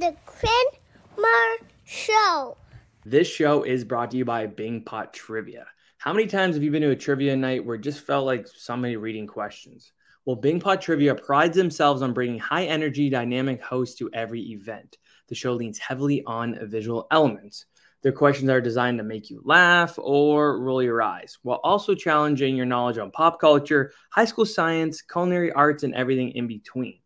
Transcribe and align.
the 0.00 0.16
Quinn 0.24 1.58
Show. 1.84 2.56
This 3.04 3.28
show 3.28 3.64
is 3.64 3.84
brought 3.84 4.10
to 4.12 4.16
you 4.16 4.24
by 4.24 4.46
Bingpot 4.46 5.12
Trivia. 5.12 5.66
How 5.98 6.14
many 6.14 6.26
times 6.26 6.54
have 6.54 6.62
you 6.62 6.70
been 6.70 6.80
to 6.80 6.90
a 6.90 6.96
trivia 6.96 7.36
night 7.36 7.62
where 7.62 7.76
it 7.76 7.82
just 7.82 8.06
felt 8.06 8.24
like 8.24 8.48
somebody 8.48 8.96
reading 8.96 9.26
questions? 9.26 9.92
Well, 10.24 10.38
Bingpot 10.38 10.80
Trivia 10.80 11.14
prides 11.14 11.54
themselves 11.54 12.00
on 12.00 12.14
bringing 12.14 12.38
high 12.38 12.64
energy, 12.64 13.10
dynamic 13.10 13.62
hosts 13.62 13.98
to 13.98 14.08
every 14.14 14.40
event. 14.52 14.96
The 15.28 15.34
show 15.34 15.52
leans 15.52 15.78
heavily 15.78 16.22
on 16.24 16.58
visual 16.62 17.06
elements. 17.10 17.66
Their 18.00 18.12
questions 18.12 18.48
are 18.48 18.62
designed 18.62 18.96
to 18.98 19.04
make 19.04 19.28
you 19.28 19.42
laugh 19.44 19.98
or 19.98 20.60
roll 20.60 20.82
your 20.82 21.02
eyes, 21.02 21.36
while 21.42 21.60
also 21.62 21.94
challenging 21.94 22.56
your 22.56 22.64
knowledge 22.64 22.96
on 22.96 23.10
pop 23.10 23.38
culture, 23.38 23.92
high 24.08 24.24
school 24.24 24.46
science, 24.46 25.02
culinary 25.02 25.52
arts, 25.52 25.82
and 25.82 25.94
everything 25.94 26.30
in 26.30 26.46
between. 26.46 27.00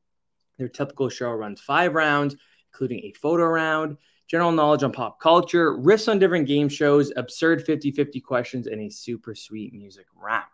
Their 0.58 0.68
typical 0.68 1.08
show 1.08 1.32
runs 1.32 1.60
five 1.60 1.96
rounds, 1.96 2.36
including 2.74 3.04
a 3.04 3.12
photo 3.12 3.44
round, 3.44 3.96
general 4.26 4.50
knowledge 4.50 4.82
on 4.82 4.90
pop 4.90 5.20
culture, 5.20 5.76
riffs 5.76 6.10
on 6.10 6.18
different 6.18 6.48
game 6.48 6.68
shows, 6.68 7.12
absurd 7.16 7.64
50 7.64 7.92
50 7.92 8.20
questions, 8.20 8.66
and 8.66 8.80
a 8.80 8.90
super 8.90 9.34
sweet 9.34 9.72
music 9.72 10.06
round. 10.16 10.44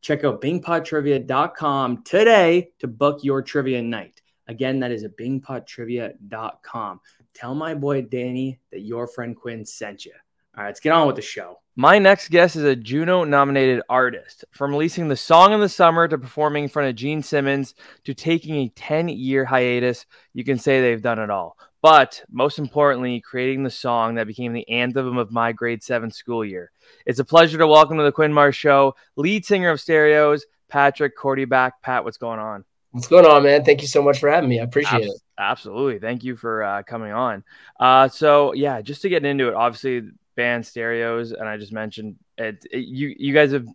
Check 0.00 0.22
out 0.22 0.40
bingpottrivia.com 0.40 2.04
today 2.04 2.70
to 2.78 2.86
book 2.86 3.24
your 3.24 3.42
trivia 3.42 3.82
night. 3.82 4.22
Again, 4.46 4.78
that 4.80 4.92
is 4.92 5.02
at 5.02 5.16
bingpottrivia.com. 5.16 7.00
Tell 7.34 7.54
my 7.54 7.74
boy 7.74 8.02
Danny 8.02 8.60
that 8.70 8.80
your 8.80 9.08
friend 9.08 9.36
Quinn 9.36 9.66
sent 9.66 10.06
you. 10.06 10.12
All 10.56 10.62
right, 10.62 10.68
let's 10.68 10.80
get 10.80 10.92
on 10.92 11.06
with 11.08 11.16
the 11.16 11.22
show. 11.22 11.58
My 11.80 12.00
next 12.00 12.30
guest 12.30 12.56
is 12.56 12.64
a 12.64 12.74
Juno 12.74 13.22
nominated 13.22 13.82
artist. 13.88 14.44
From 14.50 14.72
releasing 14.72 15.06
the 15.06 15.14
song 15.14 15.52
in 15.52 15.60
the 15.60 15.68
summer 15.68 16.08
to 16.08 16.18
performing 16.18 16.64
in 16.64 16.68
front 16.68 16.88
of 16.88 16.96
Gene 16.96 17.22
Simmons 17.22 17.76
to 18.02 18.14
taking 18.14 18.56
a 18.56 18.68
10 18.70 19.08
year 19.10 19.44
hiatus, 19.44 20.04
you 20.34 20.42
can 20.42 20.58
say 20.58 20.80
they've 20.80 21.00
done 21.00 21.20
it 21.20 21.30
all. 21.30 21.56
But 21.80 22.24
most 22.32 22.58
importantly, 22.58 23.20
creating 23.20 23.62
the 23.62 23.70
song 23.70 24.16
that 24.16 24.26
became 24.26 24.54
the 24.54 24.68
anthem 24.68 25.18
of 25.18 25.30
my 25.30 25.52
grade 25.52 25.84
seven 25.84 26.10
school 26.10 26.44
year. 26.44 26.72
It's 27.06 27.20
a 27.20 27.24
pleasure 27.24 27.58
to 27.58 27.66
welcome 27.68 27.96
to 27.98 28.02
the 28.02 28.10
Quinn 28.10 28.34
Marr's 28.34 28.56
Show, 28.56 28.96
lead 29.14 29.46
singer 29.46 29.70
of 29.70 29.80
Stereos, 29.80 30.46
Patrick 30.66 31.16
Kordyback. 31.16 31.74
Pat, 31.80 32.02
what's 32.02 32.16
going 32.16 32.40
on? 32.40 32.64
What's 32.90 33.06
going 33.06 33.24
on, 33.24 33.44
man? 33.44 33.64
Thank 33.64 33.82
you 33.82 33.88
so 33.88 34.02
much 34.02 34.18
for 34.18 34.28
having 34.28 34.50
me. 34.50 34.58
I 34.58 34.64
appreciate 34.64 35.04
it. 35.04 35.12
Absolutely. 35.38 36.00
Thank 36.00 36.24
you 36.24 36.34
for 36.34 36.64
uh, 36.64 36.82
coming 36.82 37.12
on. 37.12 37.44
Uh, 37.78 38.08
so, 38.08 38.52
yeah, 38.54 38.80
just 38.80 39.02
to 39.02 39.08
get 39.08 39.24
into 39.24 39.46
it, 39.46 39.54
obviously, 39.54 40.10
band 40.38 40.64
stereos, 40.64 41.32
and 41.32 41.48
I 41.48 41.56
just 41.56 41.72
mentioned 41.72 42.14
it, 42.38 42.64
it, 42.70 42.86
you, 42.86 43.12
you 43.18 43.34
guys 43.34 43.50
have 43.50 43.66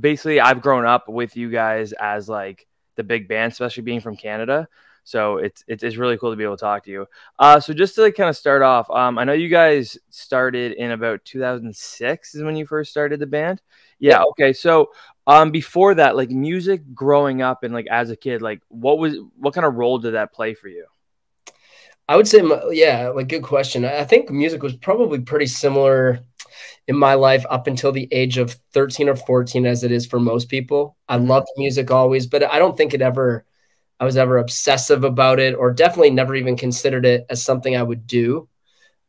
basically, 0.00 0.40
I've 0.40 0.62
grown 0.62 0.86
up 0.86 1.08
with 1.08 1.36
you 1.36 1.50
guys 1.50 1.92
as 1.92 2.28
like 2.28 2.68
the 2.94 3.02
big 3.02 3.26
band, 3.26 3.50
especially 3.50 3.82
being 3.82 4.00
from 4.00 4.16
Canada. 4.16 4.68
So 5.02 5.38
it's 5.38 5.64
it's 5.66 5.96
really 5.96 6.16
cool 6.16 6.30
to 6.30 6.36
be 6.36 6.44
able 6.44 6.56
to 6.56 6.60
talk 6.60 6.84
to 6.84 6.90
you. 6.90 7.06
Uh, 7.38 7.58
so 7.58 7.74
just 7.74 7.96
to 7.96 8.02
like 8.02 8.14
kind 8.14 8.30
of 8.30 8.36
start 8.36 8.62
off, 8.62 8.88
um, 8.90 9.18
I 9.18 9.24
know 9.24 9.34
you 9.34 9.48
guys 9.48 9.98
started 10.08 10.72
in 10.72 10.92
about 10.92 11.24
2006 11.24 12.34
is 12.34 12.42
when 12.42 12.56
you 12.56 12.64
first 12.64 12.92
started 12.92 13.18
the 13.18 13.26
band. 13.26 13.60
Yeah. 13.98 14.12
yeah. 14.12 14.22
Okay. 14.30 14.52
So 14.54 14.92
um, 15.26 15.50
before 15.50 15.94
that, 15.96 16.16
like 16.16 16.30
music 16.30 16.94
growing 16.94 17.42
up 17.42 17.64
and 17.64 17.74
like 17.74 17.88
as 17.90 18.10
a 18.10 18.16
kid, 18.16 18.40
like 18.40 18.62
what 18.68 18.98
was 18.98 19.16
what 19.36 19.52
kind 19.52 19.66
of 19.66 19.74
role 19.74 19.98
did 19.98 20.14
that 20.14 20.32
play 20.32 20.54
for 20.54 20.68
you? 20.68 20.86
I 22.08 22.16
would 22.16 22.28
say, 22.28 22.42
yeah, 22.70 23.08
like 23.08 23.28
good 23.28 23.42
question. 23.42 23.84
I 23.84 24.04
think 24.04 24.30
music 24.30 24.62
was 24.62 24.76
probably 24.76 25.20
pretty 25.20 25.46
similar 25.46 26.20
in 26.86 26.96
my 26.96 27.14
life 27.14 27.46
up 27.48 27.66
until 27.66 27.92
the 27.92 28.08
age 28.12 28.36
of 28.36 28.58
13 28.72 29.08
or 29.08 29.16
14 29.16 29.64
as 29.64 29.84
it 29.84 29.90
is 29.90 30.06
for 30.06 30.20
most 30.20 30.48
people. 30.48 30.96
I 31.08 31.16
mm-hmm. 31.16 31.28
loved 31.28 31.48
music 31.56 31.90
always, 31.90 32.26
but 32.26 32.42
I 32.42 32.58
don't 32.58 32.76
think 32.76 32.94
it 32.94 33.02
ever 33.02 33.44
I 34.00 34.04
was 34.04 34.16
ever 34.16 34.38
obsessive 34.38 35.04
about 35.04 35.38
it 35.38 35.54
or 35.54 35.72
definitely 35.72 36.10
never 36.10 36.34
even 36.34 36.56
considered 36.56 37.06
it 37.06 37.26
as 37.30 37.44
something 37.44 37.76
I 37.76 37.82
would 37.82 38.06
do. 38.06 38.48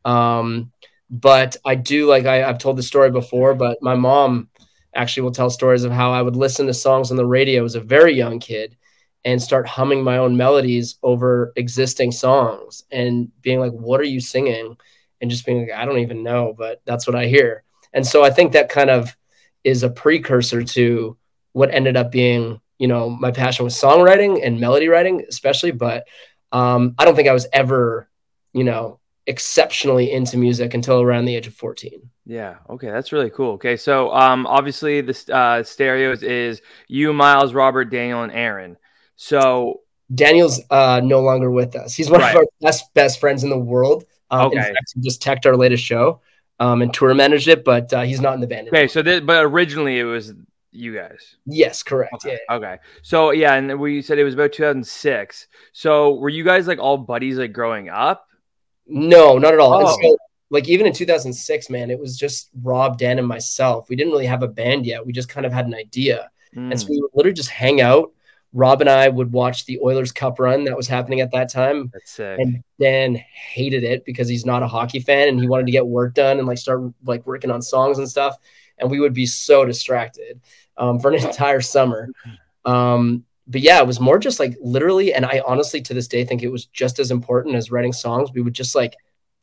Um, 0.04 0.72
but 1.10 1.56
I 1.64 1.74
do 1.74 2.06
like 2.06 2.24
I, 2.24 2.44
I've 2.44 2.58
told 2.58 2.78
the 2.78 2.82
story 2.82 3.10
before, 3.10 3.54
but 3.54 3.78
my 3.82 3.94
mom 3.94 4.48
actually 4.94 5.24
will 5.24 5.32
tell 5.32 5.50
stories 5.50 5.84
of 5.84 5.92
how 5.92 6.12
I 6.12 6.22
would 6.22 6.36
listen 6.36 6.66
to 6.66 6.74
songs 6.74 7.10
on 7.10 7.16
the 7.16 7.26
radio 7.26 7.64
as 7.64 7.74
a 7.74 7.80
very 7.80 8.14
young 8.14 8.38
kid 8.38 8.76
and 9.26 9.42
start 9.42 9.66
humming 9.66 10.04
my 10.04 10.18
own 10.18 10.36
melodies 10.36 10.98
over 11.02 11.52
existing 11.56 12.12
songs 12.12 12.84
and 12.92 13.28
being 13.42 13.58
like, 13.58 13.72
What 13.72 14.00
are 14.00 14.04
you 14.04 14.20
singing? 14.20 14.76
And 15.20 15.30
just 15.30 15.44
being 15.44 15.62
like, 15.62 15.76
I 15.76 15.84
don't 15.84 15.98
even 15.98 16.22
know, 16.22 16.54
but 16.56 16.80
that's 16.84 17.06
what 17.06 17.16
I 17.16 17.26
hear. 17.26 17.64
And 17.92 18.06
so 18.06 18.22
I 18.22 18.30
think 18.30 18.52
that 18.52 18.68
kind 18.68 18.88
of 18.88 19.16
is 19.64 19.82
a 19.82 19.90
precursor 19.90 20.62
to 20.62 21.16
what 21.52 21.74
ended 21.74 21.96
up 21.96 22.12
being, 22.12 22.60
you 22.78 22.86
know, 22.86 23.10
my 23.10 23.32
passion 23.32 23.64
with 23.64 23.74
songwriting 23.74 24.46
and 24.46 24.60
melody 24.60 24.88
writing, 24.88 25.24
especially. 25.28 25.72
But 25.72 26.06
um, 26.52 26.94
I 26.98 27.04
don't 27.04 27.16
think 27.16 27.28
I 27.28 27.32
was 27.32 27.48
ever, 27.52 28.08
you 28.52 28.62
know, 28.62 29.00
exceptionally 29.26 30.12
into 30.12 30.36
music 30.36 30.74
until 30.74 31.00
around 31.00 31.24
the 31.24 31.34
age 31.34 31.46
of 31.46 31.54
14. 31.54 32.10
Yeah. 32.26 32.56
Okay. 32.70 32.90
That's 32.90 33.10
really 33.10 33.30
cool. 33.30 33.52
Okay. 33.52 33.76
So, 33.76 34.12
um, 34.12 34.46
obviously 34.46 35.00
the 35.00 35.34
uh, 35.34 35.62
stereos 35.62 36.22
is 36.22 36.60
you, 36.86 37.12
Miles, 37.12 37.54
Robert, 37.54 37.86
Daniel, 37.86 38.22
and 38.22 38.32
Aaron. 38.32 38.76
So 39.16 39.80
Daniel's 40.14 40.60
uh, 40.70 41.00
no 41.02 41.20
longer 41.20 41.50
with 41.50 41.74
us. 41.74 41.94
He's 41.94 42.10
one 42.10 42.20
right. 42.20 42.30
of 42.30 42.36
our 42.36 42.46
best, 42.60 42.92
best 42.94 43.20
friends 43.20 43.44
in 43.44 43.50
the 43.50 43.58
world. 43.58 44.04
Um, 44.30 44.46
okay. 44.46 44.60
Fact, 44.60 44.92
he 44.94 45.00
just 45.00 45.22
teched 45.22 45.46
our 45.46 45.56
latest 45.56 45.84
show 45.84 46.20
um, 46.58 46.82
and 46.82 46.92
tour 46.92 47.14
managed 47.14 47.48
it, 47.48 47.64
but 47.64 47.92
uh, 47.92 48.02
he's 48.02 48.20
not 48.20 48.34
in 48.34 48.40
the 48.40 48.46
band. 48.46 48.68
Anymore. 48.68 48.80
Okay. 48.80 48.88
So, 48.88 49.02
th- 49.02 49.26
but 49.26 49.44
originally 49.44 49.98
it 49.98 50.04
was 50.04 50.32
you 50.72 50.94
guys. 50.94 51.36
Yes, 51.46 51.82
correct. 51.82 52.14
Okay. 52.14 52.38
Yeah. 52.48 52.54
Okay. 52.56 52.78
So 53.02 53.30
yeah, 53.30 53.54
and 53.54 53.80
we 53.80 54.02
said 54.02 54.18
it 54.18 54.24
was 54.24 54.34
about 54.34 54.52
2006. 54.52 55.48
So 55.72 56.14
were 56.14 56.28
you 56.28 56.44
guys 56.44 56.66
like 56.66 56.78
all 56.78 56.98
buddies 56.98 57.38
like 57.38 57.52
growing 57.52 57.88
up? 57.88 58.28
No, 58.86 59.38
not 59.38 59.54
at 59.54 59.60
all. 59.60 59.86
Oh. 59.86 59.98
So, 60.00 60.16
like 60.50 60.68
even 60.68 60.86
in 60.86 60.92
2006, 60.92 61.70
man, 61.70 61.90
it 61.90 61.98
was 61.98 62.16
just 62.16 62.50
Rob, 62.62 62.98
Dan, 62.98 63.18
and 63.18 63.26
myself. 63.26 63.88
We 63.88 63.96
didn't 63.96 64.12
really 64.12 64.26
have 64.26 64.44
a 64.44 64.48
band 64.48 64.86
yet. 64.86 65.04
We 65.04 65.12
just 65.12 65.28
kind 65.28 65.44
of 65.44 65.52
had 65.52 65.66
an 65.66 65.74
idea, 65.74 66.30
mm. 66.54 66.70
and 66.70 66.80
so 66.80 66.86
we 66.88 67.00
would 67.00 67.10
literally 67.14 67.34
just 67.34 67.50
hang 67.50 67.80
out. 67.80 68.12
Rob 68.56 68.80
and 68.80 68.88
I 68.88 69.06
would 69.06 69.32
watch 69.32 69.66
the 69.66 69.78
Oilers 69.80 70.12
Cup 70.12 70.40
run 70.40 70.64
that 70.64 70.76
was 70.76 70.88
happening 70.88 71.20
at 71.20 71.30
that 71.32 71.52
time. 71.52 71.92
And 72.40 72.64
Dan 72.80 73.16
hated 73.16 73.84
it 73.84 74.06
because 74.06 74.28
he's 74.28 74.46
not 74.46 74.62
a 74.62 74.66
hockey 74.66 74.98
fan 74.98 75.28
and 75.28 75.38
he 75.38 75.46
wanted 75.46 75.66
to 75.66 75.72
get 75.72 75.86
work 75.86 76.14
done 76.14 76.38
and 76.38 76.48
like 76.48 76.56
start 76.56 76.80
like 77.04 77.26
working 77.26 77.50
on 77.50 77.60
songs 77.60 77.98
and 77.98 78.08
stuff. 78.08 78.38
And 78.78 78.90
we 78.90 78.98
would 78.98 79.12
be 79.12 79.26
so 79.26 79.66
distracted 79.66 80.40
um, 80.78 80.98
for 80.98 81.12
an 81.12 81.22
entire 81.26 81.60
summer. 81.60 82.08
Um, 82.64 83.24
but 83.46 83.60
yeah, 83.60 83.78
it 83.78 83.86
was 83.86 84.00
more 84.00 84.18
just 84.18 84.40
like 84.40 84.56
literally, 84.62 85.12
and 85.12 85.26
I 85.26 85.42
honestly 85.46 85.82
to 85.82 85.92
this 85.92 86.08
day 86.08 86.24
think 86.24 86.42
it 86.42 86.48
was 86.48 86.64
just 86.64 86.98
as 86.98 87.10
important 87.10 87.56
as 87.56 87.70
writing 87.70 87.92
songs. 87.92 88.30
We 88.32 88.40
would 88.40 88.54
just 88.54 88.74
like 88.74 88.96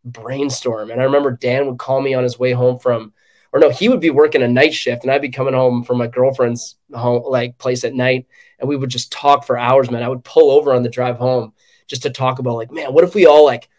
brainstorm. 0.04 0.90
And 0.90 1.00
I 1.00 1.04
remember 1.04 1.32
Dan 1.32 1.68
would 1.68 1.78
call 1.78 2.02
me 2.02 2.16
on 2.16 2.24
his 2.24 2.40
way 2.40 2.52
home 2.52 2.80
from, 2.80 3.14
or 3.54 3.60
no, 3.60 3.70
he 3.70 3.88
would 3.88 4.00
be 4.00 4.10
working 4.10 4.42
a 4.42 4.48
night 4.48 4.74
shift, 4.74 5.04
and 5.04 5.12
I'd 5.12 5.22
be 5.22 5.30
coming 5.30 5.54
home 5.54 5.84
from 5.84 6.00
my 6.00 6.08
girlfriend's 6.08 6.76
home 6.92 7.24
like 7.26 7.60
place 7.60 7.84
at 7.84 7.94
night, 7.94 8.26
and 8.60 8.68
we 8.68 8.76
would 8.76 8.90
just 8.90 9.12
talk 9.12 9.46
for 9.46 9.58
hours, 9.58 9.92
man. 9.92 10.02
I 10.02 10.10
would 10.10 10.24
pull 10.24 10.50
over 10.50 10.74
on 10.74 10.82
the 10.82 10.90
drive 10.90 11.18
home 11.18 11.54
just 11.88 12.02
to 12.02 12.10
talk 12.10 12.40
about 12.40 12.56
like, 12.56 12.72
man, 12.72 12.94
what 12.94 13.04
if 13.04 13.14
we 13.14 13.28
all 13.28 13.46
like 13.46 13.70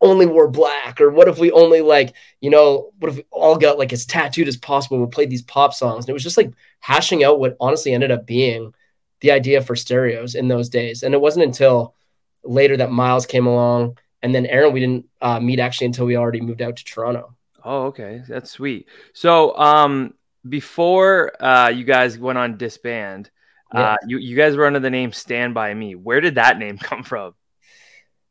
only 0.00 0.26
wore 0.26 0.48
black, 0.48 1.00
or 1.00 1.10
what 1.10 1.28
if 1.28 1.38
we 1.38 1.52
only 1.52 1.80
like, 1.80 2.14
you 2.40 2.50
know, 2.50 2.90
what 2.98 3.10
if 3.10 3.16
we 3.16 3.24
all 3.30 3.56
got 3.56 3.78
like 3.78 3.92
as 3.92 4.04
tattooed 4.04 4.48
as 4.48 4.56
possible? 4.56 4.98
We 4.98 5.06
played 5.06 5.30
these 5.30 5.42
pop 5.42 5.72
songs, 5.72 6.04
and 6.04 6.10
it 6.10 6.14
was 6.14 6.24
just 6.24 6.36
like 6.36 6.52
hashing 6.80 7.22
out 7.22 7.38
what 7.38 7.56
honestly 7.60 7.94
ended 7.94 8.10
up 8.10 8.26
being 8.26 8.74
the 9.20 9.30
idea 9.30 9.62
for 9.62 9.76
stereos 9.76 10.34
in 10.34 10.48
those 10.48 10.68
days. 10.68 11.04
And 11.04 11.14
it 11.14 11.20
wasn't 11.20 11.44
until 11.44 11.94
later 12.42 12.76
that 12.76 12.90
Miles 12.90 13.24
came 13.24 13.46
along, 13.46 13.98
and 14.20 14.34
then 14.34 14.46
Aaron 14.46 14.72
we 14.72 14.80
didn't 14.80 15.06
uh, 15.20 15.38
meet 15.38 15.60
actually 15.60 15.86
until 15.86 16.06
we 16.06 16.16
already 16.16 16.40
moved 16.40 16.60
out 16.60 16.74
to 16.74 16.84
Toronto. 16.84 17.36
Oh, 17.64 17.84
okay, 17.86 18.22
that's 18.28 18.50
sweet. 18.50 18.88
So, 19.12 19.56
um, 19.56 20.14
before 20.48 21.32
uh, 21.42 21.68
you 21.68 21.84
guys 21.84 22.18
went 22.18 22.38
on 22.38 22.56
disband, 22.56 23.30
uh, 23.74 23.78
yeah. 23.78 23.92
uh, 23.92 23.96
you 24.06 24.18
you 24.18 24.36
guys 24.36 24.56
were 24.56 24.66
under 24.66 24.80
the 24.80 24.90
name 24.90 25.12
Stand 25.12 25.54
by 25.54 25.72
Me. 25.74 25.94
Where 25.94 26.20
did 26.20 26.36
that 26.36 26.58
name 26.58 26.78
come 26.82 27.02
from? 27.02 27.34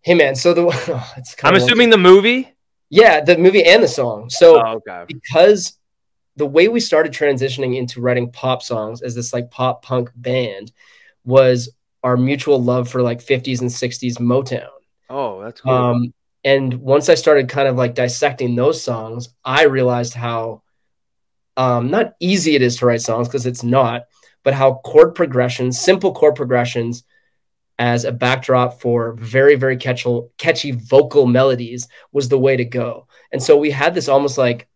Hey 0.02 0.16
man, 0.16 0.36
so 0.36 0.54
the 0.54 0.62
oh, 0.68 1.14
I'm 1.44 1.56
assuming 1.56 1.90
the 1.90 1.98
movie. 1.98 2.54
Yeah, 2.90 3.22
the 3.22 3.38
movie 3.38 3.64
and 3.64 3.82
the 3.82 3.88
song. 3.88 4.30
So 4.30 4.62
oh, 4.62 4.82
okay. 4.88 5.06
because 5.08 5.78
the 6.36 6.46
way 6.46 6.68
we 6.68 6.80
started 6.80 7.14
transitioning 7.14 7.78
into 7.78 8.02
writing 8.02 8.32
pop 8.32 8.64
songs 8.64 9.02
as 9.02 9.16
this 9.16 9.32
like 9.32 9.50
pop 9.52 9.84
punk 9.84 10.10
band 10.16 10.72
was 11.24 11.70
our 12.04 12.18
mutual 12.18 12.62
love 12.62 12.90
for 12.90 13.02
like 13.02 13.20
50s 13.24 13.62
and 13.62 13.70
60s 13.70 14.18
Motown. 14.20 14.68
Oh, 15.10 15.42
that's 15.42 15.62
cool. 15.62 15.72
Um, 15.72 16.14
and 16.44 16.74
once 16.76 17.10
I 17.10 17.16
started 17.16 17.50
kind 17.50 17.68
of 17.68 17.76
like 17.76 17.96
dissecting 17.96 18.56
those 18.56 18.82
songs, 18.82 19.30
I 19.46 19.64
realized 19.64 20.14
how 20.14 20.64
um, 21.58 21.92
not 21.92 22.14
easy 22.20 22.56
it 22.56 22.62
is 22.62 22.78
to 22.78 22.86
write 22.86 23.02
songs 23.02 23.28
because 23.28 23.46
it's 23.46 23.64
not, 23.64 24.06
but 24.44 24.54
how 24.54 24.82
chord 24.84 25.14
progressions, 25.14 25.80
simple 25.80 26.14
chord 26.14 26.36
progressions, 26.36 27.04
as 27.80 28.06
a 28.06 28.12
backdrop 28.12 28.80
for 28.80 29.14
very 29.14 29.56
very 29.56 29.76
catchy 29.76 30.22
catchy 30.38 30.70
vocal 30.72 31.26
melodies 31.26 31.88
was 32.12 32.30
the 32.30 32.38
way 32.38 32.56
to 32.56 32.64
go. 32.66 33.08
And 33.32 33.42
so 33.42 33.58
we 33.58 33.72
had 33.72 33.96
this 33.96 34.08
almost 34.08 34.38
like 34.38 34.68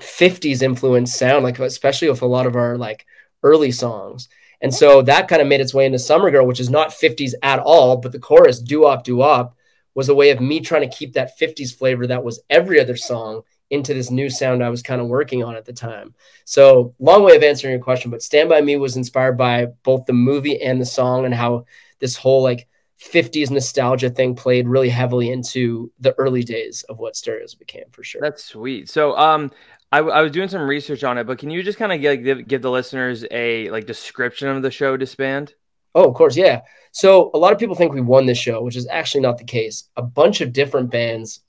50s 0.00 0.62
influence 0.62 1.14
sound, 1.14 1.44
like 1.44 1.58
especially 1.58 2.08
with 2.08 2.22
a 2.22 2.26
lot 2.26 2.46
of 2.46 2.56
our 2.56 2.78
like 2.78 3.04
early 3.42 3.70
songs. 3.70 4.28
And 4.62 4.74
so 4.74 5.02
that 5.02 5.28
kind 5.28 5.40
of 5.42 5.48
made 5.48 5.60
its 5.60 5.74
way 5.74 5.86
into 5.86 5.98
Summer 5.98 6.30
Girl, 6.30 6.46
which 6.46 6.60
is 6.60 6.70
not 6.70 6.90
50s 6.90 7.32
at 7.42 7.58
all, 7.58 7.98
but 7.98 8.12
the 8.12 8.18
chorus, 8.18 8.58
do 8.58 8.84
up, 8.84 9.04
do 9.04 9.20
up, 9.22 9.56
was 9.94 10.08
a 10.08 10.14
way 10.14 10.30
of 10.30 10.40
me 10.40 10.60
trying 10.60 10.88
to 10.88 10.96
keep 10.96 11.14
that 11.14 11.38
50s 11.38 11.76
flavor 11.76 12.06
that 12.06 12.24
was 12.24 12.40
every 12.48 12.80
other 12.80 12.96
song 12.96 13.42
into 13.70 13.94
this 13.94 14.10
new 14.10 14.28
sound 14.28 14.62
I 14.62 14.68
was 14.68 14.82
kind 14.82 15.00
of 15.00 15.06
working 15.06 15.44
on 15.44 15.56
at 15.56 15.64
the 15.64 15.72
time. 15.72 16.14
So, 16.44 16.94
long 16.98 17.22
way 17.22 17.36
of 17.36 17.42
answering 17.42 17.72
your 17.72 17.82
question, 17.82 18.10
but 18.10 18.22
Stand 18.22 18.48
By 18.48 18.60
Me 18.60 18.76
was 18.76 18.96
inspired 18.96 19.38
by 19.38 19.66
both 19.84 20.06
the 20.06 20.12
movie 20.12 20.60
and 20.60 20.80
the 20.80 20.86
song 20.86 21.24
and 21.24 21.34
how 21.34 21.64
this 22.00 22.16
whole 22.16 22.42
like 22.42 22.66
50s 23.00 23.50
nostalgia 23.50 24.10
thing 24.10 24.34
played 24.34 24.68
really 24.68 24.90
heavily 24.90 25.30
into 25.30 25.90
the 26.00 26.12
early 26.18 26.42
days 26.42 26.84
of 26.88 26.98
what 26.98 27.16
stereos 27.16 27.54
became 27.54 27.84
for 27.92 28.02
sure. 28.02 28.20
That's 28.20 28.44
sweet. 28.44 28.88
So, 28.88 29.16
um, 29.16 29.52
I, 29.92 29.98
I 29.98 30.22
was 30.22 30.32
doing 30.32 30.48
some 30.48 30.68
research 30.68 31.02
on 31.02 31.18
it, 31.18 31.24
but 31.24 31.38
can 31.38 31.50
you 31.50 31.62
just 31.62 31.78
kind 31.78 31.92
of 31.92 32.00
give, 32.00 32.46
give 32.46 32.62
the 32.62 32.70
listeners 32.70 33.24
a 33.30 33.70
like 33.70 33.86
description 33.86 34.48
of 34.48 34.62
the 34.62 34.70
show 34.70 34.96
Disband? 34.96 35.54
Oh, 35.94 36.08
of 36.08 36.14
course, 36.14 36.36
yeah. 36.36 36.60
So 36.92 37.30
a 37.34 37.38
lot 37.38 37.52
of 37.52 37.58
people 37.58 37.74
think 37.74 37.92
we 37.92 38.00
won 38.00 38.26
this 38.26 38.38
show, 38.38 38.62
which 38.62 38.76
is 38.76 38.86
actually 38.88 39.22
not 39.22 39.38
the 39.38 39.44
case. 39.44 39.88
A 39.96 40.02
bunch 40.02 40.40
of 40.40 40.52
different 40.52 40.90
bands 40.90 41.40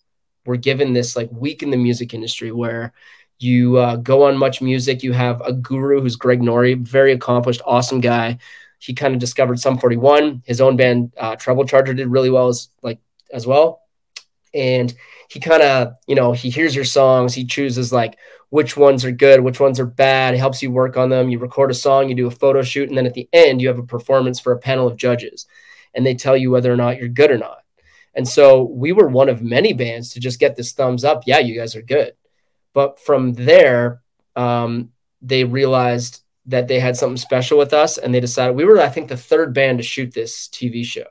were 0.46 0.58
given 0.58 0.94
this 0.94 1.16
like 1.16 1.30
week 1.32 1.64
in 1.64 1.70
the 1.70 1.78
music 1.78 2.14
industry 2.14 2.52
where 2.52 2.94
you 3.40 3.78
uh, 3.78 3.96
go 3.98 4.24
on 4.24 4.38
Much 4.38 4.62
Music. 4.62 5.04
You 5.04 5.14
have 5.14 5.42
a 5.42 5.54
guru 5.54 6.02
who's 6.02 6.16
Greg 6.16 6.42
Nori, 6.42 6.78
very 6.80 7.12
accomplished, 7.12 7.62
awesome 7.66 8.00
guy. 8.00 8.38
He 8.80 8.94
kind 8.94 9.14
of 9.14 9.20
discovered 9.20 9.60
Sum 9.60 9.78
41. 9.78 10.44
His 10.46 10.62
own 10.62 10.76
band, 10.76 11.14
uh, 11.18 11.36
Treble 11.36 11.66
Charger, 11.66 11.94
did 11.94 12.08
really 12.08 12.30
well 12.30 12.48
as 12.48 12.70
like 12.82 13.00
as 13.32 13.46
well. 13.46 13.81
And 14.54 14.94
he 15.30 15.40
kind 15.40 15.64
of, 15.64 15.94
you 16.08 16.16
know, 16.16 16.34
he 16.34 16.50
hears 16.50 16.76
your 16.76 16.86
songs. 16.86 17.34
He 17.34 17.46
chooses 17.46 17.94
like 17.94 18.18
which 18.50 18.76
ones 18.76 19.06
are 19.06 19.12
good, 19.12 19.40
which 19.40 19.62
ones 19.62 19.80
are 19.80 19.86
bad. 19.86 20.34
He 20.34 20.40
helps 20.40 20.62
you 20.62 20.72
work 20.72 20.98
on 20.98 21.10
them. 21.10 21.30
You 21.30 21.40
record 21.40 21.72
a 21.72 21.74
song, 21.74 22.10
you 22.10 22.16
do 22.16 22.28
a 22.28 22.32
photo 22.32 22.62
shoot, 22.62 22.90
and 22.90 22.98
then 22.98 23.06
at 23.06 23.14
the 23.14 23.30
end, 23.32 23.62
you 23.62 23.70
have 23.70 23.80
a 23.80 23.84
performance 23.84 24.40
for 24.40 24.52
a 24.52 24.60
panel 24.60 24.88
of 24.88 24.98
judges, 24.98 25.48
and 25.94 26.06
they 26.06 26.16
tell 26.16 26.36
you 26.36 26.52
whether 26.52 26.72
or 26.72 26.76
not 26.76 26.98
you're 26.98 27.08
good 27.08 27.32
or 27.32 27.38
not. 27.38 27.64
And 28.14 28.28
so 28.28 28.64
we 28.64 28.92
were 28.92 29.08
one 29.08 29.30
of 29.30 29.42
many 29.42 29.72
bands 29.72 30.10
to 30.12 30.20
just 30.20 30.40
get 30.40 30.58
this 30.58 30.74
thumbs 30.74 31.06
up. 31.06 31.24
Yeah, 31.26 31.40
you 31.40 31.58
guys 31.58 31.78
are 31.78 31.82
good. 31.82 32.14
But 32.74 33.00
from 33.00 33.34
there, 33.34 34.02
um, 34.36 34.92
they 35.22 35.46
realized 35.46 36.22
that 36.48 36.68
they 36.68 36.80
had 36.80 36.98
something 36.98 37.16
special 37.16 37.58
with 37.58 37.74
us, 37.74 37.98
and 37.98 38.14
they 38.14 38.20
decided 38.20 38.56
we 38.58 38.66
were, 38.66 38.82
I 38.82 38.90
think, 38.90 39.08
the 39.08 39.16
third 39.16 39.54
band 39.54 39.78
to 39.80 39.84
shoot 39.84 40.14
this 40.14 40.50
TV 40.50 40.84
show. 40.84 41.08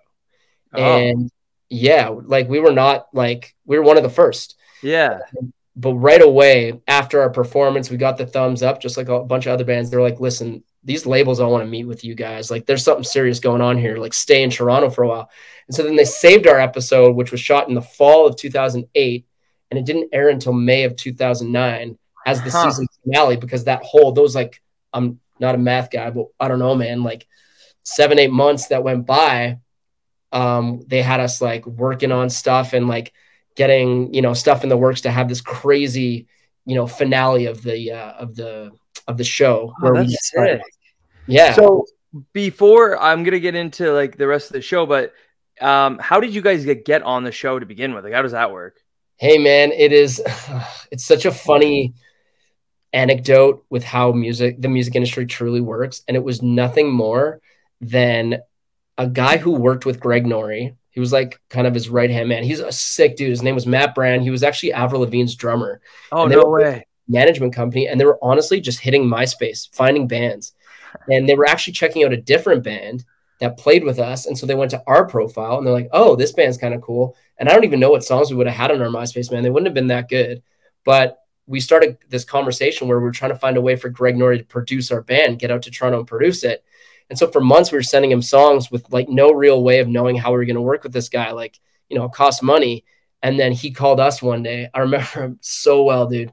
Oh. 0.74 0.82
And 0.82 1.30
yeah, 1.70 2.08
like 2.08 2.48
we 2.48 2.58
were 2.60 2.72
not 2.72 3.06
like 3.14 3.54
we 3.64 3.78
were 3.78 3.84
one 3.84 3.96
of 3.96 4.02
the 4.02 4.10
first. 4.10 4.56
Yeah. 4.82 5.20
But 5.76 5.94
right 5.94 6.20
away 6.20 6.80
after 6.86 7.22
our 7.22 7.30
performance, 7.30 7.90
we 7.90 7.96
got 7.96 8.18
the 8.18 8.26
thumbs 8.26 8.62
up, 8.62 8.82
just 8.82 8.96
like 8.96 9.08
a 9.08 9.20
bunch 9.20 9.46
of 9.46 9.52
other 9.52 9.64
bands. 9.64 9.88
They're 9.88 10.02
like, 10.02 10.20
listen, 10.20 10.62
these 10.82 11.06
labels 11.06 11.40
all 11.40 11.52
want 11.52 11.62
to 11.62 11.70
meet 11.70 11.84
with 11.84 12.04
you 12.04 12.14
guys. 12.14 12.50
Like, 12.50 12.66
there's 12.66 12.84
something 12.84 13.04
serious 13.04 13.40
going 13.40 13.62
on 13.62 13.78
here. 13.78 13.96
Like, 13.96 14.12
stay 14.12 14.42
in 14.42 14.50
Toronto 14.50 14.90
for 14.90 15.04
a 15.04 15.08
while. 15.08 15.30
And 15.68 15.74
so 15.74 15.82
then 15.82 15.96
they 15.96 16.04
saved 16.04 16.46
our 16.46 16.58
episode, 16.58 17.14
which 17.14 17.30
was 17.30 17.40
shot 17.40 17.68
in 17.68 17.74
the 17.74 17.80
fall 17.80 18.26
of 18.26 18.36
2008, 18.36 19.26
and 19.70 19.78
it 19.78 19.86
didn't 19.86 20.10
air 20.12 20.28
until 20.28 20.52
May 20.52 20.84
of 20.84 20.96
2009 20.96 21.96
as 22.26 22.42
the 22.42 22.50
huh. 22.50 22.64
season 22.64 22.86
finale 23.04 23.36
because 23.36 23.64
that 23.64 23.82
whole 23.82 24.12
those 24.12 24.34
like 24.34 24.60
I'm 24.92 25.20
not 25.38 25.54
a 25.54 25.58
math 25.58 25.90
guy, 25.90 26.10
but 26.10 26.26
I 26.38 26.48
don't 26.48 26.58
know, 26.58 26.74
man. 26.74 27.02
Like 27.02 27.26
seven 27.82 28.18
eight 28.18 28.32
months 28.32 28.68
that 28.68 28.84
went 28.84 29.06
by, 29.06 29.58
um, 30.32 30.82
they 30.86 31.02
had 31.02 31.20
us 31.20 31.40
like 31.40 31.66
working 31.66 32.12
on 32.12 32.30
stuff 32.30 32.72
and 32.72 32.88
like 32.88 33.12
getting 33.56 34.14
you 34.14 34.22
know 34.22 34.34
stuff 34.34 34.62
in 34.62 34.68
the 34.68 34.76
works 34.76 35.02
to 35.02 35.10
have 35.10 35.28
this 35.28 35.40
crazy 35.40 36.26
you 36.64 36.74
know 36.74 36.86
finale 36.86 37.46
of 37.46 37.62
the 37.62 37.92
uh, 37.92 38.12
of 38.12 38.36
the 38.36 38.70
of 39.06 39.16
the 39.16 39.24
show 39.24 39.74
oh, 39.76 39.82
where 39.82 40.02
we 40.02 40.08
sick. 40.08 40.60
yeah. 41.26 41.52
So 41.54 41.84
before 42.32 43.00
i'm 43.00 43.22
gonna 43.22 43.38
get 43.38 43.54
into 43.54 43.92
like 43.92 44.16
the 44.16 44.26
rest 44.26 44.48
of 44.48 44.54
the 44.54 44.60
show 44.60 44.84
but 44.86 45.12
um 45.60 45.98
how 45.98 46.20
did 46.20 46.34
you 46.34 46.42
guys 46.42 46.64
get, 46.64 46.84
get 46.84 47.02
on 47.02 47.22
the 47.24 47.32
show 47.32 47.58
to 47.58 47.66
begin 47.66 47.94
with? 47.94 48.04
Like 48.04 48.12
how 48.12 48.22
does 48.22 48.32
that 48.32 48.52
work? 48.52 48.80
Hey 49.16 49.38
man 49.38 49.72
it 49.72 49.92
is 49.92 50.20
it's 50.90 51.04
such 51.04 51.24
a 51.24 51.30
funny 51.30 51.94
anecdote 52.92 53.64
with 53.70 53.84
how 53.84 54.10
music 54.10 54.60
the 54.60 54.68
music 54.68 54.96
industry 54.96 55.24
truly 55.24 55.60
works 55.60 56.02
and 56.08 56.16
it 56.16 56.24
was 56.24 56.42
nothing 56.42 56.92
more 56.92 57.40
than 57.80 58.40
a 59.00 59.08
guy 59.08 59.36
who 59.36 59.50
worked 59.50 59.86
with 59.86 60.00
greg 60.00 60.24
nori 60.24 60.74
he 60.90 61.00
was 61.00 61.12
like 61.12 61.40
kind 61.48 61.66
of 61.66 61.74
his 61.74 61.88
right 61.88 62.10
hand 62.10 62.28
man. 62.28 62.42
He's 62.42 62.60
a 62.60 62.72
sick 62.72 63.16
dude. 63.16 63.30
His 63.30 63.42
name 63.42 63.54
was 63.54 63.66
Matt 63.66 63.94
Brann. 63.94 64.20
He 64.20 64.30
was 64.30 64.42
actually 64.42 64.72
Avril 64.72 65.02
Lavigne's 65.02 65.34
drummer. 65.34 65.80
Oh 66.10 66.26
no 66.26 66.44
way! 66.44 66.86
Management 67.08 67.54
company, 67.54 67.86
and 67.86 67.98
they 68.00 68.04
were 68.04 68.18
honestly 68.22 68.60
just 68.60 68.80
hitting 68.80 69.04
MySpace, 69.04 69.72
finding 69.74 70.08
bands, 70.08 70.52
and 71.08 71.28
they 71.28 71.34
were 71.34 71.48
actually 71.48 71.74
checking 71.74 72.04
out 72.04 72.12
a 72.12 72.16
different 72.16 72.64
band 72.64 73.04
that 73.38 73.56
played 73.56 73.84
with 73.84 73.98
us. 73.98 74.26
And 74.26 74.36
so 74.36 74.46
they 74.46 74.54
went 74.54 74.72
to 74.72 74.82
our 74.86 75.06
profile 75.06 75.58
and 75.58 75.66
they're 75.66 75.72
like, 75.72 75.88
"Oh, 75.92 76.16
this 76.16 76.32
band's 76.32 76.58
kind 76.58 76.74
of 76.74 76.82
cool." 76.82 77.16
And 77.38 77.48
I 77.48 77.52
don't 77.52 77.64
even 77.64 77.80
know 77.80 77.90
what 77.90 78.04
songs 78.04 78.30
we 78.30 78.36
would 78.36 78.48
have 78.48 78.56
had 78.56 78.70
on 78.72 78.82
our 78.82 78.88
MySpace, 78.88 79.30
man. 79.30 79.42
They 79.42 79.50
wouldn't 79.50 79.68
have 79.68 79.74
been 79.74 79.86
that 79.86 80.08
good, 80.08 80.42
but 80.84 81.18
we 81.46 81.60
started 81.60 81.98
this 82.08 82.24
conversation 82.24 82.88
where 82.88 83.00
we 83.00 83.08
are 83.08 83.12
trying 83.12 83.32
to 83.32 83.38
find 83.38 83.56
a 83.56 83.60
way 83.60 83.76
for 83.76 83.88
Greg 83.88 84.16
Nori 84.16 84.38
to 84.38 84.44
produce 84.44 84.90
our 84.90 85.02
band, 85.02 85.38
get 85.38 85.50
out 85.50 85.62
to 85.62 85.70
Toronto 85.70 85.98
and 85.98 86.06
produce 86.06 86.44
it. 86.44 86.64
And 87.10 87.18
so 87.18 87.26
for 87.26 87.40
months 87.40 87.70
we 87.70 87.76
were 87.76 87.82
sending 87.82 88.10
him 88.10 88.22
songs 88.22 88.70
with 88.70 88.90
like 88.92 89.08
no 89.08 89.32
real 89.32 89.62
way 89.62 89.80
of 89.80 89.88
knowing 89.88 90.16
how 90.16 90.30
we 90.30 90.38
were 90.38 90.44
going 90.44 90.54
to 90.54 90.62
work 90.62 90.84
with 90.84 90.92
this 90.92 91.08
guy. 91.08 91.32
Like, 91.32 91.58
you 91.88 91.98
know, 91.98 92.04
it 92.04 92.12
cost 92.12 92.42
money. 92.42 92.84
And 93.22 93.38
then 93.38 93.52
he 93.52 93.72
called 93.72 94.00
us 94.00 94.22
one 94.22 94.42
day. 94.42 94.70
I 94.72 94.78
remember 94.78 95.06
him 95.06 95.38
so 95.42 95.82
well, 95.82 96.06
dude. 96.06 96.32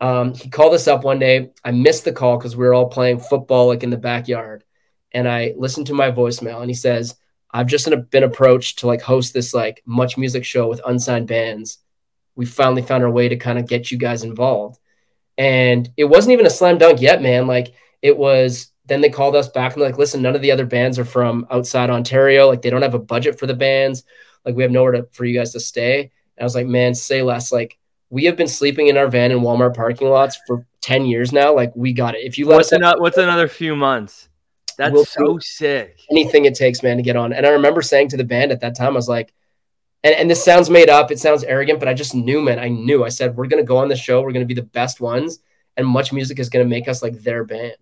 Um, 0.00 0.34
he 0.34 0.48
called 0.48 0.74
us 0.74 0.88
up 0.88 1.04
one 1.04 1.18
day. 1.18 1.50
I 1.64 1.72
missed 1.72 2.04
the 2.04 2.12
call 2.12 2.38
because 2.38 2.56
we 2.56 2.64
were 2.64 2.74
all 2.74 2.88
playing 2.88 3.20
football 3.20 3.68
like 3.68 3.82
in 3.82 3.90
the 3.90 3.96
backyard. 3.96 4.64
And 5.12 5.28
I 5.28 5.54
listened 5.56 5.88
to 5.88 5.94
my 5.94 6.10
voicemail 6.10 6.60
and 6.60 6.70
he 6.70 6.74
says, 6.74 7.14
I've 7.50 7.66
just 7.66 7.88
been 8.10 8.24
approached 8.24 8.80
to 8.80 8.86
like 8.86 9.00
host 9.02 9.32
this 9.32 9.54
like 9.54 9.82
much 9.86 10.16
music 10.16 10.44
show 10.44 10.68
with 10.68 10.80
unsigned 10.86 11.28
bands. 11.28 11.78
We 12.34 12.46
finally 12.46 12.82
found 12.82 13.04
our 13.04 13.10
way 13.10 13.28
to 13.28 13.36
kind 13.36 13.58
of 13.58 13.66
get 13.66 13.90
you 13.90 13.98
guys 13.98 14.22
involved. 14.22 14.78
And 15.36 15.88
it 15.96 16.04
wasn't 16.04 16.32
even 16.32 16.46
a 16.46 16.50
slam 16.50 16.78
dunk 16.78 17.00
yet, 17.00 17.22
man. 17.22 17.46
Like 17.46 17.74
it 18.02 18.16
was 18.16 18.70
then 18.88 19.00
they 19.00 19.10
called 19.10 19.36
us 19.36 19.48
back 19.48 19.74
and 19.74 19.82
like, 19.82 19.98
listen, 19.98 20.22
none 20.22 20.34
of 20.34 20.42
the 20.42 20.50
other 20.50 20.66
bands 20.66 20.98
are 20.98 21.04
from 21.04 21.46
outside 21.50 21.90
Ontario. 21.90 22.48
Like 22.48 22.62
they 22.62 22.70
don't 22.70 22.82
have 22.82 22.94
a 22.94 22.98
budget 22.98 23.38
for 23.38 23.46
the 23.46 23.54
bands. 23.54 24.04
Like 24.44 24.56
we 24.56 24.62
have 24.62 24.72
nowhere 24.72 24.92
to, 24.92 25.08
for 25.12 25.24
you 25.24 25.38
guys 25.38 25.52
to 25.52 25.60
stay. 25.60 26.00
And 26.00 26.10
I 26.40 26.44
was 26.44 26.54
like, 26.54 26.66
man, 26.66 26.94
say 26.94 27.22
less. 27.22 27.52
Like 27.52 27.78
we 28.10 28.24
have 28.24 28.36
been 28.36 28.48
sleeping 28.48 28.88
in 28.88 28.96
our 28.96 29.08
van 29.08 29.30
in 29.30 29.40
Walmart 29.40 29.76
parking 29.76 30.08
lots 30.08 30.38
for 30.46 30.66
10 30.80 31.06
years 31.06 31.32
now. 31.32 31.54
Like 31.54 31.72
we 31.76 31.92
got 31.92 32.14
it. 32.14 32.24
If 32.24 32.38
you 32.38 32.46
let 32.46 32.56
what's, 32.56 32.72
another, 32.72 33.00
what's 33.00 33.18
another 33.18 33.46
few 33.46 33.76
months? 33.76 34.28
That's 34.78 34.92
we'll 34.92 35.04
so 35.04 35.38
sick. 35.38 36.00
Anything 36.10 36.44
it 36.44 36.54
takes, 36.54 36.82
man, 36.82 36.96
to 36.96 37.02
get 37.02 37.16
on. 37.16 37.32
And 37.32 37.44
I 37.44 37.50
remember 37.50 37.82
saying 37.82 38.08
to 38.10 38.16
the 38.16 38.24
band 38.24 38.52
at 38.52 38.60
that 38.60 38.76
time, 38.76 38.92
I 38.92 38.96
was 38.96 39.08
like, 39.08 39.34
and, 40.04 40.14
and 40.14 40.30
this 40.30 40.44
sounds 40.44 40.70
made 40.70 40.88
up, 40.88 41.10
it 41.10 41.18
sounds 41.18 41.42
arrogant, 41.42 41.80
but 41.80 41.88
I 41.88 41.94
just 41.94 42.14
knew, 42.14 42.40
man. 42.40 42.60
I 42.60 42.68
knew. 42.68 43.04
I 43.04 43.08
said, 43.08 43.36
we're 43.36 43.48
gonna 43.48 43.64
go 43.64 43.78
on 43.78 43.88
the 43.88 43.96
show, 43.96 44.22
we're 44.22 44.32
gonna 44.32 44.44
be 44.44 44.54
the 44.54 44.62
best 44.62 45.00
ones, 45.00 45.40
and 45.76 45.84
much 45.84 46.12
music 46.12 46.38
is 46.38 46.48
gonna 46.48 46.64
make 46.64 46.86
us 46.86 47.02
like 47.02 47.20
their 47.22 47.44
band. 47.44 47.74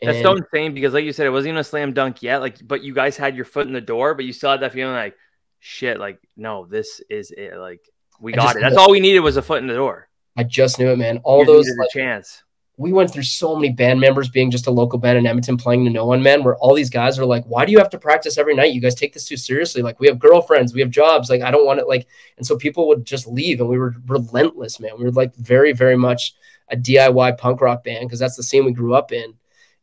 That's 0.00 0.18
and, 0.18 0.24
so 0.24 0.36
insane 0.36 0.74
because, 0.74 0.94
like 0.94 1.04
you 1.04 1.12
said, 1.12 1.26
it 1.26 1.30
wasn't 1.30 1.48
even 1.48 1.58
a 1.58 1.64
slam 1.64 1.92
dunk 1.92 2.22
yet. 2.22 2.38
Like, 2.38 2.66
but 2.66 2.82
you 2.82 2.94
guys 2.94 3.16
had 3.16 3.34
your 3.34 3.44
foot 3.44 3.66
in 3.66 3.72
the 3.72 3.80
door, 3.80 4.14
but 4.14 4.24
you 4.24 4.32
still 4.32 4.50
had 4.50 4.60
that 4.60 4.72
feeling 4.72 4.94
like, 4.94 5.16
shit, 5.58 5.98
like, 5.98 6.20
no, 6.36 6.66
this 6.66 7.00
is 7.10 7.32
it. 7.32 7.56
Like, 7.56 7.80
we 8.20 8.32
got 8.32 8.56
it. 8.56 8.60
That's 8.60 8.76
all 8.76 8.90
we 8.90 9.00
needed 9.00 9.20
was 9.20 9.36
a 9.36 9.42
foot 9.42 9.60
in 9.60 9.66
the 9.66 9.74
door. 9.74 10.08
I 10.36 10.44
just 10.44 10.78
knew 10.78 10.88
it, 10.90 10.98
man. 10.98 11.18
All 11.24 11.40
you 11.40 11.46
those 11.46 11.68
like, 11.78 11.90
chance. 11.90 12.44
We 12.76 12.92
went 12.92 13.12
through 13.12 13.24
so 13.24 13.56
many 13.56 13.72
band 13.72 13.98
members 13.98 14.28
being 14.28 14.52
just 14.52 14.68
a 14.68 14.70
local 14.70 15.00
band 15.00 15.18
in 15.18 15.26
Edmonton 15.26 15.56
playing 15.56 15.84
to 15.84 15.90
no 15.90 16.06
one, 16.06 16.22
man. 16.22 16.44
Where 16.44 16.54
all 16.58 16.74
these 16.74 16.90
guys 16.90 17.18
are 17.18 17.26
like, 17.26 17.44
"Why 17.44 17.64
do 17.64 17.72
you 17.72 17.78
have 17.78 17.90
to 17.90 17.98
practice 17.98 18.38
every 18.38 18.54
night? 18.54 18.72
You 18.72 18.80
guys 18.80 18.94
take 18.94 19.12
this 19.12 19.24
too 19.24 19.36
seriously. 19.36 19.82
Like, 19.82 19.98
we 19.98 20.06
have 20.06 20.20
girlfriends, 20.20 20.72
we 20.72 20.80
have 20.80 20.90
jobs. 20.90 21.28
Like, 21.28 21.42
I 21.42 21.50
don't 21.50 21.66
want 21.66 21.80
it. 21.80 21.88
Like, 21.88 22.06
and 22.36 22.46
so 22.46 22.56
people 22.56 22.86
would 22.86 23.04
just 23.04 23.26
leave, 23.26 23.58
and 23.58 23.68
we 23.68 23.78
were 23.78 23.96
relentless, 24.06 24.78
man. 24.78 24.92
We 24.96 25.04
were 25.04 25.10
like 25.10 25.34
very, 25.34 25.72
very 25.72 25.96
much 25.96 26.34
a 26.70 26.76
DIY 26.76 27.36
punk 27.36 27.60
rock 27.60 27.82
band 27.82 28.06
because 28.06 28.20
that's 28.20 28.36
the 28.36 28.44
scene 28.44 28.64
we 28.64 28.70
grew 28.72 28.94
up 28.94 29.10
in. 29.10 29.34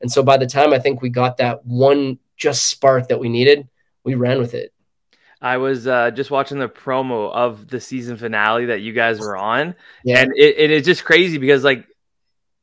And 0.02 0.12
so 0.12 0.24
by 0.24 0.38
the 0.38 0.46
time 0.46 0.74
I 0.74 0.80
think 0.80 1.02
we 1.02 1.10
got 1.10 1.38
that 1.38 1.66
one 1.66 2.20
just 2.38 2.68
spark 2.68 3.08
that 3.08 3.20
we 3.20 3.30
needed, 3.30 3.68
we 4.04 4.16
ran 4.16 4.40
with 4.40 4.54
it. 4.54 4.74
I 5.42 5.58
was 5.58 5.86
uh, 5.88 6.12
just 6.12 6.32
watching 6.32 6.60
the 6.60 6.70
promo 6.70 7.32
of 7.32 7.68
the 7.68 7.80
season 7.80 8.18
finale 8.18 8.66
that 8.66 8.82
you 8.82 8.94
guys 8.94 9.20
were 9.20 9.38
on, 9.38 9.76
yeah. 10.04 10.20
and 10.20 10.32
it, 10.36 10.58
it 10.58 10.72
is 10.72 10.86
just 10.86 11.04
crazy 11.04 11.38
because 11.38 11.64
like 11.64 11.86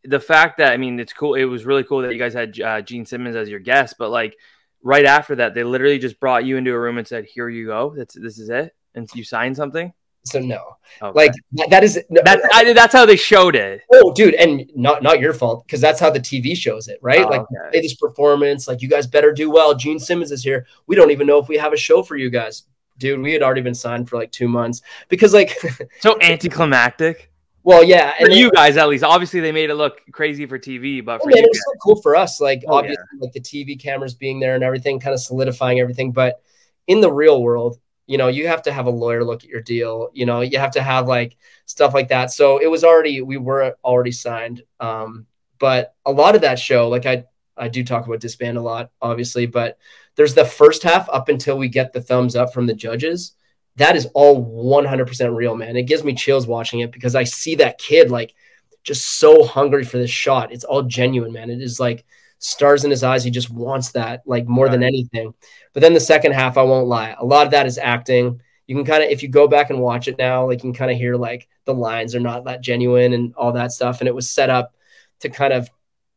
the 0.04 0.18
fact 0.18 0.58
that 0.58 0.72
I 0.72 0.76
mean 0.78 0.98
it's 0.98 1.12
cool. 1.12 1.34
It 1.34 1.44
was 1.44 1.64
really 1.64 1.84
cool 1.84 2.02
that 2.02 2.12
you 2.12 2.18
guys 2.18 2.34
had 2.34 2.58
uh, 2.60 2.80
Gene 2.80 3.06
Simmons 3.06 3.36
as 3.36 3.48
your 3.48 3.60
guest, 3.60 3.96
but 3.98 4.10
like 4.10 4.36
right 4.82 5.04
after 5.04 5.36
that, 5.36 5.54
they 5.54 5.64
literally 5.64 5.98
just 5.98 6.18
brought 6.18 6.44
you 6.44 6.56
into 6.56 6.72
a 6.72 6.78
room 6.78 6.98
and 6.98 7.06
said, 7.06 7.24
"Here 7.24 7.48
you 7.48 7.66
go. 7.66 7.94
That's 7.96 8.14
this 8.14 8.38
is 8.38 8.48
it," 8.48 8.74
and 8.94 9.08
you 9.14 9.22
signed 9.22 9.56
something. 9.56 9.92
So 10.24 10.38
no, 10.38 10.76
okay. 11.02 11.12
like 11.14 11.32
that, 11.52 11.70
that 11.70 11.84
is 11.84 12.00
that's 12.10 12.46
I, 12.52 12.72
that's 12.72 12.92
how 12.92 13.04
they 13.04 13.16
showed 13.16 13.56
it. 13.56 13.82
Oh, 13.92 14.12
dude, 14.12 14.34
and 14.34 14.70
not 14.76 15.02
not 15.02 15.18
your 15.18 15.34
fault 15.34 15.66
because 15.66 15.80
that's 15.80 15.98
how 15.98 16.10
the 16.10 16.20
TV 16.20 16.56
shows 16.56 16.86
it, 16.86 16.98
right? 17.02 17.24
Oh, 17.24 17.28
like 17.28 17.40
okay. 17.40 17.80
this 17.80 17.94
performance, 17.94 18.68
like 18.68 18.82
you 18.82 18.88
guys 18.88 19.08
better 19.08 19.32
do 19.32 19.50
well. 19.50 19.74
Gene 19.74 19.98
Simmons 19.98 20.30
is 20.30 20.44
here. 20.44 20.64
We 20.86 20.94
don't 20.94 21.10
even 21.10 21.26
know 21.26 21.38
if 21.38 21.48
we 21.48 21.56
have 21.56 21.72
a 21.72 21.76
show 21.76 22.04
for 22.04 22.16
you 22.16 22.30
guys, 22.30 22.64
dude. 22.98 23.20
We 23.20 23.32
had 23.32 23.42
already 23.42 23.62
been 23.62 23.74
signed 23.74 24.08
for 24.08 24.16
like 24.16 24.30
two 24.30 24.46
months 24.46 24.82
because 25.08 25.34
like 25.34 25.58
so 26.00 26.16
anticlimactic. 26.20 27.32
Well, 27.64 27.82
yeah, 27.82 28.16
for 28.18 28.30
you 28.30 28.50
guys 28.52 28.76
at 28.76 28.88
least. 28.88 29.02
Obviously, 29.02 29.40
they 29.40 29.52
made 29.52 29.70
it 29.70 29.74
look 29.74 30.00
crazy 30.12 30.46
for 30.46 30.58
TV, 30.58 31.04
but 31.04 31.20
oh, 31.20 31.24
for 31.24 31.30
oh, 31.30 31.34
man, 31.34 31.44
it 31.44 31.48
was 31.48 31.64
so 31.64 31.72
cool 31.82 32.02
for 32.02 32.14
us. 32.14 32.40
Like 32.40 32.62
oh, 32.68 32.76
obviously, 32.76 33.04
yeah. 33.14 33.24
like 33.24 33.32
the 33.32 33.40
TV 33.40 33.80
cameras 33.80 34.14
being 34.14 34.38
there 34.38 34.54
and 34.54 34.62
everything, 34.62 35.00
kind 35.00 35.14
of 35.14 35.20
solidifying 35.20 35.80
everything. 35.80 36.12
But 36.12 36.42
in 36.86 37.00
the 37.00 37.12
real 37.12 37.42
world, 37.42 37.78
you 38.12 38.18
know, 38.18 38.28
you 38.28 38.46
have 38.46 38.60
to 38.60 38.72
have 38.72 38.84
a 38.84 38.90
lawyer 38.90 39.24
look 39.24 39.42
at 39.42 39.48
your 39.48 39.62
deal. 39.62 40.10
You 40.12 40.26
know, 40.26 40.42
you 40.42 40.58
have 40.58 40.72
to 40.72 40.82
have 40.82 41.08
like 41.08 41.38
stuff 41.64 41.94
like 41.94 42.08
that. 42.08 42.30
So 42.30 42.58
it 42.58 42.70
was 42.70 42.84
already 42.84 43.22
we 43.22 43.38
were 43.38 43.74
already 43.82 44.12
signed. 44.12 44.60
Um, 44.80 45.24
but 45.58 45.94
a 46.04 46.12
lot 46.12 46.34
of 46.34 46.42
that 46.42 46.58
show, 46.58 46.90
like 46.90 47.06
I 47.06 47.24
I 47.56 47.68
do 47.68 47.82
talk 47.82 48.06
about 48.06 48.20
disband 48.20 48.58
a 48.58 48.60
lot, 48.60 48.90
obviously, 49.00 49.46
but 49.46 49.78
there's 50.14 50.34
the 50.34 50.44
first 50.44 50.82
half 50.82 51.08
up 51.08 51.30
until 51.30 51.56
we 51.56 51.68
get 51.68 51.94
the 51.94 52.02
thumbs 52.02 52.36
up 52.36 52.52
from 52.52 52.66
the 52.66 52.74
judges. 52.74 53.32
That 53.76 53.96
is 53.96 54.04
all 54.12 54.44
100% 54.44 55.34
real, 55.34 55.56
man. 55.56 55.76
It 55.76 55.84
gives 55.84 56.04
me 56.04 56.12
chills 56.12 56.46
watching 56.46 56.80
it 56.80 56.92
because 56.92 57.14
I 57.14 57.24
see 57.24 57.54
that 57.54 57.78
kid 57.78 58.10
like 58.10 58.34
just 58.84 59.20
so 59.20 59.42
hungry 59.42 59.84
for 59.84 59.96
this 59.96 60.10
shot. 60.10 60.52
It's 60.52 60.64
all 60.64 60.82
genuine, 60.82 61.32
man. 61.32 61.48
It 61.48 61.62
is 61.62 61.80
like 61.80 62.04
stars 62.42 62.84
in 62.84 62.90
his 62.90 63.02
eyes. 63.02 63.24
He 63.24 63.30
just 63.30 63.50
wants 63.50 63.92
that 63.92 64.22
like 64.26 64.46
more 64.46 64.66
right. 64.66 64.72
than 64.72 64.82
anything. 64.82 65.32
But 65.72 65.80
then 65.80 65.94
the 65.94 66.00
second 66.00 66.32
half, 66.32 66.58
I 66.58 66.62
won't 66.62 66.88
lie, 66.88 67.14
a 67.18 67.24
lot 67.24 67.46
of 67.46 67.52
that 67.52 67.66
is 67.66 67.78
acting. 67.78 68.40
You 68.66 68.76
can 68.76 68.84
kind 68.84 69.02
of, 69.02 69.10
if 69.10 69.22
you 69.22 69.28
go 69.28 69.48
back 69.48 69.70
and 69.70 69.80
watch 69.80 70.08
it 70.08 70.18
now, 70.18 70.46
like 70.46 70.58
you 70.58 70.70
can 70.70 70.74
kind 70.74 70.90
of 70.90 70.96
hear 70.96 71.16
like 71.16 71.48
the 71.64 71.74
lines 71.74 72.14
are 72.14 72.20
not 72.20 72.44
that 72.44 72.60
genuine 72.60 73.12
and 73.12 73.34
all 73.34 73.52
that 73.52 73.72
stuff. 73.72 74.00
And 74.00 74.08
it 74.08 74.14
was 74.14 74.28
set 74.28 74.50
up 74.50 74.74
to 75.20 75.28
kind 75.28 75.52
of 75.52 75.70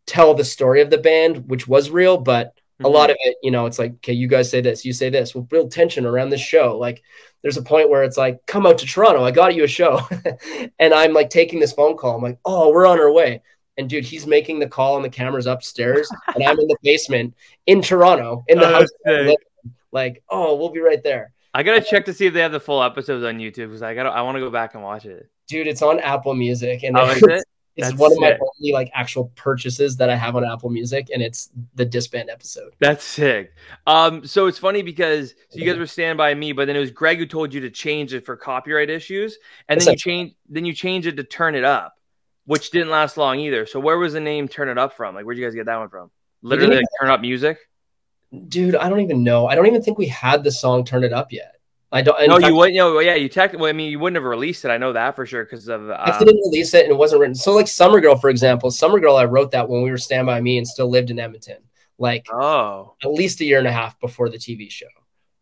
tell 0.08 0.34
the 0.34 0.44
story 0.44 0.82
of 0.82 0.89
the 0.89 0.98
band, 0.98 1.48
which 1.48 1.67
was 1.67 1.89
real, 1.89 2.17
but 2.17 2.55
mm-hmm. 2.55 2.86
a 2.86 2.89
lot 2.89 3.10
of 3.10 3.17
it, 3.20 3.38
you 3.44 3.51
know, 3.51 3.65
it's 3.65 3.79
like, 3.79 3.94
okay, 3.96 4.13
you 4.13 4.27
guys 4.27 4.50
say 4.50 4.62
this, 4.62 4.86
you 4.86 4.94
say 4.94 5.10
this. 5.10 5.34
We'll 5.34 5.44
build 5.44 5.72
tension 5.72 6.05
around 6.05 6.29
this 6.29 6.41
show. 6.41 6.77
Like 6.77 7.03
there's 7.41 7.58
a 7.58 7.63
point 7.63 7.89
where 7.89 8.03
it's 8.03 8.17
like, 8.17 8.46
come 8.46 8.65
out 8.65 8.79
to 8.79 8.86
Toronto. 8.86 9.24
I 9.24 9.32
got 9.32 9.55
you 9.55 9.63
a 9.63 9.67
show. 9.67 10.01
and 10.79 10.94
I'm 10.94 11.13
like 11.13 11.29
taking 11.29 11.60
this 11.60 11.74
phone 11.74 11.98
call. 11.98 12.15
I'm 12.15 12.24
like, 12.24 12.39
oh, 12.46 12.72
we're 12.72 12.88
on 12.88 13.00
our 13.00 13.12
way. 13.12 13.41
And 13.77 13.89
dude, 13.89 14.05
he's 14.05 14.25
making 14.25 14.60
the 14.60 14.67
call 14.67 14.96
and 14.96 15.03
the 15.03 15.10
camera's 15.10 15.48
upstairs, 15.48 16.10
and 16.34 16.44
I'm 16.44 16.60
in 16.60 16.67
the 16.67 16.77
basement 16.82 17.34
in 17.65 17.82
Toronto 17.82 18.46
in 18.48 18.58
the 18.58 18.67
oh, 18.67 18.74
house. 18.74 19.36
Like, 19.91 20.24
oh, 20.29 20.55
we'll 20.55 20.70
be 20.70 20.79
right 20.79 21.03
there. 21.03 21.34
I 21.53 21.63
gotta 21.63 21.82
check 21.82 22.05
to 22.05 22.13
see 22.13 22.25
if 22.25 22.34
they 22.34 22.41
have 22.41 22.51
the 22.51 22.60
full 22.60 22.84
episodes 22.84 23.24
on 23.24 23.38
YouTube 23.38 23.67
because 23.67 23.82
I 23.82 23.96
gotta 23.96 24.10
I 24.10 24.22
want 24.22 24.36
to 24.36 24.41
go 24.41 24.50
back 24.50 24.75
and 24.75 24.84
watch 24.84 25.05
it. 25.05 25.29
Dude, 25.48 25.67
it's 25.67 25.82
on 25.82 26.00
Apple 26.00 26.34
Music, 26.34 26.84
and 26.84 26.98
oh, 26.98 27.10
it? 27.15 27.46
It's 27.75 27.89
That's 27.89 28.00
one 28.00 28.13
of 28.13 28.20
my 28.20 28.32
only 28.32 28.72
like 28.72 28.89
actual 28.94 29.32
purchases 29.36 29.98
that 29.98 30.10
I 30.10 30.15
have 30.15 30.36
on 30.38 30.46
Apple 30.46 30.70
Music, 30.70 31.10
and 31.13 31.22
it's 31.22 31.50
the 31.75 31.84
disband 31.84 32.29
episode. 32.29 32.74
That's 32.79 33.03
sick. 33.03 33.53
Um, 33.86 34.25
so 34.25 34.48
it's 34.48 34.58
funny 34.58 34.82
because 34.82 35.34
so 35.50 35.60
you 35.60 35.65
guys 35.65 35.77
were 35.77 35.86
stand 35.86 36.17
by 36.17 36.34
me, 36.34 36.53
but 36.53 36.67
then 36.67 36.77
it 36.77 36.79
was 36.79 36.91
Greg 36.91 37.17
who 37.17 37.25
told 37.25 37.53
you 37.53 37.60
to 37.62 37.70
change 37.70 38.13
it 38.13 38.25
for 38.25 38.38
copyright 38.38 38.89
issues, 38.89 39.38
and 39.67 39.79
then 39.79 39.89
you 39.89 39.98
change 39.98 40.34
then 40.48 40.63
you 40.63 40.74
change 40.74 41.05
it 41.05 41.17
to 41.17 41.24
turn 41.24 41.53
it 41.53 41.65
up, 41.65 41.98
which 42.45 42.71
didn't 42.71 42.89
last 42.89 43.17
long 43.17 43.39
either. 43.39 43.65
So 43.65 43.79
where 43.79 43.97
was 43.97 44.13
the 44.13 44.19
name 44.19 44.47
Turn 44.47 44.69
It 44.69 44.77
Up 44.77 44.93
from? 44.93 45.15
Like 45.15 45.25
where'd 45.25 45.37
you 45.37 45.45
guys 45.45 45.55
get 45.55 45.65
that 45.65 45.77
one 45.77 45.89
from? 45.89 46.11
Literally 46.41 46.77
like, 46.77 46.85
turn 47.01 47.09
up 47.09 47.21
music. 47.21 47.57
Dude, 48.47 48.75
I 48.75 48.89
don't 48.89 49.01
even 49.01 49.23
know. 49.23 49.47
I 49.47 49.55
don't 49.55 49.67
even 49.67 49.81
think 49.81 49.97
we 49.97 50.07
had 50.07 50.43
the 50.43 50.51
song 50.51 50.85
Turn 50.85 51.03
It 51.03 51.13
Up 51.13 51.31
yet. 51.31 51.55
I 51.91 52.01
don't. 52.01 52.19
No, 52.27 52.35
fact, 52.35 52.47
you 52.47 52.55
wouldn't. 52.55 52.73
You 52.73 52.81
know, 52.81 52.99
yeah, 52.99 53.15
you 53.15 53.29
technically. 53.29 53.69
I 53.69 53.73
mean, 53.73 53.89
you 53.89 53.99
wouldn't 53.99 54.15
have 54.15 54.25
released 54.25 54.65
it. 54.65 54.69
I 54.69 54.77
know 54.77 54.93
that 54.93 55.15
for 55.15 55.25
sure 55.25 55.45
because 55.45 55.67
of. 55.69 55.89
Um, 55.89 55.97
if 56.07 56.19
they 56.19 56.25
didn't 56.25 56.41
release 56.41 56.73
it 56.73 56.83
and 56.83 56.91
it 56.91 56.97
wasn't 56.97 57.21
written, 57.21 57.35
so 57.35 57.53
like 57.53 57.67
Summer 57.67 58.01
Girl, 58.01 58.17
for 58.17 58.29
example, 58.29 58.69
Summer 58.69 58.99
Girl, 58.99 59.15
I 59.15 59.25
wrote 59.25 59.51
that 59.51 59.69
when 59.69 59.81
we 59.81 59.91
were 59.91 59.97
Stand 59.97 60.27
by 60.27 60.41
Me 60.41 60.57
and 60.57 60.67
still 60.67 60.89
lived 60.89 61.09
in 61.09 61.19
Edmonton, 61.19 61.59
like 61.97 62.25
oh, 62.33 62.95
at 63.03 63.11
least 63.11 63.39
a 63.39 63.45
year 63.45 63.59
and 63.59 63.67
a 63.67 63.71
half 63.71 63.99
before 63.99 64.29
the 64.29 64.37
TV 64.37 64.69
show. 64.69 64.87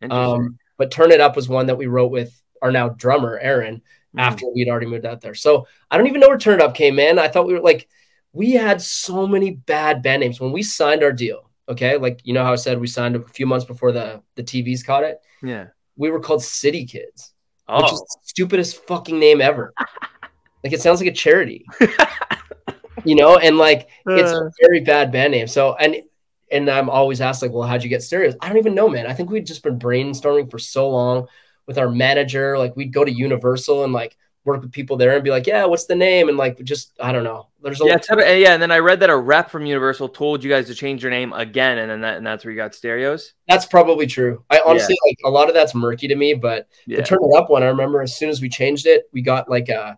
Um, 0.10 0.60
but 0.78 0.92
Turn 0.92 1.12
It 1.12 1.22
Up 1.22 1.36
was 1.36 1.50
one 1.50 1.68
that 1.68 1.78
we 1.78 1.88
wrote 1.88 2.12
with 2.12 2.40
our 2.62 2.72
now 2.72 2.90
drummer 2.90 3.40
Aaron 3.40 3.82
mm. 4.16 4.22
after 4.22 4.48
we'd 4.48 4.70
already 4.70 4.88
moved 4.88 5.06
out 5.06 5.22
there. 5.22 5.36
So 5.36 5.68
I 5.90 5.98
don't 5.98 6.08
even 6.08 6.22
know 6.22 6.30
where 6.30 6.38
Turn 6.38 6.60
It 6.60 6.62
Up 6.62 6.76
came 6.76 7.00
in. 7.00 7.20
I 7.20 7.28
thought 7.28 7.48
we 7.48 7.54
were 7.54 7.62
like, 7.62 7.88
we 8.32 8.52
had 8.52 8.82
so 8.82 9.28
many 9.28 9.52
bad 9.52 10.02
band 10.02 10.22
names 10.22 10.40
when 10.40 10.52
we 10.52 10.64
signed 10.64 11.04
our 11.04 11.14
deal. 11.14 11.50
Okay, 11.70 11.98
like 11.98 12.20
you 12.24 12.34
know 12.34 12.44
how 12.44 12.52
I 12.52 12.58
said 12.58 12.80
we 12.80 12.88
signed 12.88 13.16
a 13.16 13.24
few 13.28 13.46
months 13.46 13.66
before 13.66 13.92
the 13.92 14.22
the 14.36 14.44
TVs 14.44 14.86
caught 14.86 15.04
it. 15.04 15.20
Yeah 15.42 15.68
we 15.96 16.10
were 16.10 16.20
called 16.20 16.44
City 16.44 16.86
Kids, 16.86 17.34
oh. 17.68 17.82
which 17.82 17.94
is 17.94 18.02
oh. 18.02 18.06
the 18.06 18.20
stupidest 18.24 18.86
fucking 18.88 19.20
name 19.20 19.42
ever. 19.42 19.74
like 20.64 20.74
it 20.74 20.82
sounds 20.82 21.00
like 21.00 21.10
a 21.10 21.14
charity, 21.14 21.66
you 23.06 23.16
know, 23.16 23.38
and 23.38 23.58
like 23.58 23.90
it's 24.08 24.32
a 24.32 24.46
uh. 24.46 24.50
very 24.62 24.82
bad 24.82 25.12
band 25.12 25.32
name. 25.32 25.48
So 25.48 25.76
and 25.76 25.98
and 26.52 26.70
I'm 26.70 26.90
always 26.90 27.22
asked 27.22 27.42
like, 27.42 27.52
well, 27.52 27.68
how'd 27.68 27.84
you 27.84 27.90
get 27.90 28.04
stereos? 28.04 28.36
I 28.42 28.48
don't 28.48 28.58
even 28.58 28.76
know, 28.76 28.90
man. 28.90 29.08
I 29.08 29.14
think 29.14 29.30
we'd 29.30 29.48
just 29.48 29.64
been 29.64 29.80
brainstorming 29.80 30.52
for 30.52 30.60
so 30.60 30.90
long 30.90 31.28
with 31.68 31.78
our 31.78 31.90
manager. 31.90 32.58
Like 32.58 32.76
we'd 32.76 32.94
go 32.94 33.06
to 33.06 33.12
Universal 33.12 33.84
and 33.84 33.94
like 33.94 34.18
work 34.46 34.62
with 34.62 34.72
people 34.72 34.98
there 34.98 35.16
and 35.16 35.24
be 35.24 35.30
like, 35.30 35.48
yeah, 35.48 35.66
what's 35.66 35.86
the 35.86 35.96
name? 35.96 36.30
And 36.30 36.38
like, 36.38 36.62
just 36.64 36.94
I 37.00 37.12
don't 37.12 37.24
know. 37.24 37.48
There's 37.62 37.80
a 37.82 37.86
yeah, 37.86 37.98
eh, 38.20 38.38
yeah. 38.38 38.54
And 38.54 38.62
then 38.62 38.72
I 38.72 38.80
read 38.80 39.00
that 39.00 39.10
a 39.10 39.16
rep 39.16 39.50
from 39.50 39.66
Universal 39.66 40.10
told 40.10 40.44
you 40.44 40.50
guys 40.50 40.68
to 40.68 40.76
change 40.76 41.02
your 41.02 41.12
name 41.12 41.32
again, 41.32 41.78
and 41.78 41.90
then 41.90 42.02
that 42.02 42.18
and 42.18 42.26
that's 42.28 42.44
where 42.44 42.52
you 42.52 42.58
got 42.58 42.76
stereos. 42.76 43.34
That's 43.48 43.66
probably 43.66 44.06
true. 44.06 44.44
I 44.50 44.62
honestly 44.66 44.98
yeah. 45.06 45.10
like 45.10 45.18
a 45.26 45.30
lot 45.30 45.48
of 45.48 45.54
that's 45.54 45.74
murky 45.74 46.08
to 46.10 46.16
me, 46.16 46.34
but 46.34 46.68
yeah. 46.86 46.98
the 46.98 47.04
turn 47.04 47.20
it 47.22 47.38
up 47.38 47.50
one, 47.50 47.64
I 47.64 47.68
remember 47.68 48.02
as 48.02 48.18
soon 48.18 48.30
as 48.30 48.42
we 48.42 48.50
changed 48.50 48.86
it, 48.86 49.10
we 49.14 49.22
got 49.22 49.50
like 49.50 49.70
a 49.70 49.98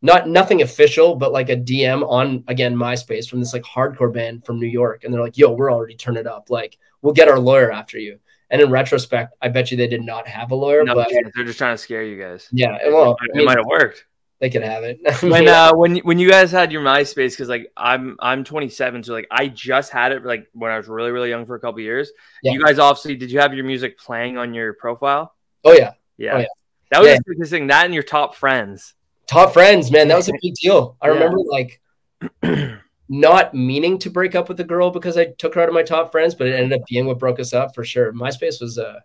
not 0.00 0.28
nothing 0.28 0.62
official, 0.62 1.16
but 1.16 1.32
like 1.32 1.50
a 1.50 1.56
DM 1.56 2.02
on 2.08 2.44
again 2.48 2.74
MySpace 2.74 3.28
from 3.28 3.40
this 3.40 3.52
like 3.52 3.62
hardcore 3.62 4.12
band 4.12 4.46
from 4.46 4.58
New 4.58 4.66
York, 4.66 5.04
and 5.04 5.12
they're 5.12 5.20
like, 5.20 5.36
"Yo, 5.36 5.52
we're 5.52 5.72
already 5.72 5.96
turn 5.96 6.16
it 6.16 6.26
up. 6.26 6.48
Like, 6.48 6.78
we'll 7.02 7.12
get 7.12 7.28
our 7.28 7.38
lawyer 7.38 7.70
after 7.70 7.98
you." 7.98 8.18
And 8.50 8.62
in 8.62 8.70
retrospect, 8.70 9.34
I 9.42 9.48
bet 9.48 9.70
you 9.70 9.76
they 9.76 9.88
did 9.88 10.02
not 10.02 10.28
have 10.28 10.52
a 10.52 10.54
lawyer. 10.54 10.84
No, 10.84 10.94
but 10.94 11.10
they're 11.34 11.44
just 11.44 11.58
trying 11.58 11.74
to 11.74 11.78
scare 11.78 12.04
you 12.04 12.20
guys. 12.20 12.48
Yeah, 12.52 12.78
well, 12.88 13.12
it, 13.12 13.30
I 13.34 13.36
mean, 13.36 13.46
might 13.46 13.58
have 13.58 13.66
worked. 13.66 14.06
They 14.38 14.50
could 14.50 14.62
have 14.62 14.84
it. 14.84 15.00
when 15.22 15.44
yeah. 15.44 15.68
uh, 15.68 15.74
when 15.74 15.96
when 15.98 16.18
you 16.18 16.30
guys 16.30 16.52
had 16.52 16.70
your 16.70 16.82
MySpace, 16.82 17.30
because 17.30 17.48
like 17.48 17.72
I'm 17.76 18.16
I'm 18.20 18.44
27, 18.44 19.02
so 19.02 19.14
like 19.14 19.26
I 19.30 19.48
just 19.48 19.90
had 19.90 20.12
it 20.12 20.24
like 20.24 20.46
when 20.52 20.70
I 20.70 20.76
was 20.76 20.88
really 20.88 21.10
really 21.10 21.30
young 21.30 21.46
for 21.46 21.54
a 21.54 21.60
couple 21.60 21.80
years. 21.80 22.12
Yeah. 22.42 22.52
You 22.52 22.64
guys 22.64 22.78
obviously 22.78 23.16
did 23.16 23.30
you 23.30 23.40
have 23.40 23.54
your 23.54 23.64
music 23.64 23.98
playing 23.98 24.36
on 24.36 24.52
your 24.52 24.74
profile? 24.74 25.34
Oh 25.64 25.72
yeah, 25.72 25.92
yeah. 26.18 26.34
Oh, 26.34 26.38
yeah. 26.38 26.46
That 26.90 27.20
was 27.38 27.50
thing. 27.50 27.66
That 27.68 27.86
and 27.86 27.94
your 27.94 28.02
top 28.02 28.34
friends. 28.34 28.94
Top 29.26 29.52
friends, 29.52 29.90
man. 29.90 30.08
That 30.08 30.16
was 30.16 30.28
a 30.28 30.32
big 30.42 30.54
deal. 30.54 30.96
I 31.00 31.08
remember 31.08 31.38
like 31.38 31.80
not 33.08 33.54
meaning 33.54 33.98
to 33.98 34.10
break 34.10 34.34
up 34.34 34.48
with 34.48 34.58
a 34.60 34.64
girl 34.64 34.90
because 34.90 35.16
I 35.16 35.26
took 35.26 35.54
her 35.54 35.60
out 35.60 35.68
of 35.68 35.74
my 35.74 35.82
top 35.82 36.12
friends, 36.12 36.34
but 36.34 36.46
it 36.46 36.54
ended 36.54 36.80
up 36.80 36.86
being 36.88 37.06
what 37.06 37.18
broke 37.18 37.40
us 37.40 37.52
up 37.52 37.74
for 37.74 37.84
sure. 37.84 38.12
MySpace 38.12 38.60
was 38.60 38.78
uh 38.78 39.00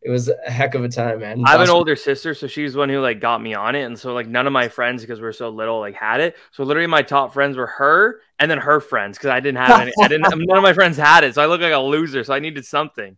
it 0.00 0.10
was 0.10 0.28
a 0.28 0.50
heck 0.50 0.76
of 0.76 0.84
a 0.84 0.88
time, 0.88 1.20
man. 1.20 1.42
I 1.44 1.52
have 1.52 1.60
an 1.60 1.70
older 1.70 1.96
sister, 1.96 2.32
so 2.32 2.46
she's 2.46 2.76
one 2.76 2.88
who 2.88 3.00
like 3.00 3.20
got 3.20 3.42
me 3.42 3.54
on 3.54 3.74
it, 3.74 3.82
and 3.82 3.98
so 3.98 4.14
like 4.14 4.28
none 4.28 4.46
of 4.46 4.52
my 4.52 4.68
friends 4.68 5.02
because 5.02 5.20
we 5.20 5.26
are 5.26 5.32
so 5.32 5.48
little 5.48 5.80
like 5.80 5.96
had 5.96 6.20
it. 6.20 6.36
So 6.52 6.62
literally, 6.62 6.86
my 6.86 7.02
top 7.02 7.32
friends 7.34 7.56
were 7.56 7.66
her 7.66 8.20
and 8.38 8.48
then 8.48 8.58
her 8.58 8.80
friends 8.80 9.18
because 9.18 9.30
I 9.30 9.40
didn't 9.40 9.58
have 9.58 9.80
any. 9.80 9.92
I 10.00 10.06
didn't. 10.06 10.28
none 10.46 10.56
of 10.56 10.62
my 10.62 10.72
friends 10.72 10.96
had 10.96 11.24
it, 11.24 11.34
so 11.34 11.42
I 11.42 11.46
looked 11.46 11.64
like 11.64 11.72
a 11.72 11.78
loser. 11.78 12.22
So 12.22 12.32
I 12.32 12.38
needed 12.38 12.64
something. 12.64 13.16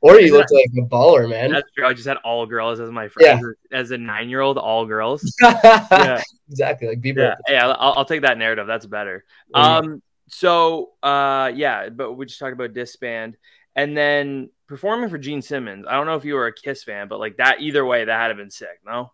Or 0.00 0.20
you 0.20 0.32
looked 0.32 0.52
like 0.52 0.66
a 0.76 0.82
baller, 0.82 1.28
man. 1.28 1.50
That's 1.52 1.70
true. 1.72 1.86
I 1.86 1.92
just 1.92 2.06
had 2.06 2.18
all 2.18 2.46
girls 2.46 2.80
as 2.80 2.90
my 2.90 3.08
friends. 3.08 3.42
Yeah. 3.70 3.78
As 3.78 3.90
a 3.90 3.98
nine 3.98 4.28
year 4.28 4.40
old, 4.40 4.58
all 4.58 4.86
girls. 4.86 5.34
yeah. 5.42 6.22
Exactly. 6.48 6.88
Like 6.88 7.02
people. 7.02 7.22
Yeah, 7.22 7.34
yeah 7.48 7.68
I'll, 7.68 7.94
I'll, 7.98 8.04
take 8.04 8.22
that 8.22 8.38
narrative. 8.38 8.66
That's 8.66 8.86
better. 8.86 9.24
Um. 9.54 10.02
So, 10.28 10.92
uh, 11.02 11.52
yeah, 11.54 11.88
but 11.88 12.14
we 12.14 12.26
just 12.26 12.40
talked 12.40 12.52
about 12.52 12.74
disband, 12.74 13.36
and 13.76 13.96
then 13.96 14.50
performing 14.66 15.08
for 15.08 15.18
Gene 15.18 15.42
Simmons. 15.42 15.86
I 15.88 15.94
don't 15.94 16.06
know 16.06 16.16
if 16.16 16.24
you 16.24 16.34
were 16.34 16.46
a 16.46 16.52
Kiss 16.52 16.82
fan, 16.82 17.08
but 17.08 17.20
like 17.20 17.36
that, 17.36 17.60
either 17.60 17.84
way, 17.84 18.04
that 18.04 18.20
had 18.20 18.28
to 18.28 18.34
been 18.34 18.50
sick. 18.50 18.80
No. 18.84 19.12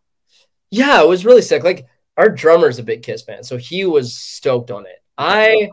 Yeah, 0.70 1.02
it 1.02 1.08
was 1.08 1.26
really 1.26 1.42
sick. 1.42 1.64
Like 1.64 1.86
our 2.16 2.30
drummer's 2.30 2.78
a 2.78 2.82
big 2.82 3.02
Kiss 3.02 3.22
fan, 3.22 3.44
so 3.44 3.56
he 3.56 3.84
was 3.84 4.14
stoked 4.14 4.70
on 4.70 4.86
it. 4.86 5.02
I 5.18 5.70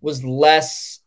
was 0.00 0.24
less 0.24 1.00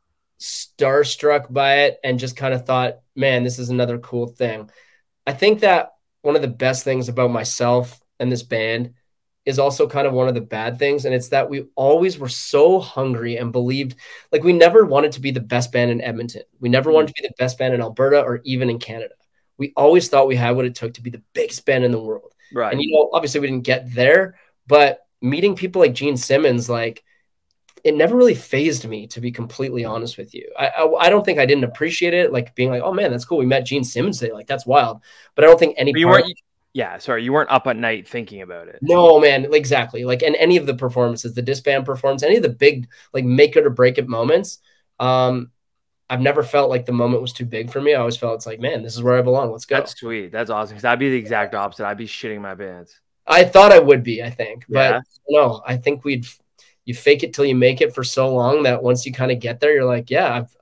starstruck 0.45 1.51
by 1.51 1.79
it 1.83 1.99
and 2.03 2.19
just 2.19 2.37
kind 2.37 2.53
of 2.53 2.65
thought, 2.65 2.99
man, 3.15 3.43
this 3.43 3.57
is 3.57 3.69
another 3.69 3.97
cool 3.97 4.27
thing. 4.27 4.69
I 5.25 5.33
think 5.33 5.61
that 5.61 5.93
one 6.21 6.35
of 6.35 6.41
the 6.41 6.47
best 6.47 6.83
things 6.83 7.09
about 7.09 7.31
myself 7.31 7.99
and 8.19 8.31
this 8.31 8.43
band 8.43 8.93
is 9.45 9.59
also 9.59 9.87
kind 9.87 10.07
of 10.07 10.13
one 10.13 10.27
of 10.27 10.33
the 10.33 10.41
bad 10.41 10.79
things. 10.79 11.05
And 11.05 11.13
it's 11.13 11.29
that 11.29 11.49
we 11.49 11.65
always 11.75 12.17
were 12.17 12.29
so 12.29 12.79
hungry 12.79 13.37
and 13.37 13.51
believed 13.51 13.95
like 14.31 14.43
we 14.43 14.53
never 14.53 14.85
wanted 14.85 15.13
to 15.13 15.21
be 15.21 15.31
the 15.31 15.39
best 15.39 15.71
band 15.71 15.91
in 15.91 16.01
Edmonton. 16.01 16.43
We 16.59 16.69
never 16.69 16.91
wanted 16.91 17.07
to 17.07 17.21
be 17.21 17.27
the 17.27 17.33
best 17.37 17.57
band 17.57 17.73
in 17.73 17.81
Alberta 17.81 18.21
or 18.21 18.41
even 18.43 18.69
in 18.69 18.79
Canada. 18.79 19.13
We 19.57 19.73
always 19.75 20.09
thought 20.09 20.27
we 20.27 20.35
had 20.35 20.55
what 20.55 20.65
it 20.65 20.75
took 20.75 20.95
to 20.95 21.01
be 21.01 21.09
the 21.09 21.23
biggest 21.33 21.65
band 21.65 21.83
in 21.83 21.91
the 21.91 21.99
world. 21.99 22.33
Right. 22.53 22.71
And 22.71 22.81
you 22.81 22.91
know, 22.91 23.09
obviously 23.13 23.39
we 23.39 23.47
didn't 23.47 23.63
get 23.63 23.93
there, 23.93 24.37
but 24.67 25.05
meeting 25.21 25.55
people 25.55 25.81
like 25.81 25.93
Gene 25.93 26.17
Simmons, 26.17 26.69
like 26.69 27.03
it 27.85 27.95
never 27.95 28.15
really 28.17 28.33
phased 28.33 28.87
me 28.87 29.05
to 29.05 29.21
be 29.21 29.31
completely 29.31 29.85
honest 29.85 30.17
with 30.17 30.33
you. 30.33 30.51
I, 30.57 30.69
I, 30.69 30.93
I 31.01 31.09
don't 31.09 31.23
think 31.23 31.37
I 31.37 31.45
didn't 31.45 31.65
appreciate 31.65 32.15
it, 32.15 32.33
like 32.33 32.55
being 32.55 32.71
like, 32.71 32.81
oh 32.81 32.91
man, 32.91 33.11
that's 33.11 33.25
cool. 33.25 33.37
We 33.37 33.45
met 33.45 33.63
Gene 33.63 33.83
Simmons 33.83 34.17
today, 34.17 34.33
like 34.33 34.47
that's 34.47 34.65
wild. 34.65 35.01
But 35.35 35.45
I 35.45 35.47
don't 35.47 35.59
think 35.59 35.75
any. 35.77 35.93
But 35.93 35.99
you 35.99 36.07
weren't. 36.07 36.33
Yeah, 36.73 36.97
sorry, 36.97 37.23
you 37.23 37.31
weren't 37.31 37.51
up 37.51 37.67
at 37.67 37.77
night 37.77 38.05
thinking 38.05 38.41
about 38.41 38.67
it. 38.67 38.79
No, 38.81 39.17
man, 39.17 39.53
exactly. 39.53 40.03
Like, 40.03 40.23
and 40.23 40.35
any 40.35 40.57
of 40.57 40.65
the 40.65 40.73
performances, 40.73 41.33
the 41.33 41.41
disband 41.41 41.85
performance, 41.85 42.21
any 42.21 42.35
of 42.35 42.43
the 42.43 42.49
big 42.49 42.89
like 43.13 43.23
make 43.23 43.55
it 43.55 43.65
or 43.65 43.69
break 43.69 43.99
it 43.99 44.09
moments, 44.09 44.59
um, 44.99 45.51
I've 46.09 46.21
never 46.21 46.41
felt 46.41 46.71
like 46.71 46.87
the 46.87 46.91
moment 46.91 47.21
was 47.21 47.33
too 47.33 47.45
big 47.45 47.71
for 47.71 47.79
me. 47.79 47.93
I 47.93 47.99
always 47.99 48.17
felt 48.17 48.35
it's 48.35 48.47
like, 48.47 48.59
man, 48.59 48.81
this 48.81 48.95
is 48.95 49.03
where 49.03 49.17
I 49.17 49.21
belong. 49.21 49.51
Let's 49.51 49.65
go. 49.65 49.77
That's 49.77 49.97
sweet. 49.97 50.31
That's 50.31 50.49
awesome. 50.49 50.75
Cause 50.75 50.85
I'd 50.85 50.99
be 50.99 51.11
the 51.11 51.17
exact 51.17 51.53
opposite. 51.53 51.85
I'd 51.85 51.97
be 51.97 52.07
shitting 52.07 52.41
my 52.41 52.55
pants. 52.55 52.99
I 53.27 53.43
thought 53.43 53.71
I 53.71 53.79
would 53.79 54.03
be. 54.03 54.21
I 54.21 54.29
think, 54.31 54.65
yeah. 54.67 54.99
but 54.99 55.03
no, 55.29 55.61
I 55.65 55.77
think 55.77 56.03
we'd 56.03 56.25
you 56.85 56.93
fake 56.93 57.23
it 57.23 57.33
till 57.33 57.45
you 57.45 57.55
make 57.55 57.81
it 57.81 57.93
for 57.93 58.03
so 58.03 58.33
long 58.33 58.63
that 58.63 58.81
once 58.81 59.05
you 59.05 59.11
kind 59.11 59.31
of 59.31 59.39
get 59.39 59.59
there, 59.59 59.73
you're 59.73 59.85
like, 59.85 60.09
yeah, 60.09 60.33
I've 60.33 60.55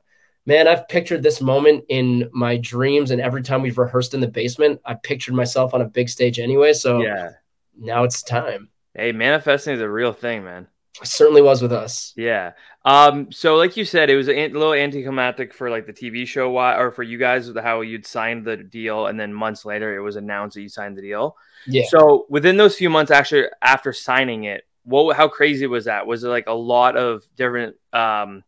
man, 0.46 0.68
I've 0.68 0.88
pictured 0.90 1.24
this 1.24 1.40
moment 1.40 1.86
in 1.90 2.30
my 2.34 2.58
dreams, 2.58 3.12
and 3.12 3.22
every 3.22 3.44
time 3.44 3.62
we've 3.62 3.78
rehearsed 3.78 4.14
in 4.14 4.20
the 4.20 4.28
basement, 4.28 4.82
I 4.86 4.96
pictured 4.96 5.36
myself 5.36 5.74
on 5.74 5.82
a 5.82 5.86
big 5.86 6.10
stage 6.10 6.40
anyway. 6.40 6.74
So 6.74 7.02
Yeah. 7.02 7.30
now 7.78 8.04
it's 8.04 8.24
time. 8.24 8.70
Hey, 8.94 9.12
manifesting 9.12 9.74
is 9.76 9.82
a 9.82 9.90
real 9.90 10.14
thing, 10.14 10.44
man. 10.44 10.68
It 11.02 11.08
certainly 11.08 11.42
was 11.42 11.62
with 11.62 11.74
us. 11.74 12.14
Yeah. 12.16 12.52
Um. 12.86 13.32
So, 13.32 13.56
like 13.56 13.76
you 13.78 13.84
said, 13.86 14.12
it 14.12 14.16
was 14.16 14.30
a 14.30 14.48
little 14.50 14.74
anticlimactic 14.74 15.52
for 15.54 15.70
like 15.72 15.88
the 15.88 15.94
TV 15.94 16.28
show, 16.28 16.52
why, 16.52 16.78
or 16.78 16.92
for 16.92 17.02
you 17.02 17.18
guys, 17.18 17.50
how 17.62 17.82
you'd 17.82 18.06
signed 18.06 18.46
the 18.46 18.58
deal, 18.58 19.08
and 19.08 19.20
then 19.20 19.34
months 19.34 19.66
later, 19.66 19.96
it 19.96 20.02
was 20.02 20.18
announced 20.18 20.54
that 20.56 20.62
you 20.62 20.70
signed 20.70 20.96
the 20.96 21.02
deal. 21.02 21.36
Yeah. 21.66 21.86
So, 21.88 22.28
within 22.30 22.58
those 22.58 22.76
few 22.76 22.92
months, 22.92 23.10
actually, 23.10 23.46
after 23.62 23.92
signing 23.92 24.44
it, 24.44 24.66
what? 24.84 25.16
How 25.16 25.28
crazy 25.28 25.68
was 25.68 25.86
that? 25.86 26.08
Was 26.08 26.24
it 26.24 26.30
like 26.30 26.48
a 26.48 26.54
lot 26.54 26.96
of 26.98 27.24
different 27.36 27.76
um, 27.92 28.44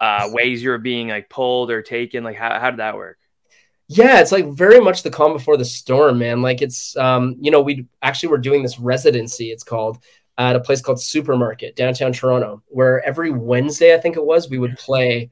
uh, 0.00 0.28
ways 0.32 0.62
you 0.62 0.70
were 0.70 0.78
being 0.78 1.08
like 1.08 1.28
pulled 1.28 1.70
or 1.70 1.82
taken? 1.82 2.24
Like, 2.24 2.36
how 2.36 2.58
how 2.58 2.70
did 2.70 2.80
that 2.80 2.96
work? 2.96 3.18
Yeah, 3.88 4.20
it's 4.20 4.32
like 4.32 4.46
very 4.46 4.80
much 4.80 5.02
the 5.02 5.10
calm 5.10 5.32
before 5.32 5.56
the 5.56 5.64
storm, 5.64 6.18
man. 6.18 6.42
Like 6.42 6.60
it's 6.60 6.96
um, 6.96 7.36
you 7.40 7.50
know, 7.50 7.60
we 7.60 7.86
actually 8.02 8.30
were 8.30 8.38
doing 8.38 8.62
this 8.62 8.78
residency, 8.78 9.50
it's 9.50 9.62
called, 9.62 9.98
at 10.38 10.56
a 10.56 10.60
place 10.60 10.80
called 10.80 11.00
Supermarket, 11.00 11.76
downtown 11.76 12.12
Toronto, 12.12 12.62
where 12.66 13.04
every 13.04 13.30
Wednesday, 13.30 13.94
I 13.94 13.98
think 13.98 14.16
it 14.16 14.24
was, 14.24 14.50
we 14.50 14.58
would 14.58 14.76
play 14.76 15.30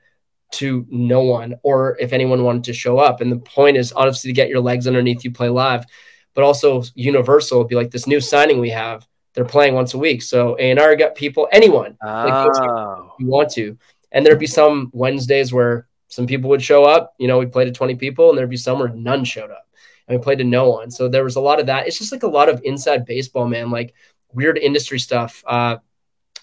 to 0.53 0.87
no 0.89 1.21
one 1.23 1.57
or 1.63 1.97
if 1.99 2.13
anyone 2.13 2.45
wanted 2.45 2.65
to 2.65 2.73
show 2.73 2.99
up. 2.99 3.21
And 3.21 3.31
the 3.31 3.39
point 3.39 3.77
is 3.77 3.93
obviously 3.93 4.29
to 4.29 4.35
get 4.35 4.49
your 4.49 4.61
legs 4.61 4.87
underneath 4.87 5.25
you 5.25 5.33
play 5.33 5.49
live, 5.49 5.85
but 6.33 6.45
also 6.45 6.85
Universal 6.95 7.59
would 7.59 7.69
be 7.69 7.75
like 7.75 7.91
this 7.91 8.07
new 8.07 8.21
signing 8.21 8.61
we 8.61 8.71
have. 8.71 9.07
They're 9.35 9.45
playing 9.45 9.75
once 9.75 9.95
a 9.95 9.99
week. 9.99 10.23
So 10.23 10.57
A&R 10.59 10.97
got 10.97 11.15
people, 11.15 11.49
anyone 11.53 11.97
Like, 12.03 12.57
Oh, 12.61 13.13
you 13.19 13.27
want 13.27 13.51
to. 13.53 13.77
And 14.13 14.25
there'd 14.25 14.39
be 14.39 14.47
some 14.47 14.91
Wednesdays 14.93 15.53
where 15.53 15.89
some 16.09 16.27
people 16.27 16.49
would 16.51 16.63
show 16.63 16.85
up. 16.85 17.15
You 17.19 17.27
know, 17.27 17.39
we 17.39 17.47
played 17.47 17.65
to 17.65 17.73
20 17.73 17.97
people, 17.97 18.29
and 18.29 18.39
there'd 18.39 18.49
be 18.49 18.57
some 18.57 18.79
where 18.79 18.89
none 18.89 19.25
showed 19.25 19.51
up. 19.51 19.69
And 20.07 20.17
we 20.17 20.23
played 20.23 20.39
to 20.39 20.45
no 20.45 20.71
one. 20.71 20.91
So 20.91 21.09
there 21.09 21.25
was 21.25 21.37
a 21.37 21.41
lot 21.41 21.59
of 21.59 21.67
that. 21.67 21.89
It's 21.89 21.99
just 21.99 22.13
like 22.13 22.23
a 22.23 22.29
lot 22.29 22.49
of 22.49 22.61
inside 22.63 23.07
baseball, 23.07 23.49
man, 23.49 23.71
like 23.71 23.95
weird 24.33 24.57
industry 24.59 25.01
stuff. 25.01 25.43
Uh, 25.47 25.79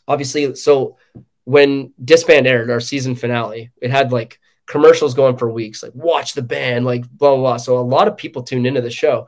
obviously, 0.08 0.56
so 0.56 0.98
when 1.46 1.94
Disband 2.04 2.48
aired 2.48 2.70
our 2.70 2.80
season 2.80 3.16
finale, 3.16 3.72
it 3.82 3.92
had 3.92 4.12
like 4.12 4.40
commercials 4.66 5.14
going 5.14 5.38
for 5.38 5.50
weeks, 5.50 5.84
like 5.84 5.94
watch 5.96 6.34
the 6.34 6.42
band, 6.42 6.86
like 6.86 7.10
blah, 7.10 7.36
blah, 7.36 7.38
blah. 7.38 7.58
So 7.58 7.78
a 7.78 7.82
lot 7.82 8.08
of 8.08 8.18
people 8.18 8.44
tuned 8.44 8.68
into 8.68 8.82
the 8.82 8.92
show. 8.92 9.28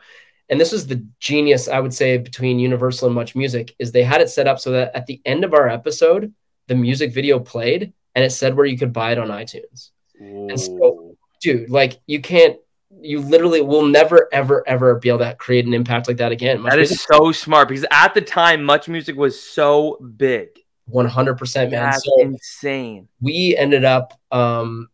And 0.49 0.59
this 0.59 0.71
was 0.71 0.87
the 0.87 1.05
genius, 1.19 1.67
I 1.67 1.79
would 1.79 1.93
say, 1.93 2.17
between 2.17 2.59
Universal 2.59 3.07
and 3.07 3.15
Much 3.15 3.35
Music, 3.35 3.73
is 3.79 3.91
they 3.91 4.03
had 4.03 4.21
it 4.21 4.29
set 4.29 4.47
up 4.47 4.59
so 4.59 4.71
that 4.71 4.95
at 4.95 5.05
the 5.05 5.21
end 5.25 5.43
of 5.43 5.53
our 5.53 5.67
episode, 5.69 6.33
the 6.67 6.75
music 6.75 7.13
video 7.13 7.39
played 7.39 7.93
and 8.15 8.23
it 8.23 8.29
said 8.31 8.55
where 8.55 8.65
you 8.65 8.77
could 8.77 8.93
buy 8.93 9.11
it 9.11 9.17
on 9.17 9.29
iTunes. 9.29 9.91
And 10.19 10.59
so- 10.59 11.15
Dude, 11.41 11.69
like 11.69 11.99
you 12.07 12.21
can't, 12.21 12.57
you 13.01 13.19
literally 13.19 13.59
will 13.59 13.85
never, 13.85 14.29
ever, 14.31 14.63
ever 14.65 14.95
be 14.95 15.09
able 15.09 15.19
to 15.19 15.35
create 15.35 15.65
an 15.65 15.73
impact 15.73 16.07
like 16.07 16.17
that 16.17 16.31
again. 16.31 16.61
Much 16.61 16.71
that 16.71 16.79
is 16.79 16.91
Music, 16.91 17.07
so 17.11 17.31
smart 17.33 17.67
because 17.67 17.85
at 17.91 18.13
the 18.13 18.21
time, 18.21 18.63
Much 18.63 18.87
Music 18.87 19.17
was 19.17 19.37
so 19.41 19.97
big. 20.15 20.47
100%, 20.89 21.55
man. 21.55 21.71
That's 21.71 22.05
So 22.05 22.21
insane. 22.21 23.07
we 23.19 23.55
ended 23.57 23.83
up, 23.83 24.17
um, 24.31 24.89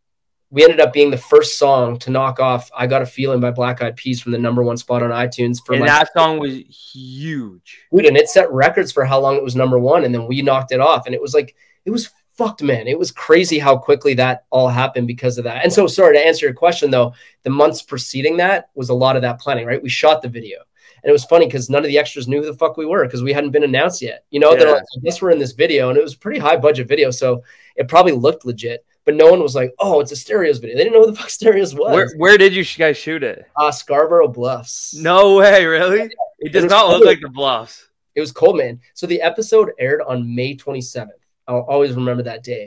we 0.51 0.63
ended 0.63 0.79
up 0.79 0.91
being 0.91 1.11
the 1.11 1.17
first 1.17 1.59
song 1.59 1.97
to 1.99 2.09
knock 2.09 2.39
off 2.39 2.69
"I 2.75 2.87
Got 2.87 3.01
a 3.01 3.05
Feeling" 3.05 3.39
by 3.39 3.51
Black 3.51 3.81
Eyed 3.81 3.95
Peas 3.95 4.21
from 4.21 4.31
the 4.31 4.37
number 4.37 4.63
one 4.63 4.77
spot 4.77 5.03
on 5.03 5.11
iTunes 5.11 5.57
for 5.63 5.73
And 5.73 5.81
like 5.81 5.89
that 5.89 6.13
song 6.13 6.39
was 6.39 6.53
huge. 6.53 7.79
dude, 7.91 8.05
and 8.05 8.17
it 8.17 8.29
set 8.29 8.51
records 8.51 8.91
for 8.91 9.05
how 9.05 9.19
long 9.19 9.35
it 9.35 9.43
was 9.43 9.55
number 9.55 9.77
one, 9.77 10.03
and 10.03 10.13
then 10.13 10.27
we 10.27 10.41
knocked 10.41 10.71
it 10.71 10.79
off, 10.79 11.05
and 11.05 11.13
it 11.13 11.21
was 11.21 11.33
like 11.33 11.55
it 11.85 11.91
was 11.91 12.09
fucked, 12.31 12.63
man. 12.63 12.87
It 12.87 12.97
was 12.97 13.11
crazy 13.11 13.59
how 13.59 13.77
quickly 13.77 14.13
that 14.15 14.45
all 14.49 14.69
happened 14.69 15.07
because 15.07 15.37
of 15.37 15.43
that. 15.43 15.63
And 15.63 15.71
so, 15.73 15.87
sorry 15.87 16.15
to 16.15 16.25
answer 16.25 16.45
your 16.45 16.55
question 16.55 16.89
though, 16.89 17.13
the 17.43 17.49
months 17.49 17.81
preceding 17.81 18.37
that 18.37 18.69
was 18.75 18.89
a 18.89 18.93
lot 18.93 19.15
of 19.15 19.21
that 19.23 19.39
planning, 19.39 19.65
right? 19.65 19.83
We 19.83 19.89
shot 19.89 20.21
the 20.21 20.29
video, 20.29 20.57
and 21.03 21.09
it 21.09 21.13
was 21.13 21.25
funny 21.25 21.45
because 21.45 21.69
none 21.69 21.83
of 21.83 21.89
the 21.89 21.99
extras 21.99 22.27
knew 22.27 22.39
who 22.41 22.47
the 22.47 22.57
fuck 22.57 22.75
we 22.75 22.85
were 22.85 23.05
because 23.05 23.21
we 23.21 23.33
hadn't 23.33 23.51
been 23.51 23.63
announced 23.63 24.01
yet. 24.01 24.25
You 24.31 24.39
know, 24.39 24.55
they're 24.55 24.71
like, 24.71 24.81
I 24.81 24.99
guess 25.03 25.21
we're 25.21 25.31
in 25.31 25.39
this 25.39 25.51
video, 25.51 25.89
and 25.89 25.97
it 25.97 26.03
was 26.03 26.15
a 26.15 26.19
pretty 26.19 26.39
high 26.39 26.57
budget 26.57 26.87
video, 26.87 27.11
so 27.11 27.43
it 27.75 27.87
probably 27.87 28.13
looked 28.13 28.45
legit. 28.45 28.85
But 29.05 29.15
no 29.15 29.27
one 29.31 29.41
was 29.41 29.55
like, 29.55 29.73
"Oh, 29.79 29.99
it's 30.01 30.11
a 30.11 30.15
Stereos 30.15 30.59
video." 30.59 30.77
They 30.77 30.83
didn't 30.83 30.93
know 30.99 31.05
who 31.05 31.11
the 31.11 31.17
fuck 31.19 31.29
Stereos 31.29 31.73
was. 31.73 31.93
Where 31.93 32.09
where 32.17 32.37
did 32.37 32.53
you 32.53 32.63
guys 32.77 32.97
shoot 32.97 33.23
it? 33.23 33.45
uh, 33.55 33.71
Scarborough 33.71 34.27
Bluffs. 34.27 34.93
No 34.93 35.35
way, 35.37 35.65
really? 35.65 36.09
It 36.39 36.51
does 36.53 36.63
was 36.63 36.71
not 36.71 36.89
look 36.89 37.05
like 37.05 37.19
the 37.21 37.29
bluffs. 37.29 37.89
It 38.15 38.21
was 38.21 38.31
cold, 38.31 38.57
man. 38.57 38.79
So 38.93 39.07
the 39.07 39.21
episode 39.21 39.71
aired 39.79 40.01
on 40.01 40.35
May 40.35 40.55
27th. 40.55 41.07
I'll 41.47 41.61
always 41.61 41.93
remember 41.93 42.23
that 42.23 42.43
day. 42.43 42.63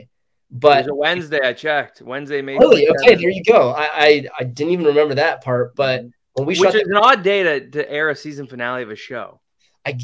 It 0.51 0.59
But 0.59 0.83
was 0.83 0.87
a 0.89 0.95
Wednesday. 0.95 1.39
I 1.43 1.53
checked. 1.53 2.01
Wednesday, 2.01 2.41
May. 2.41 2.57
really, 2.57 2.85
27th. 2.87 2.89
okay, 3.03 3.15
there 3.15 3.29
you 3.29 3.43
go. 3.43 3.69
I, 3.71 3.89
I 3.93 4.27
I 4.39 4.43
didn't 4.43 4.73
even 4.73 4.85
remember 4.85 5.15
that 5.15 5.43
part. 5.43 5.75
But 5.75 6.05
when 6.33 6.45
we 6.47 6.53
Which 6.57 6.59
shot, 6.59 6.75
is 6.75 6.83
the, 6.83 6.89
an 6.89 6.97
odd 6.97 7.23
day 7.23 7.43
to, 7.43 7.69
to 7.71 7.91
air 7.91 8.09
a 8.09 8.15
season 8.15 8.47
finale 8.47 8.83
of 8.83 8.89
a 8.91 8.95
show. 8.95 9.39
I 9.85 9.99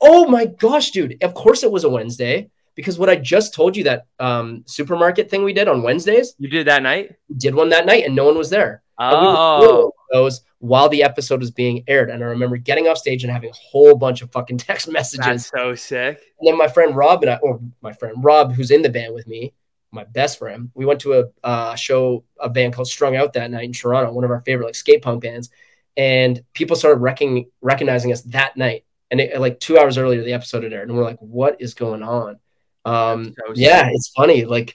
oh 0.00 0.26
my 0.28 0.46
gosh, 0.46 0.90
dude! 0.92 1.22
Of 1.22 1.34
course 1.34 1.62
it 1.62 1.70
was 1.70 1.84
a 1.84 1.88
Wednesday 1.90 2.50
because 2.74 2.98
what 2.98 3.08
I 3.08 3.16
just 3.16 3.54
told 3.54 3.76
you 3.76 3.84
that 3.84 4.06
um, 4.18 4.64
supermarket 4.66 5.30
thing 5.30 5.44
we 5.44 5.52
did 5.52 5.68
on 5.68 5.82
Wednesdays, 5.82 6.34
You 6.38 6.48
did 6.48 6.66
that 6.66 6.82
night? 6.82 7.16
did 7.36 7.54
one 7.54 7.68
that 7.70 7.86
night 7.86 8.04
and 8.04 8.14
no 8.14 8.24
one 8.24 8.36
was 8.38 8.50
there. 8.50 8.82
We 8.98 9.04
Oh, 9.06 9.92
those 10.12 10.42
while 10.58 10.88
the 10.88 11.02
episode 11.02 11.40
was 11.40 11.50
being 11.50 11.84
aired, 11.88 12.08
and 12.10 12.22
I 12.22 12.26
remember 12.28 12.56
getting 12.56 12.86
off 12.88 12.96
stage 12.96 13.22
and 13.24 13.32
having 13.32 13.50
a 13.50 13.54
whole 13.54 13.96
bunch 13.96 14.22
of 14.22 14.32
fucking 14.32 14.58
text 14.58 14.88
messages. 14.90 15.26
that's 15.26 15.50
so 15.50 15.74
sick. 15.74 16.20
And 16.40 16.48
then 16.48 16.56
my 16.56 16.68
friend 16.68 16.96
Rob 16.96 17.22
and 17.22 17.30
I, 17.32 17.36
or 17.36 17.60
my 17.82 17.92
friend 17.92 18.22
Rob, 18.24 18.52
who's 18.54 18.70
in 18.70 18.80
the 18.82 18.88
band 18.88 19.14
with 19.14 19.26
me, 19.26 19.52
my 19.90 20.04
best 20.04 20.38
friend, 20.38 20.70
we 20.74 20.86
went 20.86 21.00
to 21.00 21.20
a 21.20 21.24
uh, 21.46 21.74
show, 21.74 22.24
a 22.40 22.48
band 22.48 22.72
called 22.72 22.88
Strung 22.88 23.14
Out 23.16 23.34
that 23.34 23.50
night 23.50 23.64
in 23.64 23.72
Toronto, 23.72 24.12
one 24.12 24.24
of 24.24 24.30
our 24.30 24.40
favorite 24.40 24.66
like 24.66 24.74
skate 24.74 25.02
punk 25.02 25.22
bands. 25.22 25.50
And 25.96 26.42
people 26.54 26.76
started 26.76 27.00
recking, 27.00 27.50
recognizing 27.60 28.12
us 28.12 28.22
that 28.22 28.56
night. 28.56 28.84
And 29.10 29.20
it, 29.20 29.38
like 29.40 29.60
two 29.60 29.78
hours 29.78 29.98
earlier, 29.98 30.22
the 30.22 30.32
episode 30.32 30.64
had 30.64 30.72
aired. 30.72 30.88
And 30.88 30.96
we're 30.96 31.04
like, 31.04 31.18
what 31.20 31.60
is 31.60 31.74
going 31.74 32.02
on? 32.02 32.38
Um, 32.84 33.34
yeah, 33.54 33.88
it's 33.90 34.08
funny. 34.08 34.44
Like, 34.44 34.74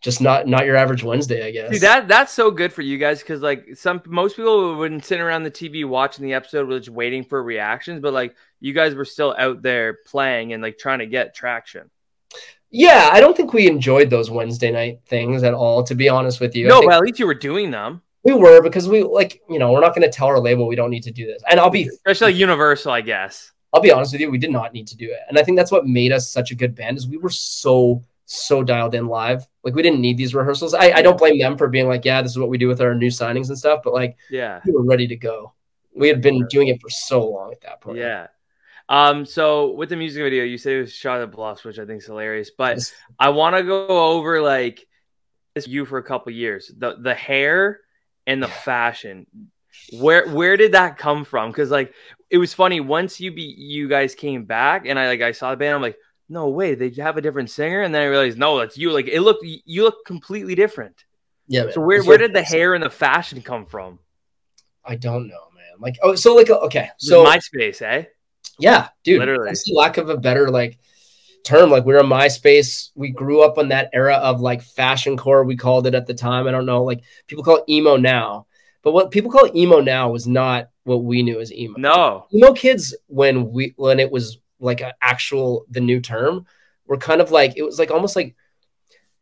just 0.00 0.20
not 0.20 0.46
not 0.46 0.64
your 0.64 0.76
average 0.76 1.04
Wednesday, 1.04 1.46
I 1.46 1.50
guess. 1.50 1.70
Dude, 1.72 1.82
that 1.82 2.08
that's 2.08 2.32
so 2.32 2.50
good 2.50 2.72
for 2.72 2.82
you 2.82 2.98
guys 2.98 3.20
because 3.20 3.42
like 3.42 3.76
some 3.76 4.02
most 4.06 4.36
people 4.36 4.76
wouldn't 4.76 5.04
sit 5.04 5.20
around 5.20 5.42
the 5.42 5.50
TV 5.50 5.86
watching 5.86 6.24
the 6.24 6.34
episode, 6.34 6.66
with 6.66 6.84
just 6.84 6.94
waiting 6.94 7.24
for 7.24 7.42
reactions. 7.42 8.00
But 8.00 8.12
like 8.12 8.34
you 8.60 8.72
guys 8.72 8.94
were 8.94 9.04
still 9.04 9.34
out 9.38 9.62
there 9.62 9.98
playing 10.06 10.52
and 10.52 10.62
like 10.62 10.78
trying 10.78 11.00
to 11.00 11.06
get 11.06 11.34
traction. 11.34 11.90
yeah, 12.70 13.10
I 13.12 13.20
don't 13.20 13.36
think 13.36 13.52
we 13.52 13.66
enjoyed 13.66 14.10
those 14.10 14.30
Wednesday 14.30 14.70
night 14.70 15.00
things 15.06 15.42
at 15.42 15.54
all, 15.54 15.82
to 15.84 15.94
be 15.94 16.08
honest 16.08 16.40
with 16.40 16.56
you. 16.56 16.68
No, 16.68 16.90
at 16.90 17.00
least 17.00 17.18
you 17.18 17.26
were 17.26 17.34
doing 17.34 17.70
them, 17.70 18.02
we 18.22 18.34
were 18.34 18.62
because 18.62 18.88
we 18.88 19.02
like, 19.02 19.40
you 19.48 19.58
know, 19.58 19.72
we're 19.72 19.80
not 19.80 19.94
going 19.94 20.08
to 20.08 20.14
tell 20.14 20.28
our 20.28 20.40
label 20.40 20.66
we 20.66 20.76
don't 20.76 20.90
need 20.90 21.04
to 21.04 21.10
do 21.10 21.26
this. 21.26 21.42
And 21.50 21.58
I'll 21.58 21.70
be 21.70 21.88
especially 21.88 22.32
like 22.32 22.40
Universal, 22.40 22.92
I 22.92 23.00
guess. 23.00 23.52
I'll 23.72 23.80
be 23.80 23.92
honest 23.92 24.12
with 24.12 24.20
you, 24.20 24.30
we 24.30 24.38
did 24.38 24.50
not 24.50 24.72
need 24.72 24.88
to 24.88 24.96
do 24.96 25.10
it. 25.10 25.20
And 25.28 25.38
I 25.38 25.42
think 25.44 25.56
that's 25.56 25.70
what 25.72 25.86
made 25.86 26.12
us 26.12 26.30
such 26.30 26.50
a 26.50 26.54
good 26.56 26.74
band 26.74 26.98
is 26.98 27.06
we 27.06 27.18
were 27.18 27.30
so, 27.30 28.04
so 28.24 28.62
dialed 28.64 28.94
in 28.94 29.06
live. 29.06 29.46
Like 29.62 29.74
we 29.74 29.82
didn't 29.82 30.00
need 30.00 30.16
these 30.16 30.34
rehearsals. 30.34 30.74
I, 30.74 30.90
I 30.92 31.02
don't 31.02 31.18
blame 31.18 31.38
them 31.38 31.56
for 31.56 31.68
being 31.68 31.88
like, 31.88 32.04
yeah, 32.04 32.20
this 32.22 32.32
is 32.32 32.38
what 32.38 32.48
we 32.48 32.58
do 32.58 32.68
with 32.68 32.80
our 32.80 32.94
new 32.94 33.08
signings 33.08 33.48
and 33.48 33.58
stuff, 33.58 33.80
but 33.84 33.92
like 33.92 34.16
Yeah, 34.30 34.60
we 34.64 34.72
were 34.72 34.84
ready 34.84 35.06
to 35.08 35.16
go. 35.16 35.52
We 35.94 36.08
had 36.08 36.20
been 36.20 36.46
doing 36.48 36.68
it 36.68 36.80
for 36.80 36.88
so 36.88 37.28
long 37.28 37.52
at 37.52 37.60
that 37.62 37.80
point. 37.80 37.98
yeah. 37.98 38.28
Um, 38.88 39.24
so 39.24 39.72
with 39.72 39.88
the 39.88 39.96
music 39.96 40.20
video, 40.20 40.42
you 40.42 40.58
said 40.58 40.72
it 40.72 40.80
was 40.80 40.92
shot 40.92 41.20
at 41.20 41.30
Bluffs, 41.30 41.62
which 41.62 41.78
I 41.78 41.86
think 41.86 42.00
is 42.00 42.06
hilarious. 42.06 42.50
But 42.50 42.78
Yes. 42.78 42.92
I 43.20 43.28
want 43.28 43.54
to 43.54 43.62
go 43.62 43.86
over 43.86 44.40
like 44.42 44.84
this 45.54 45.68
you 45.68 45.84
for 45.84 45.98
a 45.98 46.02
couple 46.02 46.32
years. 46.32 46.72
The 46.76 46.96
the 46.96 47.14
hair 47.14 47.80
and 48.26 48.42
the 48.42 48.48
fashion. 48.48 49.26
Where 49.92 50.28
where 50.28 50.56
did 50.56 50.72
that 50.72 50.98
come 50.98 51.24
from? 51.24 51.50
Because 51.50 51.70
like 51.70 51.92
it 52.30 52.38
was 52.38 52.54
funny 52.54 52.80
once 52.80 53.20
you 53.20 53.32
be 53.32 53.42
you 53.42 53.88
guys 53.88 54.14
came 54.14 54.44
back 54.44 54.86
and 54.86 54.98
I 54.98 55.08
like 55.08 55.22
I 55.22 55.32
saw 55.32 55.50
the 55.50 55.56
band. 55.56 55.74
I'm 55.74 55.82
like, 55.82 55.98
no 56.28 56.48
way, 56.48 56.74
they 56.74 56.90
have 57.02 57.16
a 57.16 57.20
different 57.20 57.50
singer. 57.50 57.82
And 57.82 57.94
then 57.94 58.02
I 58.02 58.06
realized, 58.06 58.38
no, 58.38 58.58
that's 58.58 58.78
you. 58.78 58.92
Like 58.92 59.08
it 59.08 59.20
looked 59.20 59.44
you 59.44 59.82
look 59.82 60.04
completely 60.06 60.54
different. 60.54 61.04
Yeah. 61.48 61.70
So 61.70 61.80
where 61.80 62.02
where 62.04 62.18
did 62.18 62.32
the 62.32 62.42
hair 62.42 62.74
and 62.74 62.84
the 62.84 62.90
fashion 62.90 63.42
come 63.42 63.66
from? 63.66 63.98
I 64.84 64.96
don't 64.96 65.28
know, 65.28 65.48
man. 65.54 65.80
Like, 65.80 65.96
oh, 66.02 66.14
so 66.14 66.34
like, 66.34 66.48
okay. 66.48 66.90
So 66.98 67.24
MySpace, 67.24 67.82
eh? 67.82 68.04
yeah, 68.58 68.88
dude, 69.04 69.18
Literally. 69.18 69.46
that's 69.46 69.64
the 69.64 69.74
lack 69.74 69.98
of 69.98 70.08
a 70.08 70.16
better 70.16 70.50
like 70.50 70.78
term. 71.44 71.70
Like 71.70 71.84
we're 71.84 71.98
on 71.98 72.06
MySpace. 72.06 72.90
We 72.94 73.10
grew 73.10 73.42
up 73.42 73.58
on 73.58 73.68
that 73.68 73.90
era 73.92 74.14
of 74.14 74.40
like 74.40 74.62
fashion 74.62 75.16
core. 75.16 75.44
We 75.44 75.56
called 75.56 75.86
it 75.86 75.94
at 75.94 76.06
the 76.06 76.14
time. 76.14 76.46
I 76.46 76.50
don't 76.50 76.66
know. 76.66 76.84
Like 76.84 77.02
people 77.26 77.44
call 77.44 77.56
it 77.56 77.64
emo 77.68 77.96
now, 77.96 78.46
but 78.82 78.92
what 78.92 79.10
people 79.10 79.30
call 79.30 79.54
emo 79.56 79.80
now 79.80 80.10
was 80.10 80.26
not 80.26 80.68
what 80.84 81.04
we 81.04 81.22
knew 81.22 81.40
as 81.40 81.52
emo. 81.52 81.78
No. 81.78 82.26
emo 82.34 82.52
kids 82.52 82.96
when 83.06 83.50
we 83.50 83.74
when 83.76 84.00
it 84.00 84.10
was 84.10 84.38
like 84.58 84.80
an 84.80 84.92
actual 85.00 85.66
the 85.70 85.80
new 85.80 86.00
term 86.00 86.46
were 86.86 86.96
kind 86.96 87.20
of 87.20 87.30
like 87.30 87.56
it 87.56 87.62
was 87.62 87.78
like 87.78 87.90
almost 87.90 88.16
like 88.16 88.34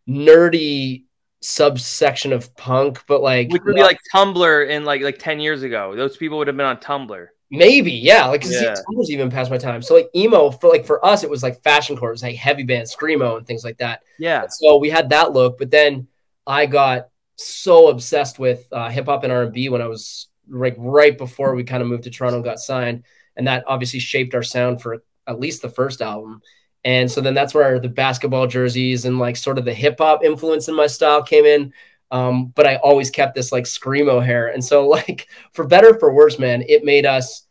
nerdy 0.08 1.04
subsection 1.40 2.32
of 2.32 2.54
punk, 2.56 3.04
but 3.06 3.22
like 3.22 3.50
Which 3.52 3.62
would 3.64 3.74
be 3.74 3.82
like 3.82 4.00
Tumblr 4.14 4.68
in 4.68 4.84
like 4.84 5.02
like 5.02 5.18
10 5.18 5.40
years 5.40 5.62
ago. 5.62 5.94
Those 5.94 6.16
people 6.16 6.38
would 6.38 6.46
have 6.46 6.56
been 6.56 6.66
on 6.66 6.78
Tumblr. 6.78 7.26
Maybe, 7.50 7.92
yeah. 7.92 8.26
Like, 8.26 8.44
Yeah. 8.44 8.74
was 8.88 9.10
even 9.10 9.30
past 9.30 9.50
my 9.50 9.56
time. 9.56 9.80
So, 9.80 9.94
like, 9.94 10.10
emo 10.14 10.50
for 10.50 10.68
like 10.68 10.84
for 10.84 11.04
us, 11.04 11.24
it 11.24 11.30
was 11.30 11.42
like 11.42 11.62
fashion 11.62 11.96
core, 11.96 12.10
it 12.10 12.12
was 12.12 12.22
like 12.22 12.36
heavy 12.36 12.62
band, 12.62 12.86
screamo, 12.88 13.38
and 13.38 13.46
things 13.46 13.64
like 13.64 13.78
that. 13.78 14.02
Yeah. 14.18 14.46
So 14.50 14.76
we 14.76 14.90
had 14.90 15.08
that 15.10 15.32
look, 15.32 15.56
but 15.58 15.70
then 15.70 16.08
I 16.46 16.66
got 16.66 17.08
so 17.38 17.88
obsessed 17.88 18.38
with 18.38 18.66
uh, 18.72 18.90
hip 18.90 19.06
hop 19.06 19.24
and 19.24 19.32
R 19.32 19.44
and 19.44 19.52
B 19.52 19.68
when 19.68 19.80
I 19.80 19.86
was 19.86 20.28
like 20.48 20.74
right 20.76 21.16
before 21.16 21.54
we 21.54 21.64
kind 21.64 21.82
of 21.82 21.88
moved 21.88 22.04
to 22.04 22.10
Toronto 22.10 22.36
and 22.36 22.44
got 22.44 22.58
signed, 22.58 23.04
and 23.36 23.46
that 23.46 23.64
obviously 23.66 24.00
shaped 24.00 24.34
our 24.34 24.42
sound 24.42 24.82
for 24.82 25.02
at 25.26 25.40
least 25.40 25.62
the 25.62 25.68
first 25.68 26.02
album. 26.02 26.42
And 26.84 27.10
so 27.10 27.20
then 27.20 27.34
that's 27.34 27.54
where 27.54 27.78
the 27.78 27.88
basketball 27.88 28.46
jerseys 28.46 29.04
and 29.04 29.18
like 29.18 29.36
sort 29.36 29.58
of 29.58 29.64
the 29.64 29.74
hip 29.74 29.96
hop 29.98 30.24
influence 30.24 30.68
in 30.68 30.74
my 30.74 30.86
style 30.86 31.22
came 31.22 31.44
in. 31.44 31.72
Um, 32.10 32.46
but 32.46 32.66
I 32.66 32.76
always 32.76 33.10
kept 33.10 33.34
this 33.34 33.52
like 33.52 33.64
screamo 33.64 34.24
hair, 34.24 34.48
and 34.48 34.64
so 34.64 34.86
like 34.88 35.28
for 35.52 35.66
better 35.66 35.98
for 35.98 36.12
worse, 36.12 36.38
man, 36.38 36.64
it 36.68 36.84
made 36.84 37.06
us 37.06 37.46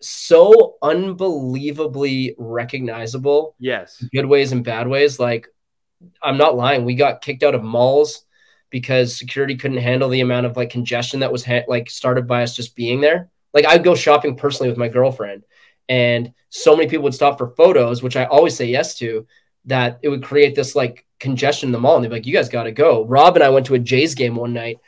so 0.00 0.76
unbelievably 0.82 2.34
recognizable. 2.36 3.54
Yes, 3.58 4.04
good 4.12 4.26
ways 4.26 4.52
and 4.52 4.62
bad 4.62 4.88
ways. 4.88 5.18
Like 5.18 5.48
I'm 6.22 6.36
not 6.36 6.56
lying, 6.56 6.84
we 6.84 6.96
got 6.96 7.22
kicked 7.22 7.44
out 7.44 7.54
of 7.54 7.62
malls 7.62 8.26
because 8.72 9.14
security 9.14 9.54
couldn't 9.54 9.76
handle 9.76 10.08
the 10.08 10.22
amount 10.22 10.46
of 10.46 10.56
like 10.56 10.70
congestion 10.70 11.20
that 11.20 11.30
was 11.30 11.44
ha- 11.44 11.64
like 11.68 11.88
started 11.90 12.26
by 12.26 12.42
us 12.42 12.56
just 12.56 12.74
being 12.74 13.00
there. 13.00 13.28
Like 13.54 13.66
I'd 13.66 13.84
go 13.84 13.94
shopping 13.94 14.34
personally 14.34 14.70
with 14.70 14.78
my 14.78 14.88
girlfriend, 14.88 15.44
and 15.88 16.32
so 16.48 16.74
many 16.74 16.88
people 16.88 17.04
would 17.04 17.14
stop 17.14 17.38
for 17.38 17.54
photos, 17.54 18.02
which 18.02 18.16
I 18.16 18.24
always 18.24 18.56
say 18.56 18.64
yes 18.64 18.98
to. 18.98 19.28
That 19.66 20.00
it 20.02 20.08
would 20.08 20.24
create 20.24 20.56
this 20.56 20.74
like 20.74 21.06
congestion 21.20 21.68
in 21.68 21.72
the 21.72 21.78
mall, 21.78 21.96
and 21.96 22.04
they'd 22.04 22.08
be 22.08 22.16
like, 22.16 22.26
"You 22.26 22.32
guys 22.32 22.48
got 22.48 22.64
to 22.64 22.72
go." 22.72 23.04
Rob 23.04 23.36
and 23.36 23.44
I 23.44 23.50
went 23.50 23.66
to 23.66 23.74
a 23.74 23.78
Jays 23.78 24.14
game 24.14 24.34
one 24.34 24.54
night, 24.54 24.78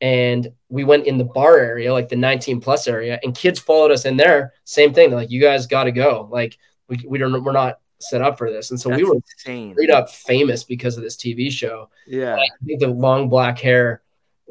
and 0.00 0.50
we 0.70 0.84
went 0.84 1.06
in 1.06 1.18
the 1.18 1.24
bar 1.24 1.58
area, 1.58 1.92
like 1.92 2.08
the 2.08 2.16
19 2.16 2.60
plus 2.60 2.86
area, 2.86 3.18
and 3.22 3.34
kids 3.34 3.58
followed 3.58 3.90
us 3.90 4.06
in 4.06 4.16
there. 4.16 4.54
Same 4.64 4.94
thing, 4.94 5.10
They're 5.10 5.18
like, 5.18 5.30
"You 5.30 5.40
guys 5.40 5.66
got 5.66 5.84
to 5.84 5.92
go." 5.92 6.28
Like 6.30 6.56
we 6.88 7.04
we 7.06 7.18
don't 7.18 7.42
we're 7.44 7.52
not 7.52 7.80
set 8.02 8.22
up 8.22 8.38
for 8.38 8.50
this. 8.50 8.70
And 8.70 8.80
so 8.80 8.88
That's 8.88 9.02
we 9.02 9.08
were 9.08 9.16
insane. 9.16 9.72
straight 9.72 9.90
up 9.90 10.10
famous 10.10 10.64
because 10.64 10.96
of 10.96 11.02
this 11.02 11.16
TV 11.16 11.50
show. 11.50 11.90
Yeah. 12.06 12.36
I 12.36 12.46
think 12.64 12.80
the 12.80 12.88
long 12.88 13.28
black 13.28 13.58
hair 13.58 14.02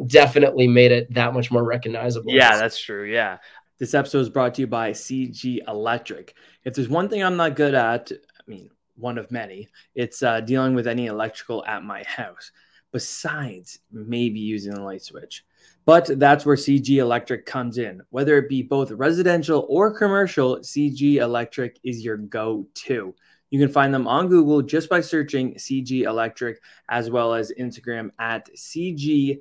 definitely 0.08 0.68
made 0.68 0.92
it 0.92 1.14
that 1.14 1.34
much 1.34 1.52
more 1.52 1.64
recognizable. 1.64 2.32
Yeah, 2.32 2.58
that's 2.58 2.80
true. 2.80 3.04
Yeah. 3.06 3.38
This 3.78 3.94
episode 3.94 4.20
is 4.20 4.30
brought 4.30 4.54
to 4.56 4.62
you 4.62 4.68
by 4.68 4.92
CG 4.92 5.60
Electric. 5.68 6.36
If 6.64 6.76
there's 6.76 6.90
one 6.90 7.10
thing 7.10 7.24
I'm 7.24 7.38
not 7.38 7.56
good 7.56 7.74
at, 7.74 8.12
I 8.12 8.44
mean, 8.50 8.70
one 8.96 9.18
of 9.18 9.32
many, 9.32 9.70
it's 9.96 10.22
uh, 10.22 10.42
dealing 10.42 10.76
with 10.76 10.88
any 10.88 11.08
electrical 11.08 11.66
at 11.66 11.84
my 11.84 12.04
house, 12.04 12.52
besides 12.92 13.80
maybe 13.92 14.40
using 14.40 14.74
a 14.74 14.84
light 14.84 15.02
switch. 15.02 15.44
But 15.86 16.20
that's 16.20 16.46
where 16.46 16.56
CG 16.56 16.90
Electric 16.98 17.46
comes 17.46 17.80
in. 17.80 18.02
Whether 18.12 18.38
it 18.38 18.50
be 18.50 18.62
both 18.62 18.92
residential 18.92 19.66
or 19.68 19.98
commercial, 19.98 20.58
CG 20.58 21.16
Electric 21.16 21.80
is 21.84 22.06
your 22.06 22.18
go 22.18 22.68
to. 22.86 23.16
You 23.52 23.60
can 23.60 23.70
find 23.70 23.94
them 23.94 24.08
on 24.08 24.30
Google 24.30 24.62
just 24.62 24.90
by 24.90 25.02
searching 25.02 25.56
CG 25.56 26.04
Electric, 26.04 26.62
as 26.90 27.12
well 27.12 27.34
as 27.34 27.52
Instagram 27.60 28.10
at 28.18 28.50
CG 28.56 29.40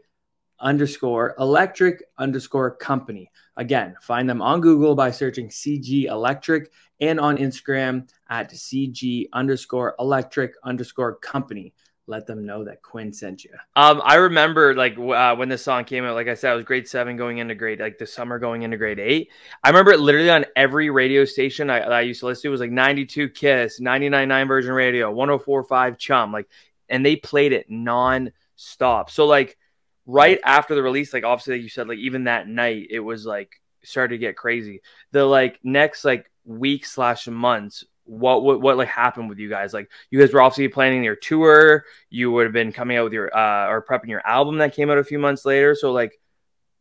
underscore 0.59 1.35
electric 1.39 2.03
underscore 2.19 2.77
company. 2.77 3.31
Again, 3.57 3.95
find 4.03 4.29
them 4.29 4.43
on 4.43 4.61
Google 4.61 4.95
by 4.95 5.11
searching 5.11 5.49
CG 5.49 6.05
Electric 6.05 6.71
and 7.01 7.19
on 7.19 7.39
Instagram 7.39 8.11
at 8.29 8.51
CG 8.51 9.27
underscore 9.33 9.95
electric 9.99 10.55
underscore 10.65 11.17
company 11.17 11.73
let 12.11 12.27
them 12.27 12.45
know 12.45 12.65
that 12.65 12.83
Quinn 12.83 13.13
sent 13.13 13.45
you. 13.45 13.53
Um, 13.77 14.03
I 14.05 14.17
remember 14.17 14.75
like 14.75 14.99
uh, 14.99 15.35
when 15.37 15.49
this 15.49 15.63
song 15.63 15.85
came 15.85 16.05
out. 16.05 16.15
Like 16.15 16.29
I 16.29 16.35
said, 16.35 16.51
I 16.51 16.55
was 16.55 16.65
grade 16.65 16.89
seven 16.89 17.17
going 17.17 17.39
into 17.39 17.55
grade 17.55 17.81
like 17.81 17.97
the 17.97 18.07
summer 18.07 18.39
going 18.39 18.63
into 18.63 18.77
grade 18.77 18.99
eight. 18.99 19.31
I 19.63 19.69
remember 19.69 19.93
it 19.93 20.01
literally 20.01 20.31
on 20.31 20.45
every 20.57 20.91
radio 20.91 21.25
station 21.25 21.71
I, 21.71 21.79
I 21.81 22.01
used 22.03 22.21
to 22.21 22.27
listen 22.27 22.43
to. 22.43 22.49
It 22.49 22.51
was 22.51 22.61
like 22.61 22.71
ninety 22.71 23.07
two 23.07 23.29
Kiss, 23.29 23.81
99.9 23.81 24.49
Virgin 24.49 24.73
Radio, 24.73 25.15
104.5 25.15 25.99
Chum, 25.99 26.33
like, 26.33 26.49
and 26.89 27.07
they 27.07 27.17
played 27.17 27.53
it 27.53 27.71
non 27.71 28.33
stop. 28.57 29.11
So 29.11 29.27
like 29.27 29.57
right 30.05 30.41
after 30.45 30.75
the 30.75 30.83
release, 30.83 31.15
like 31.15 31.25
obviously 31.25 31.55
like 31.55 31.63
you 31.63 31.69
said, 31.69 31.89
like 31.89 31.99
even 31.99 32.25
that 32.25 32.49
night, 32.49 32.89
it 32.91 33.01
was 33.01 33.25
like 33.25 33.53
started 33.85 34.17
to 34.17 34.19
get 34.19 34.37
crazy. 34.37 34.83
The 35.13 35.25
like 35.25 35.59
next 35.63 36.05
like 36.05 36.31
week 36.45 36.85
slash 36.85 37.29
months 37.29 37.85
what, 38.11 38.43
what 38.43 38.61
what 38.61 38.77
like 38.77 38.89
happened 38.89 39.29
with 39.29 39.39
you 39.39 39.49
guys? 39.49 39.73
Like 39.73 39.91
you 40.11 40.19
guys 40.19 40.33
were 40.33 40.43
obviously 40.43 40.69
planning 40.69 41.05
your 41.05 41.17
tour. 41.17 41.85
You 42.11 42.33
would 42.33 42.45
have 42.45 42.53
been 42.53 42.73
coming 42.73 42.97
out 42.97 43.05
with 43.05 43.13
your 43.13 43.35
uh 43.37 43.69
or 43.69 43.85
prepping 43.85 44.09
your 44.09 44.27
album 44.27 44.59
that 44.59 44.75
came 44.75 44.91
out 44.91 44.99
a 44.99 45.05
few 45.05 45.19
months 45.19 45.45
later. 45.45 45.75
So 45.75 45.93
like, 45.93 46.19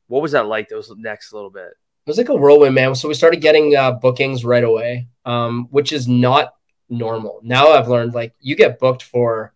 what 0.08 0.22
was 0.22 0.32
that 0.32 0.48
like? 0.48 0.70
Those 0.70 0.92
next 0.98 1.32
little 1.32 1.52
bit. 1.52 1.68
It 1.68 2.08
was 2.08 2.18
like 2.18 2.30
a 2.30 2.36
whirlwind, 2.36 2.74
man. 2.74 2.96
So 2.96 3.08
we 3.08 3.14
started 3.14 3.42
getting 3.42 3.76
uh, 3.76 3.92
bookings 3.92 4.44
right 4.44 4.64
away, 4.64 5.08
um, 5.26 5.68
which 5.70 5.94
is 5.94 6.08
not 6.08 6.54
normal. 6.90 7.42
Now 7.44 7.74
I've 7.74 7.88
learned 7.88 8.16
like 8.16 8.34
you 8.40 8.56
get 8.56 8.80
booked 8.80 9.04
for 9.04 9.54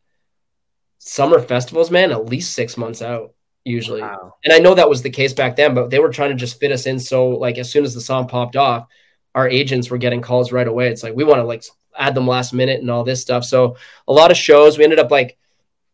summer 0.99 1.39
festivals, 1.41 1.89
man, 1.89 2.11
at 2.11 2.27
least 2.27 2.53
six 2.53 2.77
months 2.77 3.01
out 3.01 3.33
usually. 3.65 4.01
Wow. 4.01 4.35
And 4.43 4.53
I 4.53 4.59
know 4.59 4.75
that 4.75 4.89
was 4.89 5.01
the 5.01 5.09
case 5.09 5.33
back 5.33 5.55
then, 5.55 5.73
but 5.73 5.89
they 5.89 5.99
were 5.99 6.11
trying 6.11 6.29
to 6.29 6.35
just 6.35 6.59
fit 6.59 6.71
us 6.71 6.85
in. 6.85 6.99
So 6.99 7.29
like 7.29 7.57
as 7.57 7.71
soon 7.71 7.83
as 7.83 7.95
the 7.95 8.01
song 8.01 8.27
popped 8.27 8.55
off, 8.55 8.87
our 9.35 9.47
agents 9.47 9.89
were 9.89 9.97
getting 9.97 10.21
calls 10.21 10.51
right 10.51 10.67
away. 10.67 10.89
It's 10.89 11.03
like 11.03 11.15
we 11.15 11.23
want 11.23 11.39
to 11.39 11.45
like 11.45 11.63
add 11.97 12.15
them 12.15 12.27
last 12.27 12.53
minute 12.53 12.81
and 12.81 12.89
all 12.89 13.03
this 13.03 13.21
stuff. 13.21 13.43
So 13.43 13.77
a 14.07 14.13
lot 14.13 14.31
of 14.31 14.37
shows 14.37 14.77
we 14.77 14.83
ended 14.83 14.99
up 14.99 15.11
like 15.11 15.37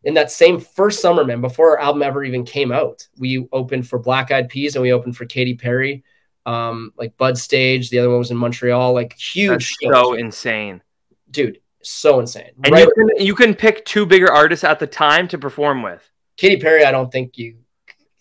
in 0.02 0.14
that 0.14 0.30
same 0.30 0.60
first 0.60 1.00
summer, 1.00 1.24
man, 1.24 1.40
before 1.40 1.78
our 1.78 1.80
album 1.80 2.02
ever 2.02 2.24
even 2.24 2.44
came 2.44 2.72
out, 2.72 3.06
we 3.18 3.46
opened 3.52 3.86
for 3.86 3.98
Black 3.98 4.30
Eyed 4.30 4.48
Peas 4.48 4.74
and 4.74 4.82
we 4.82 4.92
opened 4.92 5.16
for 5.16 5.26
Katy 5.26 5.54
Perry, 5.54 6.02
um, 6.46 6.92
like 6.96 7.16
Bud 7.16 7.36
Stage. 7.36 7.90
The 7.90 7.98
other 7.98 8.08
one 8.08 8.18
was 8.18 8.30
in 8.30 8.36
Montreal, 8.36 8.94
like 8.94 9.16
huge. 9.18 9.76
That's 9.82 9.94
so 9.94 10.14
insane, 10.14 10.82
dude. 11.30 11.60
So 11.82 12.20
insane. 12.20 12.50
And 12.64 12.72
right. 12.72 12.86
you 12.86 12.92
can 12.94 13.26
you 13.26 13.34
can 13.34 13.54
pick 13.54 13.84
two 13.84 14.06
bigger 14.06 14.30
artists 14.30 14.64
at 14.64 14.78
the 14.78 14.86
time 14.86 15.28
to 15.28 15.38
perform 15.38 15.82
with. 15.82 16.08
Katy 16.36 16.58
Perry, 16.58 16.84
I 16.84 16.90
don't 16.90 17.12
think 17.12 17.36
you 17.36 17.58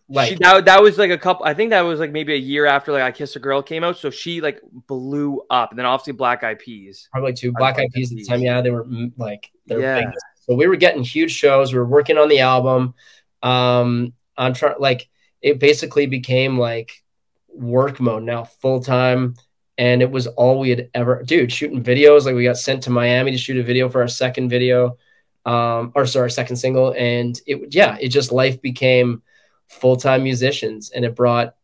like 0.10 0.30
she, 0.30 0.36
that, 0.36 0.66
that 0.66 0.82
was 0.82 0.98
like 0.98 1.12
a 1.12 1.18
couple 1.18 1.46
i 1.46 1.54
think 1.54 1.70
that 1.70 1.82
was 1.82 2.00
like 2.00 2.12
maybe 2.12 2.34
a 2.34 2.38
year 2.38 2.66
after 2.66 2.92
like 2.92 3.04
i 3.04 3.12
kissed 3.12 3.36
a 3.36 3.40
girl 3.40 3.62
came 3.62 3.84
out 3.84 3.98
so 3.98 4.10
she 4.10 4.42
like 4.42 4.60
blew 4.88 5.42
up 5.50 5.70
and 5.70 5.78
then 5.78 5.86
obviously 5.86 6.14
black 6.14 6.44
eyed 6.44 6.60
peas. 6.60 7.08
Probably 7.12 7.34
two 7.34 7.54
black 7.54 7.78
eyed 7.78 7.92
peas 7.94 8.12
at 8.12 8.18
the 8.18 8.26
time 8.26 8.42
yeah 8.42 8.62
they 8.62 8.72
were 8.72 8.86
mm, 8.86 9.12
like 9.18 9.52
yeah. 9.68 10.00
big. 10.00 10.10
so 10.36 10.56
we 10.56 10.68
were 10.68 10.76
getting 10.76 11.04
huge 11.04 11.32
shows 11.32 11.72
we 11.72 11.80
were 11.80 11.86
working 11.86 12.18
on 12.18 12.28
the 12.28 12.40
album 12.40 12.96
um 13.44 14.14
on 14.38 14.54
trying 14.54 14.76
like 14.80 15.10
it 15.42 15.60
basically 15.60 16.08
became 16.08 16.58
like 16.58 17.04
work 17.50 18.00
mode 18.00 18.24
now 18.24 18.44
full 18.44 18.82
time 18.82 19.36
and 19.78 20.02
it 20.02 20.10
was 20.10 20.28
all 20.28 20.60
we 20.60 20.72
had 20.72 20.90
ever 20.94 21.24
dude 21.24 21.52
shooting 21.52 21.84
videos 21.84 22.26
like 22.26 22.36
we 22.36 22.44
got 22.44 22.58
sent 22.58 22.84
to 22.84 22.90
miami 22.90 23.32
to 23.32 23.38
shoot 23.38 23.58
a 23.58 23.64
video 23.64 23.88
for 23.90 24.02
our 24.02 24.08
second 24.08 24.50
video 24.50 24.98
um 25.46 25.92
or 25.96 26.06
sorry 26.06 26.32
second 26.32 26.56
single 26.56 26.94
and 26.98 27.40
it 27.46 27.74
yeah 27.74 27.98
it 28.02 28.10
just 28.10 28.32
life 28.32 28.62
became 28.62 29.22
full-time 29.70 30.24
musicians 30.24 30.92
and 30.92 31.06
it 31.06 31.16
brought 31.16 31.56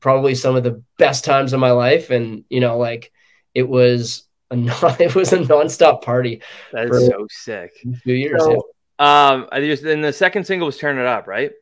probably 0.00 0.34
some 0.34 0.54
of 0.54 0.62
the 0.62 0.82
best 0.98 1.24
times 1.24 1.52
of 1.52 1.60
my 1.60 1.72
life. 1.72 2.10
And 2.10 2.44
you 2.48 2.60
know 2.60 2.78
like 2.78 3.12
it 3.54 3.68
was 3.68 4.24
a 4.50 4.56
non, 4.56 4.96
it 5.00 5.14
was 5.14 5.32
a 5.32 5.38
nonstop 5.38 6.02
party 6.02 6.42
that 6.72 6.88
is 6.88 7.06
so 7.06 7.26
sick. 7.30 7.72
two 8.04 8.12
years 8.12 8.42
so, 8.42 8.54
um 8.98 9.46
i 9.52 9.60
just 9.60 9.82
then 9.82 10.00
the 10.00 10.12
second 10.12 10.44
single 10.44 10.66
was 10.66 10.78
turn 10.78 10.98
it 10.98 11.06
up 11.06 11.26
right? 11.26 11.52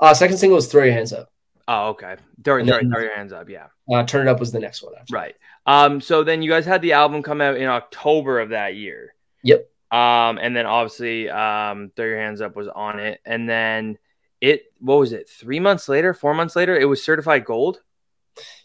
Uh 0.00 0.14
second 0.14 0.36
single 0.38 0.56
was 0.56 0.66
throw 0.68 0.84
your 0.84 0.92
hands 0.94 1.12
up. 1.12 1.30
Oh 1.68 1.90
okay. 1.90 2.16
Throw, 2.44 2.64
throw, 2.64 2.80
throw 2.80 3.00
your 3.00 3.14
hands 3.14 3.32
up 3.32 3.48
yeah. 3.48 3.66
Uh 3.92 4.02
turn 4.04 4.26
it 4.26 4.30
up 4.30 4.40
was 4.40 4.52
the 4.52 4.60
next 4.60 4.82
one 4.82 4.94
after. 4.98 5.14
right. 5.14 5.34
Um 5.66 6.00
so 6.00 6.24
then 6.24 6.42
you 6.42 6.50
guys 6.50 6.66
had 6.66 6.82
the 6.82 6.92
album 6.92 7.22
come 7.22 7.40
out 7.40 7.56
in 7.56 7.68
october 7.68 8.40
of 8.40 8.50
that 8.50 8.74
year. 8.74 9.14
Yep. 9.44 9.68
Um 9.90 10.38
and 10.38 10.56
then 10.56 10.66
obviously 10.66 11.30
um 11.30 11.92
throw 11.94 12.06
your 12.06 12.18
hands 12.18 12.40
up 12.40 12.56
was 12.56 12.68
on 12.68 12.98
it. 12.98 13.20
And 13.24 13.48
then 13.48 13.98
it 14.42 14.64
what 14.80 14.98
was 14.98 15.12
it 15.12 15.28
three 15.28 15.60
months 15.60 15.88
later 15.88 16.12
four 16.12 16.34
months 16.34 16.56
later 16.56 16.76
it 16.76 16.84
was 16.84 17.02
certified 17.02 17.44
gold? 17.44 17.80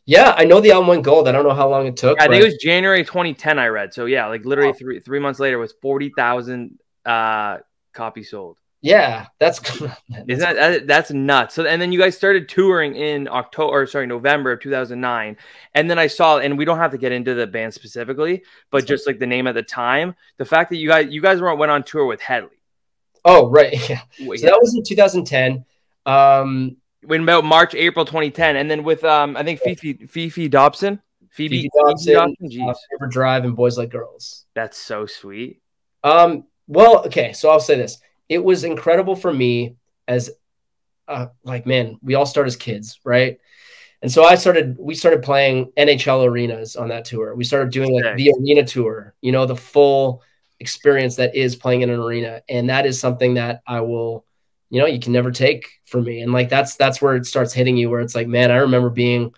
Yeah 0.06 0.34
i 0.36 0.44
know 0.44 0.60
the 0.60 0.72
album 0.72 0.88
went 0.88 1.04
gold. 1.04 1.28
I 1.28 1.32
don't 1.32 1.48
know 1.48 1.54
how 1.54 1.70
long 1.70 1.86
it 1.86 1.96
took 1.96 2.20
i 2.20 2.26
but... 2.26 2.32
think 2.32 2.44
it 2.44 2.48
was 2.48 2.58
january 2.58 3.04
2010 3.06 3.60
i 3.60 3.68
read. 3.68 3.94
So 3.94 4.06
yeah 4.06 4.26
like 4.26 4.44
literally 4.44 4.72
oh. 4.72 4.74
three 4.74 5.00
three 5.00 5.20
months 5.20 5.40
later 5.40 5.58
was 5.60 5.74
40000 5.82 6.80
uh 7.06 7.58
copies 7.94 8.32
sold. 8.32 8.58
Yeah 8.82 9.28
that's 9.40 9.60
is 10.28 10.40
that, 10.40 10.56
that, 10.56 10.88
that's 10.88 11.12
nuts. 11.12 11.54
So 11.54 11.66
and 11.66 11.80
then 11.80 11.92
you 11.92 12.00
guys 12.00 12.18
started 12.18 12.50
touring 12.50 12.96
in 12.96 13.28
october 13.28 13.72
or 13.72 13.86
sorry 13.86 14.08
november 14.08 14.52
of 14.54 14.60
2009 14.62 15.38
and 15.76 15.90
then 15.90 16.00
i 16.00 16.08
saw 16.08 16.40
and 16.40 16.58
we 16.58 16.66
don't 16.66 16.80
have 16.80 16.92
to 16.92 16.98
get 16.98 17.12
into 17.12 17.36
the 17.36 17.46
band 17.46 17.76
specifically 17.76 18.44
but 18.72 18.88
just 18.88 19.06
like 19.06 19.20
the 19.20 19.28
name 19.28 19.46
at 19.46 19.54
the 19.54 19.64
time 19.64 20.16
the 20.38 20.46
fact 20.46 20.72
that 20.72 20.78
you 20.78 20.90
guys 20.90 21.08
you 21.12 21.22
guys 21.22 21.40
went 21.40 21.72
on 21.72 21.84
tour 21.84 22.08
with 22.08 22.22
Hedley 22.22 22.57
Oh, 23.26 23.50
right. 23.50 23.74
Yeah. 23.90 24.02
So 24.20 24.46
that 24.48 24.60
was 24.60 24.76
in 24.76 24.84
2010. 24.84 25.66
Um, 26.06 26.78
when 27.04 27.24
about 27.24 27.46
March, 27.46 27.76
April 27.76 28.06
2010, 28.06 28.56
and 28.56 28.70
then 28.70 28.84
with 28.84 29.04
um, 29.04 29.38
I 29.38 29.44
think 29.44 29.62
Fifi, 29.62 29.94
Fefe 29.94 30.50
Dobson, 30.50 31.02
Phoebe, 31.32 31.70
Dobson, 31.86 32.36
Fefe 32.42 32.58
Dobson 32.58 32.98
uh, 33.02 33.08
Drive, 33.10 33.46
and 33.46 33.56
Boys 33.56 33.78
Like 33.78 33.90
Girls. 33.90 34.46
That's 34.54 34.78
so 34.78 35.06
sweet. 35.06 35.62
Um, 36.04 36.46
well, 36.68 37.06
okay, 37.06 37.34
so 37.34 37.50
I'll 37.50 37.60
say 37.60 37.76
this: 37.76 38.00
it 38.30 38.44
was 38.44 38.64
incredible 38.64 39.16
for 39.16 39.32
me 39.32 39.76
as, 40.08 40.32
uh, 41.08 41.28
like, 41.44 41.66
man, 41.66 41.98
we 42.02 42.16
all 42.16 42.26
start 42.26 42.48
as 42.48 42.56
kids, 42.56 43.00
right? 43.04 43.40
And 44.02 44.12
so 44.12 44.24
I 44.24 44.36
started, 44.36 44.78
we 44.78 44.94
started 44.94 45.24
playing 45.24 45.72
NHL 45.78 46.26
arenas 46.26 46.76
on 46.76 46.90
that 46.90 47.06
tour. 47.06 47.36
We 47.36 47.44
started 47.44 47.72
doing 47.72 47.94
like 47.94 48.16
the 48.16 48.32
arena 48.40 48.64
tour, 48.64 49.16
you 49.22 49.32
know, 49.32 49.46
the 49.46 49.56
full 49.56 50.22
experience 50.60 51.16
that 51.18 51.36
is 51.36 51.56
playing 51.56 51.82
in 51.82 51.90
an 51.90 52.00
arena. 52.00 52.42
And 52.50 52.70
that 52.70 52.86
is 52.86 53.00
something 53.00 53.36
that 53.36 53.62
I 53.68 53.82
will 53.82 54.26
you 54.70 54.82
know, 54.82 54.88
you 54.88 55.00
can 55.00 55.14
never 55.14 55.32
take 55.32 55.70
from 55.86 56.04
me. 56.04 56.22
And 56.22 56.34
like 56.34 56.50
that's 56.50 56.76
that's 56.76 57.02
where 57.02 57.16
it 57.16 57.26
starts 57.26 57.54
hitting 57.54 57.78
you, 57.78 57.90
where 57.90 58.02
it's 58.02 58.16
like, 58.16 58.28
man, 58.28 58.52
I 58.52 58.58
remember 58.58 58.90
being, 58.90 59.34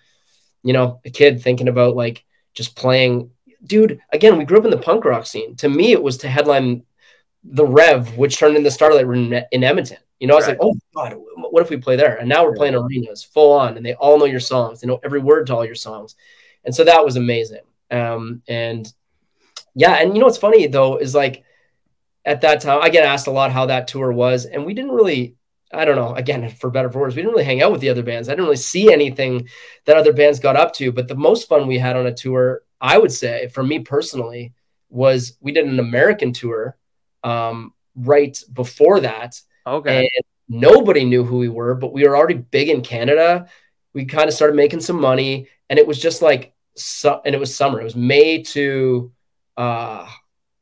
you 0.62 0.72
know, 0.72 1.00
a 1.04 1.10
kid 1.10 1.42
thinking 1.42 1.68
about 1.68 1.96
like 1.96 2.24
just 2.54 2.76
playing. 2.76 3.30
Dude, 3.64 4.00
again, 4.10 4.38
we 4.38 4.44
grew 4.44 4.58
up 4.58 4.64
in 4.64 4.70
the 4.70 4.78
punk 4.78 5.04
rock 5.04 5.26
scene. 5.26 5.54
To 5.56 5.68
me, 5.68 5.92
it 5.92 6.02
was 6.02 6.18
to 6.18 6.28
headline 6.28 6.82
the 7.44 7.64
Rev, 7.64 8.16
which 8.16 8.38
turned 8.38 8.56
into 8.56 8.70
Starlite 8.70 9.46
in, 9.52 9.64
Edmonton. 9.64 9.98
You 10.18 10.26
know, 10.26 10.34
I 10.34 10.36
was 10.36 10.46
right. 10.46 10.58
like, 10.58 10.60
oh 10.62 10.74
God, 10.94 11.14
what 11.36 11.62
if 11.62 11.70
we 11.70 11.76
play 11.76 11.96
there? 11.96 12.16
And 12.16 12.28
now 12.28 12.44
we're 12.44 12.54
playing 12.54 12.74
arenas 12.74 13.22
full 13.22 13.52
on, 13.52 13.76
and 13.76 13.84
they 13.84 13.94
all 13.94 14.18
know 14.18 14.24
your 14.24 14.40
songs. 14.40 14.80
They 14.80 14.86
know 14.86 15.00
every 15.04 15.20
word 15.20 15.46
to 15.46 15.54
all 15.54 15.64
your 15.64 15.74
songs, 15.74 16.16
and 16.64 16.74
so 16.74 16.84
that 16.84 17.04
was 17.04 17.16
amazing. 17.16 17.60
Um, 17.90 18.42
and 18.48 18.90
yeah, 19.80 19.94
and 19.94 20.12
you 20.14 20.20
know 20.20 20.26
what's 20.26 20.36
funny 20.36 20.66
though 20.66 20.98
is 20.98 21.14
like 21.14 21.42
at 22.26 22.42
that 22.42 22.60
time, 22.60 22.82
I 22.82 22.90
get 22.90 23.06
asked 23.06 23.28
a 23.28 23.30
lot 23.30 23.50
how 23.50 23.64
that 23.66 23.88
tour 23.88 24.12
was, 24.12 24.44
and 24.44 24.66
we 24.66 24.74
didn't 24.74 24.92
really. 24.92 25.36
I 25.72 25.86
don't 25.86 25.96
know. 25.96 26.14
Again, 26.14 26.50
for 26.60 26.68
better 26.68 26.88
or 26.88 26.92
for 26.92 27.00
worse, 27.00 27.14
we 27.14 27.22
didn't 27.22 27.32
really 27.32 27.44
hang 27.44 27.62
out 27.62 27.72
with 27.72 27.80
the 27.80 27.88
other 27.88 28.02
bands. 28.02 28.28
I 28.28 28.32
didn't 28.32 28.44
really 28.44 28.56
see 28.56 28.92
anything 28.92 29.48
that 29.86 29.96
other 29.96 30.12
bands 30.12 30.38
got 30.38 30.54
up 30.54 30.74
to. 30.74 30.92
But 30.92 31.08
the 31.08 31.14
most 31.14 31.48
fun 31.48 31.66
we 31.66 31.78
had 31.78 31.96
on 31.96 32.06
a 32.06 32.14
tour, 32.14 32.62
I 32.78 32.98
would 32.98 33.12
say, 33.12 33.48
for 33.48 33.62
me 33.62 33.78
personally, 33.78 34.52
was 34.90 35.38
we 35.40 35.52
did 35.52 35.66
an 35.66 35.78
American 35.78 36.34
tour 36.34 36.76
um, 37.24 37.72
right 37.94 38.38
before 38.52 39.00
that. 39.00 39.40
Okay. 39.66 40.00
And 40.00 40.60
nobody 40.60 41.06
knew 41.06 41.24
who 41.24 41.38
we 41.38 41.48
were, 41.48 41.74
but 41.74 41.94
we 41.94 42.06
were 42.06 42.16
already 42.18 42.34
big 42.34 42.68
in 42.68 42.82
Canada. 42.82 43.48
We 43.94 44.04
kind 44.04 44.28
of 44.28 44.34
started 44.34 44.56
making 44.56 44.80
some 44.80 45.00
money, 45.00 45.48
and 45.70 45.78
it 45.78 45.86
was 45.86 45.98
just 45.98 46.20
like, 46.20 46.52
su- 46.76 47.20
and 47.24 47.34
it 47.34 47.38
was 47.38 47.54
summer. 47.54 47.80
It 47.80 47.84
was 47.84 47.96
May 47.96 48.42
to 48.42 49.10
uh, 49.56 50.06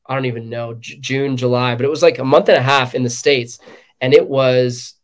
I 0.07 0.15
don't 0.15 0.27
even 0.27 0.49
know, 0.49 0.75
J- 0.75 0.99
June, 0.99 1.37
July, 1.37 1.75
but 1.75 1.85
it 1.85 1.91
was 1.91 2.03
like 2.03 2.19
a 2.19 2.25
month 2.25 2.49
and 2.49 2.59
a 2.59 2.63
half 2.63 2.95
in 2.95 3.03
the 3.03 3.11
States. 3.11 3.59
And 4.01 4.15
it 4.15 4.27
was, 4.27 4.95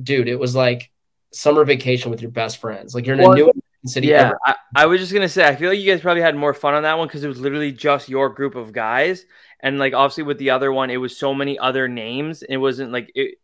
dude, 0.00 0.28
it 0.28 0.38
was 0.38 0.54
like 0.54 0.90
summer 1.32 1.64
vacation 1.64 2.10
with 2.10 2.22
your 2.22 2.30
best 2.30 2.58
friends. 2.58 2.94
Like 2.94 3.06
you're 3.06 3.16
in 3.16 3.22
well, 3.22 3.32
a 3.32 3.36
new 3.36 3.52
city. 3.86 4.08
Yeah. 4.08 4.32
I, 4.46 4.54
I, 4.76 4.86
was 4.86 5.00
just 5.00 5.12
going 5.12 5.26
to 5.26 5.28
say, 5.28 5.46
I 5.46 5.56
feel 5.56 5.70
like 5.70 5.78
you 5.78 5.90
guys 5.90 6.00
probably 6.00 6.22
had 6.22 6.36
more 6.36 6.54
fun 6.54 6.74
on 6.74 6.84
that 6.84 6.96
one 6.98 7.08
because 7.08 7.24
it 7.24 7.28
was 7.28 7.40
literally 7.40 7.72
just 7.72 8.08
your 8.08 8.28
group 8.28 8.54
of 8.54 8.72
guys. 8.72 9.26
And 9.60 9.78
like, 9.78 9.92
obviously, 9.92 10.24
with 10.24 10.38
the 10.38 10.50
other 10.50 10.72
one, 10.72 10.90
it 10.90 10.98
was 10.98 11.16
so 11.16 11.34
many 11.34 11.58
other 11.58 11.88
names. 11.88 12.42
It 12.42 12.58
wasn't 12.58 12.92
like 12.92 13.10
it. 13.14 13.38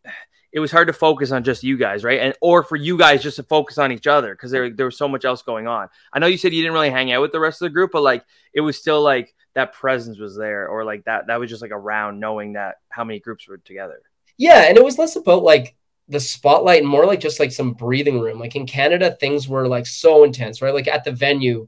It 0.53 0.59
was 0.59 0.71
hard 0.71 0.87
to 0.87 0.93
focus 0.93 1.31
on 1.31 1.45
just 1.45 1.63
you 1.63 1.77
guys, 1.77 2.03
right? 2.03 2.19
And 2.19 2.33
or 2.41 2.63
for 2.63 2.75
you 2.75 2.97
guys 2.97 3.23
just 3.23 3.37
to 3.37 3.43
focus 3.43 3.77
on 3.77 3.91
each 3.93 4.05
other 4.05 4.35
because 4.35 4.51
there 4.51 4.69
there 4.69 4.85
was 4.85 4.97
so 4.97 5.07
much 5.07 5.23
else 5.23 5.41
going 5.41 5.65
on. 5.65 5.87
I 6.11 6.19
know 6.19 6.27
you 6.27 6.37
said 6.37 6.53
you 6.53 6.61
didn't 6.61 6.73
really 6.73 6.89
hang 6.89 7.11
out 7.11 7.21
with 7.21 7.31
the 7.31 7.39
rest 7.39 7.61
of 7.61 7.67
the 7.67 7.73
group, 7.73 7.91
but 7.93 8.03
like 8.03 8.25
it 8.53 8.59
was 8.61 8.77
still 8.77 9.01
like 9.01 9.33
that 9.53 9.73
presence 9.73 10.17
was 10.17 10.35
there 10.35 10.67
or 10.67 10.83
like 10.83 11.03
that 11.05 11.27
that 11.27 11.39
was 11.39 11.49
just 11.49 11.61
like 11.61 11.71
around 11.71 12.19
knowing 12.19 12.53
that 12.53 12.75
how 12.89 13.03
many 13.03 13.19
groups 13.19 13.47
were 13.47 13.57
together. 13.57 14.01
Yeah 14.37 14.63
and 14.63 14.77
it 14.77 14.83
was 14.83 14.97
less 14.97 15.15
about 15.15 15.43
like 15.43 15.75
the 16.07 16.19
spotlight 16.19 16.81
and 16.81 16.89
more 16.89 17.05
like 17.05 17.19
just 17.19 17.39
like 17.39 17.51
some 17.51 17.73
breathing 17.73 18.19
room. 18.19 18.39
Like 18.39 18.55
in 18.55 18.65
canada 18.65 19.11
things 19.11 19.47
were 19.47 19.67
like 19.67 19.85
so 19.85 20.23
intense 20.23 20.61
right? 20.61 20.73
Like 20.73 20.87
at 20.87 21.03
the 21.03 21.11
venue 21.11 21.67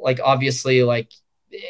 like 0.00 0.20
obviously 0.22 0.82
like 0.82 1.10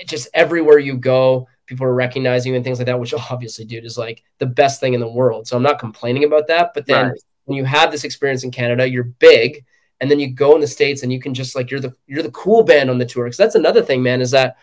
just 0.06 0.28
everywhere 0.34 0.78
you 0.78 0.96
go 0.96 1.48
people 1.66 1.86
are 1.86 1.94
recognizing 1.94 2.52
you 2.52 2.56
and 2.56 2.64
things 2.64 2.78
like 2.78 2.86
that 2.86 3.00
which 3.00 3.14
obviously 3.30 3.64
dude 3.64 3.84
is 3.84 3.98
like 3.98 4.22
the 4.38 4.46
best 4.46 4.80
thing 4.80 4.94
in 4.94 5.00
the 5.00 5.08
world. 5.08 5.46
So 5.46 5.56
i'm 5.56 5.62
not 5.62 5.78
complaining 5.78 6.24
about 6.24 6.48
that 6.48 6.72
but 6.74 6.86
then 6.86 7.10
right. 7.10 7.20
when 7.44 7.56
you 7.56 7.64
have 7.64 7.90
this 7.90 8.04
experience 8.04 8.44
in 8.44 8.50
canada 8.50 8.88
you're 8.88 9.04
big 9.04 9.64
and 10.00 10.10
then 10.10 10.20
you 10.20 10.28
go 10.28 10.54
in 10.54 10.60
the 10.60 10.66
states 10.66 11.02
and 11.02 11.12
you 11.12 11.20
can 11.20 11.34
just 11.34 11.54
like 11.54 11.70
you're 11.70 11.80
the 11.80 11.94
you're 12.06 12.22
the 12.22 12.30
cool 12.30 12.62
band 12.62 12.90
on 12.90 12.98
the 12.98 13.06
tour. 13.06 13.24
Because 13.24 13.36
that's 13.36 13.54
another 13.54 13.82
thing 13.82 14.02
man 14.02 14.20
is 14.20 14.30
that 14.32 14.56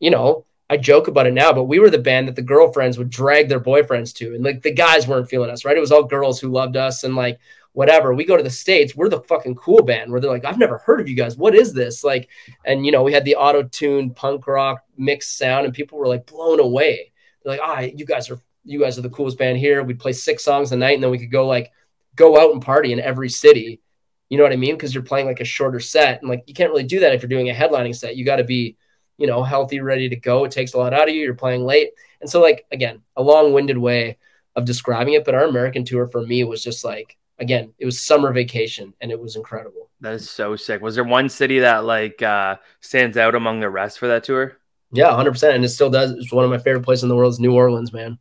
you 0.00 0.10
know, 0.10 0.44
I 0.70 0.76
joke 0.76 1.08
about 1.08 1.26
it 1.26 1.32
now, 1.32 1.52
but 1.52 1.64
we 1.64 1.78
were 1.78 1.90
the 1.90 1.98
band 1.98 2.28
that 2.28 2.36
the 2.36 2.42
girlfriends 2.42 2.98
would 2.98 3.08
drag 3.08 3.48
their 3.48 3.60
boyfriends 3.60 4.14
to. 4.16 4.34
And 4.34 4.44
like 4.44 4.62
the 4.62 4.72
guys 4.72 5.08
weren't 5.08 5.28
feeling 5.28 5.50
us, 5.50 5.64
right? 5.64 5.76
It 5.76 5.80
was 5.80 5.92
all 5.92 6.04
girls 6.04 6.38
who 6.38 6.48
loved 6.48 6.76
us 6.76 7.04
and 7.04 7.16
like 7.16 7.38
whatever. 7.72 8.12
We 8.12 8.26
go 8.26 8.36
to 8.36 8.42
the 8.42 8.50
States, 8.50 8.94
we're 8.94 9.08
the 9.08 9.22
fucking 9.22 9.54
cool 9.54 9.82
band 9.82 10.10
where 10.10 10.20
they're 10.20 10.30
like, 10.30 10.44
I've 10.44 10.58
never 10.58 10.78
heard 10.78 11.00
of 11.00 11.08
you 11.08 11.14
guys. 11.14 11.36
What 11.36 11.54
is 11.54 11.72
this? 11.72 12.04
Like, 12.04 12.28
and 12.66 12.84
you 12.84 12.92
know, 12.92 13.02
we 13.02 13.12
had 13.12 13.24
the 13.24 13.36
auto 13.36 13.62
tune 13.62 14.10
punk 14.10 14.46
rock 14.46 14.84
mixed 14.96 15.38
sound 15.38 15.64
and 15.64 15.74
people 15.74 15.98
were 15.98 16.08
like 16.08 16.26
blown 16.26 16.60
away. 16.60 17.12
They're 17.42 17.52
like, 17.52 17.60
ah, 17.62 17.80
you 17.80 18.04
guys 18.04 18.30
are 18.30 18.40
you 18.64 18.80
guys 18.80 18.98
are 18.98 19.02
the 19.02 19.10
coolest 19.10 19.38
band 19.38 19.56
here. 19.56 19.82
We'd 19.82 20.00
play 20.00 20.12
six 20.12 20.44
songs 20.44 20.72
a 20.72 20.76
night 20.76 20.94
and 20.94 21.02
then 21.02 21.10
we 21.10 21.18
could 21.18 21.32
go 21.32 21.46
like 21.46 21.72
go 22.14 22.38
out 22.38 22.52
and 22.52 22.60
party 22.60 22.92
in 22.92 23.00
every 23.00 23.30
city. 23.30 23.80
You 24.28 24.36
know 24.36 24.42
what 24.42 24.52
I 24.52 24.56
mean? 24.56 24.74
Because 24.74 24.92
you're 24.92 25.02
playing 25.02 25.26
like 25.26 25.40
a 25.40 25.44
shorter 25.44 25.80
set. 25.80 26.20
And 26.20 26.28
like 26.28 26.44
you 26.46 26.52
can't 26.52 26.70
really 26.70 26.82
do 26.82 27.00
that 27.00 27.14
if 27.14 27.22
you're 27.22 27.30
doing 27.30 27.48
a 27.48 27.54
headlining 27.54 27.96
set. 27.96 28.16
You 28.16 28.26
got 28.26 28.36
to 28.36 28.44
be 28.44 28.76
you 29.18 29.26
know, 29.26 29.42
healthy, 29.42 29.80
ready 29.80 30.08
to 30.08 30.16
go. 30.16 30.44
It 30.44 30.52
takes 30.52 30.72
a 30.72 30.78
lot 30.78 30.94
out 30.94 31.08
of 31.08 31.14
you. 31.14 31.22
You're 31.22 31.34
playing 31.34 31.64
late. 31.64 31.90
And 32.20 32.30
so, 32.30 32.40
like, 32.40 32.66
again, 32.72 33.02
a 33.16 33.22
long 33.22 33.52
winded 33.52 33.76
way 33.76 34.16
of 34.56 34.64
describing 34.64 35.14
it. 35.14 35.24
But 35.24 35.34
our 35.34 35.44
American 35.44 35.84
tour 35.84 36.06
for 36.06 36.22
me 36.22 36.44
was 36.44 36.62
just 36.64 36.84
like, 36.84 37.16
again, 37.38 37.74
it 37.78 37.84
was 37.84 38.00
summer 38.00 38.32
vacation 38.32 38.94
and 39.00 39.10
it 39.10 39.20
was 39.20 39.36
incredible. 39.36 39.90
That 40.00 40.14
is 40.14 40.30
so 40.30 40.56
sick. 40.56 40.80
Was 40.80 40.94
there 40.94 41.04
one 41.04 41.28
city 41.28 41.58
that 41.60 41.84
like 41.84 42.22
uh, 42.22 42.56
stands 42.80 43.16
out 43.16 43.34
among 43.34 43.60
the 43.60 43.70
rest 43.70 43.98
for 43.98 44.08
that 44.08 44.24
tour? 44.24 44.56
Yeah, 44.92 45.08
100%. 45.08 45.54
And 45.54 45.64
it 45.64 45.68
still 45.68 45.90
does. 45.90 46.12
It's 46.12 46.32
one 46.32 46.44
of 46.44 46.50
my 46.50 46.58
favorite 46.58 46.84
places 46.84 47.02
in 47.02 47.08
the 47.08 47.16
world 47.16 47.32
is 47.32 47.40
New 47.40 47.54
Orleans, 47.54 47.92
man. 47.92 48.18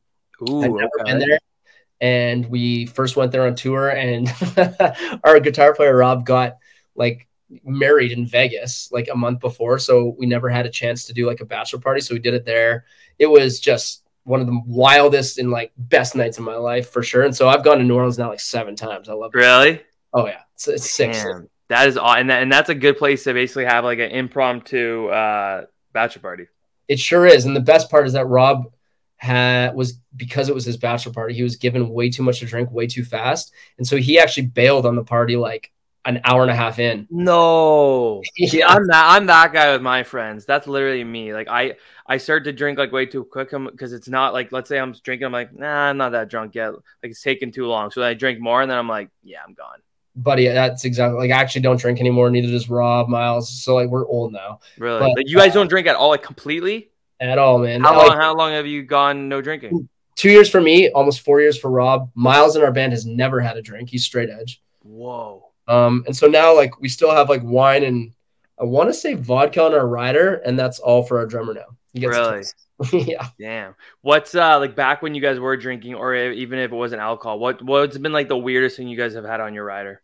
Ooh, 0.49 0.63
I've 0.63 0.71
never 0.71 1.01
okay. 1.01 1.12
been 1.12 1.19
there. 1.19 1.39
And 1.99 2.45
we 2.47 2.86
first 2.86 3.15
went 3.15 3.31
there 3.31 3.47
on 3.47 3.55
tour, 3.55 3.89
and 3.89 4.31
our 5.23 5.39
guitar 5.39 5.73
player, 5.73 5.95
Rob, 5.95 6.27
got 6.27 6.57
like 6.95 7.27
married 7.63 8.12
in 8.12 8.25
Vegas 8.25 8.89
like 8.91 9.10
a 9.12 9.15
month 9.15 9.39
before, 9.39 9.79
so 9.79 10.15
we 10.17 10.25
never 10.25 10.49
had 10.49 10.65
a 10.65 10.69
chance 10.69 11.05
to 11.05 11.13
do 11.13 11.25
like 11.25 11.41
a 11.41 11.45
bachelor 11.45 11.79
party. 11.79 12.01
So 12.01 12.13
we 12.13 12.19
did 12.19 12.33
it 12.33 12.45
there. 12.45 12.86
It 13.19 13.27
was 13.27 13.60
just 13.60 14.03
one 14.23 14.41
of 14.41 14.47
the 14.47 14.62
wildest 14.65 15.39
and 15.39 15.51
like 15.51 15.71
best 15.77 16.15
nights 16.15 16.38
of 16.38 16.43
my 16.43 16.55
life 16.55 16.89
for 16.89 17.01
sure. 17.01 17.23
And 17.23 17.36
so 17.36 17.47
I've 17.47 17.63
gone 17.63 17.77
to 17.77 17.83
New 17.83 17.95
Orleans 17.95 18.17
now 18.17 18.29
like 18.29 18.41
seven 18.41 18.75
times. 18.75 19.07
I 19.07 19.13
love 19.13 19.31
it. 19.33 19.38
Really? 19.38 19.81
Oh 20.13 20.27
yeah, 20.27 20.41
it's, 20.55 20.67
it's 20.67 20.91
sick. 20.91 21.15
That 21.69 21.88
is 21.88 21.97
all, 21.97 22.13
and 22.13 22.29
that, 22.29 22.41
and 22.41 22.51
that's 22.51 22.69
a 22.69 22.75
good 22.75 22.97
place 22.97 23.23
to 23.25 23.33
basically 23.33 23.65
have 23.65 23.83
like 23.83 23.99
an 23.99 24.12
impromptu 24.12 25.07
uh, 25.07 25.65
bachelor 25.91 26.21
party. 26.21 26.47
It 26.88 26.99
sure 26.99 27.25
is, 27.25 27.45
and 27.45 27.55
the 27.55 27.62
best 27.62 27.89
part 27.89 28.07
is 28.07 28.13
that 28.13 28.25
Rob 28.25 28.73
had 29.17 29.75
was 29.75 29.99
because 30.15 30.47
it 30.47 30.55
was 30.55 30.63
his 30.63 30.77
bachelor 30.77 31.12
party. 31.12 31.33
He 31.33 31.43
was 31.43 31.57
given 31.57 31.89
way 31.89 32.10
too 32.10 32.23
much 32.23 32.39
to 32.39 32.45
drink, 32.45 32.71
way 32.71 32.88
too 32.88 33.03
fast, 33.03 33.53
and 33.77 33.86
so 33.86 33.97
he 33.97 34.17
actually 34.17 34.47
bailed 34.47 34.86
on 34.86 34.95
the 34.95 35.03
party 35.03 35.36
like 35.36 35.71
an 36.08 36.22
hour 36.24 36.41
and 36.41 36.50
a 36.50 36.56
half 36.56 36.80
in. 36.80 37.06
No, 37.12 38.24
yeah. 38.38 38.67
I'm 38.67 38.88
that 38.88 39.06
I'm 39.10 39.26
that 39.28 39.54
guy 39.54 39.74
with 39.74 39.82
my 39.82 40.04
friends. 40.04 40.46
That's 40.46 40.65
literally 40.65 41.04
me. 41.04 41.34
Like 41.34 41.50
I 41.50 41.76
I 42.08 42.17
start 42.17 42.46
to 42.46 42.54
drink 42.54 42.80
like 42.80 42.91
way 42.91 43.06
too 43.06 43.26
quick 43.26 43.52
because 43.52 43.93
it's 43.93 44.08
not 44.08 44.34
like 44.34 44.52
let's 44.52 44.70
say 44.70 44.80
I'm 44.80 44.93
drinking. 44.93 45.26
I'm 45.26 45.34
like 45.34 45.54
nah, 45.54 45.89
I'm 45.89 45.98
not 45.98 46.13
that 46.13 46.30
drunk 46.30 46.56
yet. 46.56 46.72
Like 46.74 47.12
it's 47.12 47.22
taking 47.22 47.52
too 47.52 47.67
long. 47.67 47.91
So 47.91 48.02
I 48.02 48.13
drink 48.13 48.39
more 48.39 48.62
and 48.62 48.72
then 48.72 48.78
I'm 48.78 48.88
like 48.88 49.10
yeah, 49.22 49.39
I'm 49.46 49.54
gone. 49.54 49.80
Buddy, 50.15 50.48
that's 50.48 50.86
exactly 50.86 51.20
like 51.20 51.32
I 51.32 51.39
actually 51.39 51.62
don't 51.62 51.80
drink 51.80 52.00
anymore. 52.00 52.30
Neither 52.32 52.50
does 52.50 52.70
Rob 52.70 53.10
Miles. 53.10 53.62
So 53.63 53.76
like 53.76 53.89
we're 53.89 54.08
old 54.08 54.32
now. 54.32 54.62
Really? 54.80 55.00
But, 55.00 55.17
like, 55.17 55.28
you 55.28 55.38
guys 55.38 55.52
uh, 55.52 55.56
don't 55.56 55.67
drink 55.67 55.88
at 55.88 55.96
all, 55.96 56.10
like 56.10 56.24
completely? 56.24 56.89
At 57.20 57.38
all, 57.38 57.60
man. 57.60 57.82
How 57.82 57.98
like, 57.98 58.10
long? 58.10 58.17
How 58.17 58.36
long 58.36 58.52
have 58.54 58.65
you 58.65 58.84
gone 58.84 59.28
no 59.28 59.41
drinking? 59.41 59.89
Two 60.15 60.32
years 60.32 60.50
for 60.50 60.62
me, 60.62 60.89
almost 60.89 61.22
four 61.22 61.41
years 61.41 61.60
for 61.60 61.70
Rob. 61.70 62.10
Miles 62.15 62.56
in 62.56 62.63
our 62.63 62.72
band 62.72 62.93
has 62.93 63.06
never 63.06 63.39
had 63.39 63.58
a 63.58 63.62
drink. 63.62 63.89
He's 63.89 64.04
straight 64.04 64.30
edge. 64.30 64.63
Whoa. 64.82 65.46
Um, 65.67 66.03
and 66.06 66.15
so 66.15 66.27
now 66.27 66.56
like 66.56 66.80
we 66.80 66.89
still 66.89 67.12
have 67.12 67.30
like 67.30 67.43
wine 67.43 67.84
and 67.84 68.13
I 68.60 68.63
want 68.63 68.89
to 68.89 68.93
say 68.93 69.13
vodka 69.13 69.63
on 69.63 69.73
our 69.73 69.88
rider, 69.88 70.36
and 70.36 70.58
that's 70.58 70.80
all 70.80 71.03
for 71.03 71.19
our 71.19 71.25
drummer 71.25 71.53
now. 71.53 71.77
really? 71.93 72.43
yeah. 72.93 73.27
Damn. 73.39 73.75
What's 74.01 74.34
uh 74.36 74.60
like 74.60 74.75
back 74.75 75.01
when 75.01 75.15
you 75.15 75.21
guys 75.21 75.39
were 75.39 75.58
drinking, 75.58 75.95
or 75.95 76.15
even 76.15 76.60
if 76.60 76.71
it 76.71 76.75
wasn't 76.75 77.01
alcohol? 77.01 77.39
What 77.39 77.62
what's 77.62 77.97
been 77.97 78.13
like 78.13 78.27
the 78.27 78.38
weirdest 78.38 78.77
thing 78.77 78.88
you 78.88 78.97
guys 78.97 79.13
have 79.13 79.25
had 79.25 79.41
on 79.41 79.53
your 79.53 79.65
rider? 79.65 80.01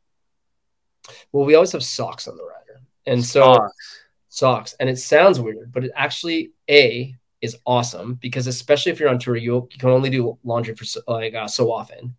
Well, 1.31 1.45
we 1.45 1.55
always 1.55 1.71
have 1.73 1.83
socks 1.83 2.27
on 2.27 2.37
the 2.37 2.43
rider, 2.43 2.81
and 3.05 3.23
so 3.23 3.53
socks, 3.53 3.99
socks. 4.29 4.75
and 4.79 4.89
it 4.89 4.97
sounds 4.97 5.39
weird, 5.39 5.71
but 5.71 5.83
it 5.83 5.91
actually 5.95 6.51
a 6.69 7.15
is 7.41 7.57
awesome 7.65 8.13
because 8.15 8.47
especially 8.47 8.91
if 8.91 8.99
you're 8.99 9.09
on 9.09 9.19
tour, 9.19 9.35
you 9.35 9.67
you 9.71 9.77
can 9.77 9.89
only 9.89 10.09
do 10.09 10.37
laundry 10.43 10.75
for 10.75 10.85
so, 10.85 11.01
like 11.07 11.33
uh, 11.33 11.47
so 11.47 11.71
often. 11.71 12.15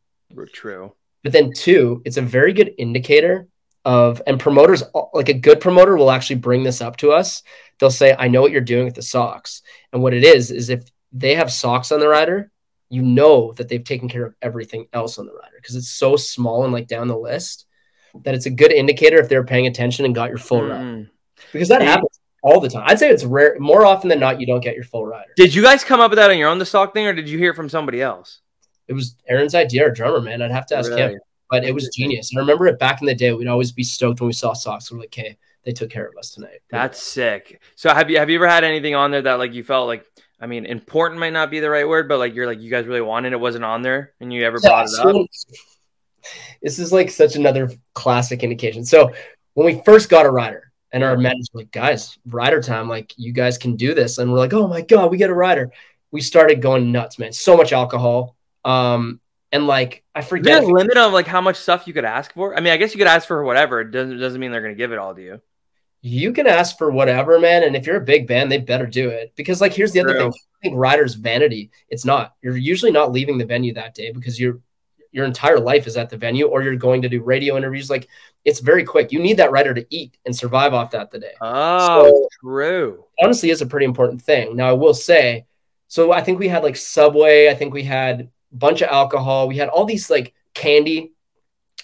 True. 0.52 0.92
But 1.24 1.32
then 1.32 1.52
two, 1.52 2.02
it's 2.04 2.18
a 2.18 2.22
very 2.22 2.52
good 2.52 2.72
indicator 2.78 3.48
of 3.84 4.22
and 4.26 4.38
promoters 4.38 4.82
like 5.12 5.28
a 5.28 5.34
good 5.34 5.60
promoter 5.60 5.96
will 5.96 6.10
actually 6.10 6.37
bring 6.37 6.62
this 6.62 6.80
up 6.80 6.96
to 6.98 7.12
us. 7.12 7.42
They'll 7.78 7.90
say, 7.90 8.14
"I 8.16 8.28
know 8.28 8.40
what 8.40 8.52
you're 8.52 8.60
doing 8.60 8.84
with 8.84 8.94
the 8.94 9.02
socks." 9.02 9.62
And 9.92 10.02
what 10.02 10.14
it 10.14 10.22
is 10.22 10.50
is 10.50 10.70
if 10.70 10.84
they 11.12 11.34
have 11.34 11.50
socks 11.52 11.90
on 11.90 12.00
the 12.00 12.08
rider, 12.08 12.52
you 12.88 13.02
know 13.02 13.52
that 13.54 13.68
they've 13.68 13.82
taken 13.82 14.08
care 14.08 14.24
of 14.24 14.34
everything 14.42 14.87
else 14.92 15.18
on 15.18 15.26
the 15.26 15.32
rider 15.32 15.56
because 15.56 15.76
it's 15.76 15.90
so 15.90 16.16
small 16.16 16.64
and 16.64 16.72
like 16.72 16.87
down 16.87 17.08
the 17.08 17.16
list 17.16 17.66
that 18.22 18.34
it's 18.34 18.46
a 18.46 18.50
good 18.50 18.70
indicator 18.70 19.18
if 19.18 19.28
they're 19.28 19.44
paying 19.44 19.66
attention 19.66 20.04
and 20.04 20.14
got 20.14 20.28
your 20.28 20.38
full 20.38 20.60
mm. 20.60 21.08
Because 21.52 21.68
that 21.68 21.82
happens 21.82 22.20
all 22.42 22.60
the 22.60 22.68
time. 22.68 22.84
I'd 22.87 22.98
say 22.98 23.10
it's 23.10 23.24
rare 23.24 23.56
more 23.58 23.84
often 23.84 24.08
than 24.08 24.20
not 24.20 24.40
you 24.40 24.46
don't 24.46 24.60
get 24.60 24.74
your 24.74 24.84
full 24.84 25.06
rider. 25.06 25.32
Did 25.37 25.54
you 25.54 25.62
guys 25.62 25.82
come 25.82 26.00
up 26.00 26.10
with 26.10 26.18
that 26.18 26.30
on 26.30 26.38
your 26.38 26.48
own 26.48 26.58
the 26.58 26.66
sock 26.66 26.94
thing 26.94 27.06
or 27.06 27.14
did 27.14 27.28
you 27.28 27.38
hear 27.38 27.54
from 27.54 27.68
somebody 27.68 28.02
else? 28.02 28.40
It 28.88 28.92
was 28.92 29.16
Aaron's 29.29 29.55
idea, 29.55 29.85
our 29.85 29.90
drummer, 29.90 30.20
man. 30.20 30.42
I'd 30.42 30.51
have 30.51 30.66
to 30.66 30.77
ask 30.77 30.90
really? 30.90 31.14
him, 31.14 31.20
but 31.51 31.64
it 31.64 31.75
was 31.75 31.88
genius. 31.94 32.31
And 32.31 32.38
I 32.38 32.42
remember 32.42 32.66
it 32.66 32.79
back 32.79 33.01
in 33.01 33.07
the 33.07 33.14
day. 33.14 33.33
We'd 33.33 33.49
always 33.49 33.73
be 33.73 33.85
stoked 33.85 34.20
when 34.20 34.27
we 34.27 34.33
saw 34.33 34.53
socks. 34.53 34.90
We're 34.90 34.99
like, 34.99 35.14
hey, 35.14 35.37
they 35.64 35.73
took 35.73 35.90
care 35.90 36.07
of 36.07 36.16
us 36.18 36.31
tonight. 36.31 36.61
That's 36.70 37.03
sick. 37.03 37.61
So 37.77 37.92
have 37.92 38.11
you 38.11 38.18
have 38.18 38.31
you 38.31 38.37
ever 38.37 38.49
had 38.49 38.64
anything 38.64 38.94
on 38.94 39.11
there 39.11 39.23
that 39.23 39.35
like 39.35 39.55
you 39.55 39.64
felt 39.64 39.87
like 39.87 40.05
I 40.40 40.47
mean 40.47 40.66
important 40.66 41.20
might 41.20 41.33
not 41.33 41.51
be 41.51 41.61
the 41.61 41.70
right 41.70 41.88
word, 41.88 42.09
but 42.09 42.18
like 42.18 42.35
you're 42.35 42.47
like 42.47 42.61
you 42.61 42.70
guys 42.70 42.87
really 42.87 43.01
wanted 43.01 43.33
it 43.33 43.40
wasn't 43.40 43.64
on 43.64 43.83
there 43.83 44.12
and 44.20 44.33
you 44.33 44.44
ever 44.44 44.59
yeah, 44.62 44.68
brought 44.68 44.85
it 44.85 44.90
so, 44.90 45.23
up? 45.23 45.27
this 46.62 46.79
is 46.79 46.92
like 46.92 47.11
such 47.11 47.37
another 47.37 47.70
classic 47.94 48.42
indication. 48.42 48.85
So 48.85 49.12
when 49.55 49.66
we 49.66 49.83
first 49.85 50.09
got 50.09 50.27
a 50.27 50.31
rider 50.31 50.73
and 50.92 51.03
our 51.03 51.16
manager 51.16 51.51
like, 51.55 51.73
guys, 51.73 52.18
rider 52.25 52.62
time, 52.62 52.88
like 52.88 53.12
you 53.16 53.33
guys 53.33 53.59
can 53.59 53.75
do 53.75 53.94
this. 53.94 54.18
And 54.18 54.31
we're 54.33 54.38
like, 54.38 54.53
oh 54.53 54.68
my 54.68 54.81
God, 54.81 55.11
we 55.11 55.16
get 55.16 55.31
a 55.31 55.35
rider. 55.35 55.73
We 56.12 56.20
started 56.20 56.62
going 56.62 56.92
nuts, 56.92 57.18
man. 57.18 57.33
So 57.33 57.57
much 57.57 57.73
alcohol. 57.73 58.37
Um, 58.64 59.20
and 59.53 59.66
like 59.66 60.03
I 60.14 60.22
forget 60.22 60.62
Is 60.62 60.66
there 60.66 60.70
a 60.70 60.72
limit 60.79 60.96
on 60.96 61.12
like 61.12 61.27
how 61.27 61.40
much 61.40 61.57
stuff 61.57 61.87
you 61.87 61.92
could 61.92 62.05
ask 62.05 62.33
for. 62.35 62.57
I 62.57 62.61
mean, 62.61 62.72
I 62.72 62.77
guess 62.77 62.92
you 62.92 62.98
could 62.98 63.07
ask 63.07 63.29
for 63.29 63.44
whatever. 63.44 63.81
It 63.83 63.90
doesn't 63.90 64.18
doesn't 64.18 64.40
mean 64.40 64.50
they're 64.53 64.62
gonna 64.62 64.74
give 64.74 64.92
it 64.92 64.98
all 64.98 65.14
to 65.14 65.22
you. 65.22 65.40
you 66.03 66.33
can 66.33 66.46
ask 66.46 66.77
for 66.77 66.90
whatever, 66.90 67.38
man. 67.38 67.62
And 67.62 67.74
if 67.77 67.87
you're 67.87 67.96
a 67.96 68.00
big 68.05 68.27
band, 68.27 68.50
they 68.53 68.59
better 68.59 68.87
do 68.87 69.09
it. 69.11 69.33
Because 69.37 69.61
like 69.61 69.72
here's 69.72 69.92
the 69.92 70.00
other 70.00 70.14
thing. 70.18 70.29
I 70.29 70.59
think 70.62 70.77
riders 70.77 71.14
vanity. 71.14 71.70
It's 71.88 72.05
not. 72.05 72.35
You're 72.42 72.57
usually 72.57 72.90
not 72.92 73.12
leaving 73.12 73.38
the 73.38 73.46
venue 73.46 73.74
that 73.74 73.94
day 73.94 74.11
because 74.12 74.38
you're 74.40 74.61
your 75.12 75.24
entire 75.24 75.61
life 75.61 75.87
is 75.87 75.96
at 75.96 76.11
the 76.11 76.16
venue 76.16 76.46
or 76.46 76.61
you're 76.62 76.74
going 76.74 77.03
to 77.03 77.09
do 77.09 77.22
radio 77.22 77.57
interviews. 77.57 77.88
Like 77.88 78.09
it's 78.44 78.59
very 78.59 78.83
quick. 78.83 79.12
You 79.12 79.20
need 79.20 79.37
that 79.37 79.53
rider 79.53 79.72
to 79.72 79.87
eat 79.88 80.18
and 80.27 80.35
survive 80.35 80.74
off 80.74 80.90
that 80.90 81.12
the 81.12 81.20
day. 81.20 81.33
Oh, 81.40 82.07
So- 82.12 82.29
true. 82.42 83.05
honestly 83.22 83.50
is 83.50 83.62
a 83.62 83.66
pretty 83.66 83.87
important 83.87 84.20
thing. 84.20 84.57
Now 84.57 84.68
I 84.68 84.72
will 84.72 84.92
say, 84.94 85.46
so 85.87 86.11
I 86.12 86.20
think 86.22 86.40
we 86.40 86.48
had 86.48 86.64
like 86.64 86.74
Subway, 86.77 87.48
I 87.48 87.55
think 87.55 87.72
we 87.72 87.85
had 87.85 88.29
bunch 88.54 88.82
of 88.82 88.88
alcohol, 88.88 89.48
we 89.48 89.56
had 89.56 89.68
all 89.68 89.84
these 89.84 90.10
like 90.10 90.34
candy, 90.54 91.12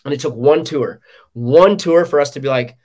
and 0.05 0.15
it 0.15 0.21
took 0.21 0.35
one 0.35 0.65
tour, 0.65 1.01
one 1.33 1.77
tour 1.77 2.05
for 2.05 2.21
us 2.21 2.31
to 2.31 2.41
be 2.41 2.49
like, 2.49 2.77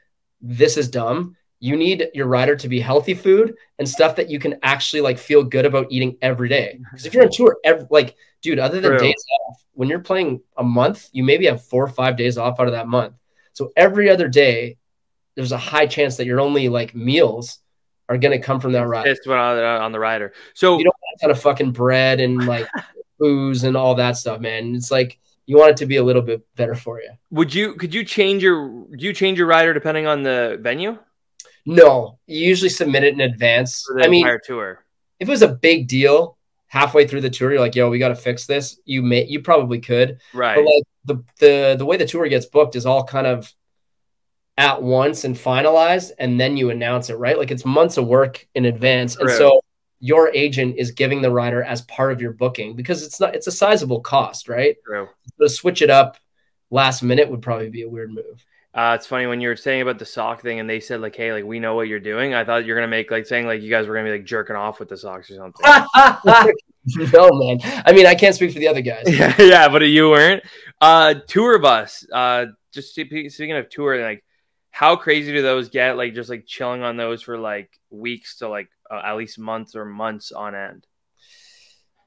this 0.41 0.77
is 0.77 0.89
dumb. 0.89 1.35
You 1.59 1.77
need 1.77 2.09
your 2.13 2.27
rider 2.27 2.55
to 2.57 2.67
be 2.67 2.79
healthy 2.79 3.13
food 3.13 3.55
and 3.79 3.87
stuff 3.87 4.17
that 4.17 4.29
you 4.29 4.39
can 4.39 4.59
actually 4.61 5.01
like 5.01 5.17
feel 5.17 5.43
good 5.43 5.65
about 5.65 5.87
eating 5.89 6.17
every 6.21 6.49
day. 6.49 6.79
Because 6.91 7.05
if 7.05 7.13
you're 7.13 7.23
on 7.23 7.31
tour, 7.31 7.57
every, 7.63 7.87
like, 7.89 8.15
dude, 8.41 8.59
other 8.59 8.81
than 8.81 8.91
True. 8.91 8.99
days 8.99 9.25
off, 9.47 9.63
when 9.73 9.89
you're 9.89 9.99
playing 9.99 10.41
a 10.57 10.63
month, 10.63 11.09
you 11.13 11.23
maybe 11.23 11.45
have 11.45 11.63
four 11.63 11.83
or 11.83 11.87
five 11.87 12.17
days 12.17 12.37
off 12.37 12.59
out 12.59 12.67
of 12.67 12.73
that 12.73 12.87
month. 12.87 13.15
So 13.53 13.71
every 13.75 14.09
other 14.09 14.27
day, 14.27 14.77
there's 15.35 15.53
a 15.53 15.57
high 15.57 15.87
chance 15.87 16.17
that 16.17 16.25
your 16.25 16.41
only 16.41 16.69
like 16.69 16.93
meals 16.93 17.59
are 18.09 18.17
going 18.17 18.39
to 18.39 18.45
come 18.45 18.59
from 18.59 18.73
that 18.73 18.87
rider. 18.87 19.15
On, 19.27 19.83
on 19.83 19.91
the 19.91 19.99
rider. 19.99 20.33
So 20.53 20.77
You 20.77 20.83
don't 20.83 20.95
want 21.01 21.17
a 21.17 21.21
ton 21.21 21.31
of 21.31 21.41
fucking 21.41 21.71
bread 21.71 22.19
and 22.19 22.45
like 22.45 22.67
booze 23.19 23.63
and 23.63 23.75
all 23.78 23.95
that 23.95 24.17
stuff, 24.17 24.39
man. 24.39 24.75
It's 24.75 24.91
like 24.91 25.19
you 25.45 25.58
want 25.58 25.71
it 25.71 25.78
to 25.78 25.86
be 25.86 25.97
a 25.97 26.04
little 26.04 26.21
bit 26.21 26.45
better 26.56 26.75
for 26.75 27.01
you. 27.01 27.12
would 27.32 27.54
you 27.54 27.75
could 27.75 27.93
you 27.93 28.04
change 28.04 28.41
your 28.43 28.86
do 28.97 29.06
you 29.06 29.13
change 29.13 29.38
your 29.38 29.47
rider 29.47 29.73
depending 29.73 30.08
on 30.08 30.23
the 30.23 30.58
venue 30.62 30.97
No, 31.65 32.19
you 32.28 32.47
usually 32.47 32.69
submit 32.69 33.04
it 33.04 33.13
in 33.13 33.21
advance. 33.21 33.84
for 33.88 33.95
the 33.99 34.06
I 34.06 34.08
mean, 34.08 34.28
tour? 34.45 34.84
if 35.19 35.28
it 35.28 35.32
was 35.32 35.41
a 35.41 35.47
big 35.47 35.88
deal 35.88 36.38
halfway 36.67 37.08
through 37.08 37.21
the 37.21 37.30
tour, 37.30 37.51
you're 37.51 37.60
like, 37.62 37.75
yo, 37.75 37.89
we 37.89 37.99
got 37.99 38.10
to 38.10 38.15
fix 38.15 38.45
this. 38.47 38.80
You 38.86 39.01
may, 39.01 39.25
you 39.25 39.39
probably 39.41 39.80
could, 39.80 40.19
Right. 40.34 40.56
but 40.56 40.65
like 40.65 40.84
the 41.06 41.23
the 41.39 41.75
the 41.78 41.86
way 41.86 41.97
the 41.97 42.06
tour 42.08 42.28
gets 42.28 42.45
booked 42.47 42.75
is 42.75 42.86
all 42.86 43.04
kind 43.04 43.28
of 43.28 43.54
at 44.58 44.82
once 44.82 45.23
and 45.25 45.36
finalized, 45.36 46.12
and 46.17 46.39
then 46.39 46.56
you 46.58 46.69
announce 46.69 47.10
it, 47.10 47.15
right? 47.15 47.38
Like 47.38 47.51
it's 47.51 47.65
months 47.65 47.97
of 47.97 48.08
work 48.08 48.47
in 48.56 48.65
advance, 48.65 49.15
and 49.17 49.28
Correct. 49.28 49.38
so 49.38 49.62
your 50.05 50.29
agent 50.35 50.75
is 50.77 50.91
giving 50.91 51.23
the 51.23 51.31
rider 51.31 51.63
as 51.63 51.81
part 51.83 52.11
of 52.11 52.21
your 52.21 52.31
booking 52.31 52.75
because 52.75 53.01
it's 53.03 53.19
not 53.19 53.33
it's 53.33 53.47
a 53.47 53.51
sizable 53.51 54.01
cost, 54.01 54.47
right? 54.47 54.75
True. 54.85 55.09
to 55.41 55.49
switch 55.49 55.81
it 55.81 55.89
up 55.89 56.17
last 56.69 57.01
minute 57.01 57.27
would 57.29 57.41
probably 57.41 57.71
be 57.71 57.81
a 57.81 57.89
weird 57.89 58.11
move. 58.11 58.45
Uh, 58.71 58.93
it's 58.95 59.07
funny 59.07 59.25
when 59.25 59.41
you 59.41 59.47
were 59.47 59.55
saying 59.55 59.81
about 59.81 59.97
the 59.97 60.05
sock 60.05 60.41
thing, 60.41 60.59
and 60.59 60.69
they 60.69 60.79
said 60.79 61.01
like, 61.01 61.15
"Hey, 61.15 61.33
like 61.33 61.43
we 61.43 61.59
know 61.59 61.73
what 61.73 61.87
you're 61.87 61.99
doing." 61.99 62.35
I 62.35 62.43
thought 62.43 62.65
you're 62.65 62.75
gonna 62.75 62.87
make 62.87 63.09
like 63.09 63.25
saying 63.25 63.47
like 63.47 63.63
you 63.63 63.69
guys 63.71 63.87
were 63.87 63.95
gonna 63.95 64.11
be 64.11 64.17
like 64.17 64.25
jerking 64.25 64.55
off 64.55 64.79
with 64.79 64.89
the 64.89 64.97
socks 64.97 65.31
or 65.31 65.35
something. 65.37 65.65
no, 67.13 67.29
man. 67.31 67.59
I 67.63 67.91
mean, 67.93 68.05
I 68.05 68.13
can't 68.13 68.35
speak 68.35 68.51
for 68.51 68.59
the 68.59 68.67
other 68.67 68.81
guys. 68.81 69.05
yeah, 69.07 69.33
yeah, 69.41 69.69
but 69.69 69.81
you 69.81 70.09
weren't. 70.09 70.43
Uh, 70.79 71.15
tour 71.25 71.57
bus. 71.57 72.05
Uh, 72.11 72.47
just 72.73 72.91
speaking 72.91 73.53
of 73.53 73.69
tour, 73.69 73.99
like 74.03 74.23
how 74.69 74.97
crazy 74.97 75.31
do 75.31 75.41
those 75.41 75.69
get? 75.69 75.97
Like 75.97 76.13
just 76.13 76.29
like 76.29 76.45
chilling 76.45 76.83
on 76.83 76.97
those 76.97 77.21
for 77.23 77.39
like 77.39 77.71
weeks 77.95 78.38
to 78.38 78.47
like 78.47 78.69
uh, 78.89 79.01
at 79.03 79.17
least 79.17 79.39
months 79.39 79.75
or 79.75 79.86
months 79.86 80.31
on 80.31 80.55
end. 80.55 80.86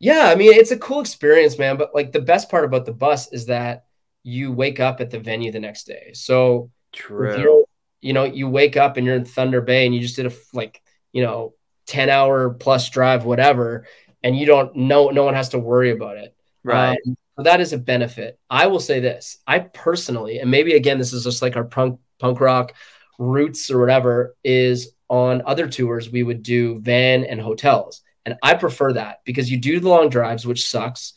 Yeah, 0.00 0.28
I 0.28 0.36
mean, 0.36 0.52
it's 0.52 0.70
a 0.70 0.78
cool 0.78 1.00
experience, 1.00 1.58
man. 1.58 1.76
But 1.76 1.94
like 1.94 2.12
the 2.12 2.20
best 2.20 2.50
part 2.50 2.64
about 2.64 2.86
the 2.86 2.92
bus 2.92 3.32
is 3.32 3.46
that 3.46 3.84
you 4.22 4.52
wake 4.52 4.80
up 4.80 5.00
at 5.00 5.10
the 5.10 5.18
venue 5.18 5.50
the 5.50 5.60
next 5.60 5.84
day. 5.84 6.10
So 6.14 6.70
True. 6.92 7.64
you 8.00 8.12
know, 8.12 8.24
you 8.24 8.48
wake 8.48 8.76
up 8.76 8.96
and 8.96 9.06
you're 9.06 9.16
in 9.16 9.24
Thunder 9.24 9.60
Bay 9.60 9.86
and 9.86 9.94
you 9.94 10.00
just 10.00 10.16
did 10.16 10.26
a 10.26 10.32
like, 10.52 10.80
you 11.12 11.22
know, 11.22 11.54
10 11.86 12.10
hour 12.10 12.50
plus 12.50 12.88
drive, 12.90 13.24
whatever, 13.24 13.86
and 14.22 14.38
you 14.38 14.46
don't 14.46 14.76
know, 14.76 15.08
no 15.08 15.24
one 15.24 15.34
has 15.34 15.50
to 15.50 15.58
worry 15.58 15.90
about 15.90 16.18
it. 16.18 16.34
Right. 16.62 16.98
Um, 17.06 17.16
so 17.36 17.44
that 17.44 17.60
is 17.60 17.72
a 17.72 17.78
benefit. 17.78 18.38
I 18.50 18.66
will 18.66 18.80
say 18.80 18.98
this: 18.98 19.38
I 19.46 19.60
personally, 19.60 20.40
and 20.40 20.50
maybe 20.50 20.72
again, 20.72 20.98
this 20.98 21.12
is 21.12 21.22
just 21.22 21.40
like 21.40 21.56
our 21.56 21.64
punk 21.64 22.00
punk 22.18 22.40
rock 22.40 22.74
roots 23.16 23.70
or 23.70 23.78
whatever. 23.78 24.34
Is 24.42 24.92
on 25.08 25.42
other 25.46 25.68
tours 25.68 26.10
we 26.10 26.22
would 26.22 26.42
do 26.42 26.80
van 26.80 27.24
and 27.24 27.40
hotels, 27.40 28.02
and 28.26 28.36
I 28.42 28.54
prefer 28.54 28.92
that 28.94 29.20
because 29.24 29.50
you 29.50 29.58
do 29.58 29.80
the 29.80 29.88
long 29.88 30.08
drives, 30.08 30.46
which 30.46 30.68
sucks, 30.68 31.14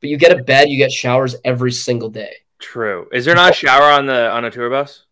but 0.00 0.10
you 0.10 0.16
get 0.16 0.38
a 0.38 0.42
bed, 0.42 0.68
you 0.68 0.78
get 0.78 0.92
showers 0.92 1.36
every 1.44 1.72
single 1.72 2.08
day. 2.08 2.34
True. 2.58 3.08
Is 3.12 3.24
there 3.24 3.34
not 3.34 3.50
a 3.50 3.54
shower 3.54 3.90
on 3.90 4.06
the 4.06 4.30
on 4.30 4.44
a 4.44 4.50
tour 4.50 4.70
bus? 4.70 5.04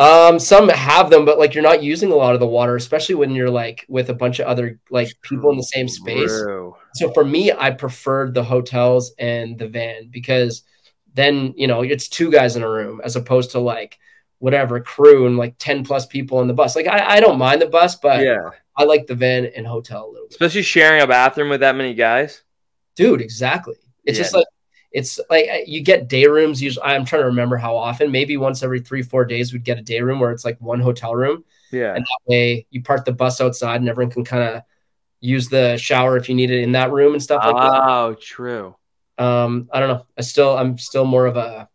Um, 0.00 0.38
some 0.38 0.68
have 0.70 1.10
them, 1.10 1.26
but 1.26 1.38
like 1.38 1.54
you're 1.54 1.62
not 1.62 1.82
using 1.82 2.10
a 2.10 2.14
lot 2.14 2.32
of 2.32 2.40
the 2.40 2.46
water, 2.46 2.74
especially 2.74 3.16
when 3.16 3.32
you're 3.32 3.50
like 3.50 3.84
with 3.86 4.08
a 4.08 4.14
bunch 4.14 4.38
of 4.38 4.46
other 4.46 4.80
like 4.90 5.12
people 5.20 5.50
in 5.50 5.58
the 5.58 5.62
same 5.62 5.88
space. 5.88 6.30
True. 6.30 6.74
So 6.94 7.12
for 7.12 7.22
me, 7.22 7.52
I 7.52 7.70
preferred 7.70 8.32
the 8.32 8.42
hotels 8.42 9.12
and 9.18 9.58
the 9.58 9.68
van 9.68 10.08
because 10.08 10.62
then 11.14 11.52
you 11.54 11.66
know 11.66 11.82
it's 11.82 12.08
two 12.08 12.30
guys 12.30 12.56
in 12.56 12.62
a 12.62 12.68
room 12.68 13.02
as 13.04 13.14
opposed 13.14 13.50
to 13.50 13.58
like 13.58 13.98
whatever 14.40 14.80
crew 14.80 15.26
and 15.26 15.36
like 15.38 15.54
10 15.58 15.84
plus 15.84 16.04
people 16.06 16.38
on 16.38 16.48
the 16.48 16.52
bus. 16.54 16.74
Like 16.74 16.86
I, 16.88 17.16
I 17.16 17.20
don't 17.20 17.38
mind 17.38 17.62
the 17.62 17.66
bus, 17.66 17.94
but 17.96 18.22
Yeah. 18.24 18.50
I 18.76 18.84
like 18.84 19.06
the 19.06 19.14
van 19.14 19.46
and 19.56 19.66
hotel 19.66 20.06
a 20.06 20.10
little 20.10 20.26
bit. 20.26 20.32
Especially 20.32 20.62
sharing 20.62 21.00
a 21.02 21.06
bathroom 21.06 21.48
with 21.50 21.60
that 21.60 21.76
many 21.76 21.94
guys. 21.94 22.42
Dude, 22.96 23.20
exactly. 23.20 23.76
It's 24.04 24.18
Yeah. 24.18 24.24
just 24.24 24.34
like 24.34 24.46
it's 24.92 25.20
like 25.30 25.48
uh, 25.48 25.58
you 25.66 25.82
get 25.82 26.08
day 26.08 26.26
rooms. 26.26 26.60
Usually, 26.60 26.82
I'm 26.84 27.04
trying 27.04 27.22
to 27.22 27.26
remember 27.26 27.56
how 27.56 27.76
often. 27.76 28.10
Maybe 28.10 28.36
once 28.36 28.62
every 28.64 28.80
three, 28.80 29.02
four 29.02 29.24
days, 29.24 29.52
we'd 29.52 29.62
get 29.62 29.78
a 29.78 29.82
day 29.82 30.00
room 30.00 30.18
where 30.18 30.32
it's 30.32 30.44
like 30.44 30.60
one 30.60 30.80
hotel 30.80 31.14
room. 31.14 31.44
Yeah. 31.70 31.94
and 31.94 32.04
that 32.04 32.18
way 32.26 32.66
you 32.70 32.82
park 32.82 33.04
the 33.04 33.12
bus 33.12 33.40
outside 33.40 33.80
and 33.80 33.88
everyone 33.88 34.10
can 34.10 34.24
kind 34.24 34.42
of 34.56 34.62
use 35.20 35.48
the 35.48 35.76
shower 35.76 36.16
if 36.16 36.28
you 36.28 36.34
need 36.34 36.50
it 36.50 36.62
in 36.62 36.72
that 36.72 36.90
room 36.90 37.12
and 37.12 37.22
stuff 37.22 37.44
like 37.44 37.54
Oh, 37.56 38.14
true. 38.20 38.74
Um, 39.18 39.68
I 39.72 39.78
don't 39.78 39.90
know. 39.90 40.06
I 40.18 40.22
still 40.22 40.56
I'm 40.56 40.78
still 40.78 41.04
more 41.04 41.26
of 41.26 41.36
a 41.36 41.68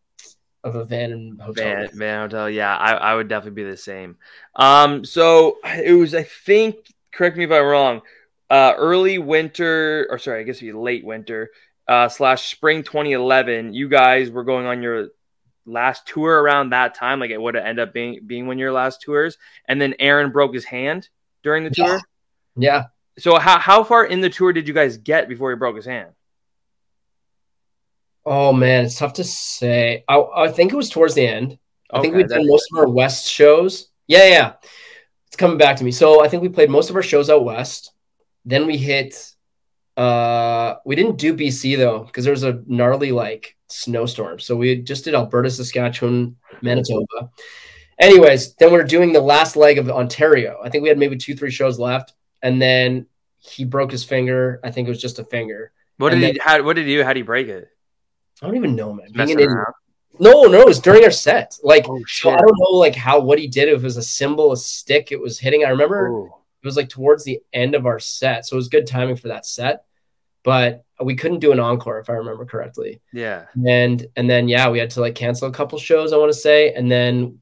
of 0.65 0.75
a 0.75 0.83
van 0.83 1.11
and 1.11 1.39
hotel. 1.41 1.63
Van, 1.63 1.89
van 1.93 2.19
hotel. 2.21 2.49
Yeah, 2.49 2.75
I, 2.75 2.93
I 2.93 3.15
would 3.15 3.27
definitely 3.29 3.63
be 3.63 3.69
the 3.69 3.77
same. 3.77 4.17
Um, 4.55 5.05
so 5.05 5.57
it 5.63 5.93
was, 5.93 6.13
I 6.13 6.23
think, 6.23 6.75
correct 7.13 7.37
me 7.37 7.45
if 7.45 7.51
I'm 7.51 7.63
wrong, 7.63 8.01
uh, 8.49 8.73
early 8.75 9.17
winter, 9.19 10.07
or 10.09 10.17
sorry, 10.17 10.41
I 10.41 10.43
guess 10.43 10.57
it'd 10.57 10.67
be 10.67 10.73
late 10.73 11.05
winter, 11.05 11.51
uh, 11.87 12.09
slash 12.09 12.49
spring 12.49 12.83
2011. 12.83 13.73
You 13.73 13.87
guys 13.87 14.31
were 14.31 14.43
going 14.43 14.65
on 14.65 14.81
your 14.81 15.09
last 15.67 16.07
tour 16.07 16.41
around 16.41 16.71
that 16.71 16.95
time. 16.95 17.19
Like 17.19 17.29
it 17.29 17.39
would 17.41 17.53
have 17.55 17.63
ended 17.65 17.87
up 17.87 17.93
being 17.93 18.21
being 18.25 18.47
one 18.47 18.57
of 18.57 18.59
your 18.59 18.71
last 18.71 19.01
tours. 19.01 19.37
And 19.67 19.79
then 19.79 19.93
Aaron 19.99 20.31
broke 20.31 20.53
his 20.53 20.65
hand 20.65 21.09
during 21.43 21.63
the 21.63 21.71
Yeah. 21.75 21.85
tour. 21.85 22.01
Yeah. 22.57 22.83
So 23.19 23.37
how 23.37 23.59
how 23.59 23.83
far 23.83 24.03
in 24.05 24.21
the 24.21 24.29
tour 24.31 24.51
did 24.51 24.67
you 24.67 24.73
guys 24.73 24.97
get 24.97 25.29
before 25.29 25.51
he 25.51 25.57
broke 25.57 25.75
his 25.75 25.85
hand? 25.85 26.09
Oh 28.25 28.51
man, 28.53 28.85
it's 28.85 28.97
tough 28.97 29.13
to 29.13 29.23
say. 29.23 30.03
I, 30.07 30.19
I 30.35 30.47
think 30.49 30.73
it 30.73 30.75
was 30.75 30.89
towards 30.89 31.13
the 31.13 31.27
end. 31.27 31.59
I 31.91 32.01
think 32.01 32.15
we 32.15 32.23
did 32.23 32.47
most 32.47 32.67
of 32.71 32.79
our 32.79 32.89
West 32.89 33.29
shows. 33.29 33.89
Yeah, 34.07 34.27
yeah. 34.27 34.53
It's 35.27 35.35
coming 35.35 35.57
back 35.57 35.77
to 35.77 35.83
me. 35.83 35.91
So 35.91 36.23
I 36.23 36.27
think 36.27 36.41
we 36.41 36.49
played 36.49 36.69
most 36.69 36.89
of 36.89 36.95
our 36.95 37.01
shows 37.01 37.29
out 37.29 37.43
west. 37.45 37.91
Then 38.45 38.67
we 38.67 38.77
hit 38.77 39.33
uh 39.97 40.75
we 40.85 40.95
didn't 40.95 41.17
do 41.17 41.33
BC 41.35 41.77
though, 41.77 42.03
because 42.03 42.23
there 42.23 42.33
was 42.33 42.43
a 42.43 42.63
gnarly 42.67 43.11
like 43.11 43.55
snowstorm. 43.67 44.39
So 44.39 44.55
we 44.55 44.77
just 44.81 45.05
did 45.05 45.15
Alberta, 45.15 45.49
Saskatchewan, 45.49 46.37
Manitoba. 46.61 47.31
Anyways, 47.99 48.55
then 48.55 48.71
we 48.71 48.79
are 48.79 48.83
doing 48.83 49.13
the 49.13 49.21
last 49.21 49.55
leg 49.55 49.77
of 49.77 49.89
Ontario. 49.89 50.59
I 50.63 50.69
think 50.69 50.83
we 50.83 50.89
had 50.89 50.97
maybe 50.97 51.17
two, 51.17 51.35
three 51.35 51.51
shows 51.51 51.79
left. 51.79 52.13
And 52.41 52.61
then 52.61 53.07
he 53.39 53.65
broke 53.65 53.91
his 53.91 54.03
finger. 54.03 54.59
I 54.63 54.71
think 54.71 54.87
it 54.87 54.91
was 54.91 55.01
just 55.01 55.19
a 55.19 55.23
finger. 55.23 55.71
What 55.97 56.09
did 56.09 56.23
And 56.23 56.33
he 56.33 56.39
how, 56.43 56.61
what 56.63 56.75
did 56.75 56.87
he 56.87 56.95
do? 56.95 57.03
How 57.03 57.09
did 57.09 57.17
he 57.17 57.23
break 57.23 57.47
it? 57.47 57.69
I 58.41 58.45
don't 58.47 58.55
even 58.55 58.75
know, 58.75 58.93
man. 58.93 59.07
Being 59.13 59.41
an. 59.41 59.63
No, 60.19 60.43
no, 60.43 60.61
it 60.61 60.67
was 60.67 60.79
during 60.79 61.03
our 61.03 61.11
set. 61.11 61.57
Like 61.63 61.85
Oh 61.89 61.99
so 62.07 62.29
I 62.29 62.37
don't 62.37 62.57
know 62.59 62.77
like 62.77 62.95
how 62.95 63.19
what 63.19 63.37
he 63.39 63.47
did. 63.47 63.67
If 63.69 63.79
it 63.79 63.83
was 63.83 63.97
a 63.97 64.01
cymbal, 64.03 64.51
a 64.53 64.57
stick, 64.57 65.11
it 65.11 65.19
was 65.19 65.37
hitting. 65.39 65.65
I 65.65 65.69
remember 65.69 66.07
Ooh. 66.07 66.25
it 66.27 66.65
was 66.65 66.77
like 66.77 66.87
towards 66.89 67.23
the 67.25 67.41
end 67.51 67.75
of 67.75 67.85
our 67.85 67.99
set, 67.99 68.45
so 68.45 68.55
it 68.55 68.57
was 68.57 68.69
good 68.69 68.87
timing 68.87 69.17
for 69.17 69.27
that 69.29 69.45
set. 69.45 69.83
But 70.43 70.85
we 71.03 71.15
couldn't 71.15 71.39
do 71.39 71.51
an 71.51 71.59
encore 71.59 71.99
if 71.99 72.09
I 72.09 72.13
remember 72.13 72.45
correctly. 72.45 73.01
Yeah. 73.11 73.45
And 73.67 74.05
and 74.15 74.29
then 74.29 74.47
yeah, 74.47 74.69
we 74.69 74.79
had 74.79 74.91
to 74.91 75.01
like 75.01 75.15
cancel 75.15 75.49
a 75.49 75.51
couple 75.53 75.77
shows. 75.79 76.13
I 76.13 76.17
want 76.17 76.31
to 76.31 76.37
say, 76.37 76.73
and 76.73 76.89
then 76.89 77.41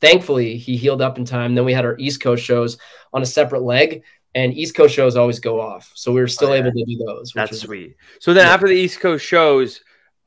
thankfully 0.00 0.56
he 0.58 0.76
healed 0.76 1.00
up 1.00 1.16
in 1.16 1.24
time. 1.24 1.54
Then 1.54 1.64
we 1.64 1.72
had 1.72 1.84
our 1.86 1.96
East 1.98 2.20
Coast 2.20 2.44
shows 2.44 2.76
on 3.14 3.22
a 3.22 3.26
separate 3.26 3.62
leg, 3.62 4.02
and 4.34 4.52
East 4.52 4.74
Coast 4.74 4.94
shows 4.94 5.16
always 5.16 5.40
go 5.40 5.60
off, 5.60 5.90
so 5.94 6.12
we 6.12 6.20
were 6.20 6.28
still 6.28 6.50
Oh, 6.50 6.54
yeah. 6.54 6.60
able 6.60 6.72
to 6.72 6.84
do 6.84 6.98
those. 7.06 7.30
Which 7.30 7.34
That's 7.34 7.50
was, 7.52 7.60
sweet. 7.60 7.96
So 8.18 8.34
then 8.34 8.46
Yeah. 8.46 8.52
after 8.52 8.68
the 8.68 8.74
East 8.74 9.00
Coast 9.00 9.24
shows, 9.24 9.80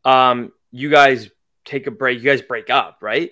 um, 0.05 0.51
you 0.71 0.89
guys 0.89 1.29
take 1.65 1.87
a 1.87 1.91
break? 1.91 2.19
You 2.19 2.25
guys 2.25 2.41
break 2.41 2.69
up, 2.69 2.99
right? 3.01 3.31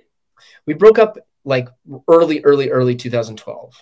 We 0.66 0.74
broke 0.74 1.00
up 1.00 1.18
like 1.44 1.70
early, 2.08 2.44
early, 2.44 2.70
early 2.70 2.96
2012. 2.96 3.76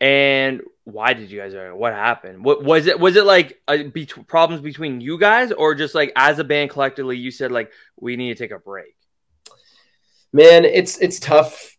And 0.00 0.62
why 0.84 1.14
did 1.14 1.30
you 1.30 1.40
guys? 1.40 1.54
What 1.74 1.94
happened? 1.94 2.44
What 2.44 2.62
was 2.62 2.86
it? 2.86 2.98
Was 2.98 3.16
it 3.16 3.24
like 3.24 3.60
a, 3.68 3.84
be- 3.84 4.06
problems 4.06 4.60
between 4.62 5.00
you 5.00 5.18
guys, 5.18 5.50
or 5.52 5.74
just 5.74 5.94
like 5.94 6.12
as 6.16 6.38
a 6.38 6.44
band 6.44 6.70
collectively, 6.70 7.16
you 7.16 7.30
said 7.30 7.52
like 7.52 7.72
we 7.98 8.16
need 8.16 8.36
to 8.36 8.42
take 8.42 8.50
a 8.50 8.58
break? 8.58 8.94
Man, 10.32 10.64
it's 10.64 10.98
it's 10.98 11.18
tough 11.20 11.76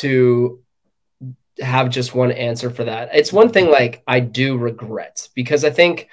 to 0.00 0.60
have 1.60 1.90
just 1.90 2.14
one 2.14 2.32
answer 2.32 2.70
for 2.70 2.84
that. 2.84 3.10
It's 3.12 3.32
one 3.32 3.50
thing 3.50 3.70
like 3.70 4.02
I 4.06 4.20
do 4.20 4.56
regret 4.56 5.28
because 5.34 5.64
I 5.64 5.70
think 5.70 6.08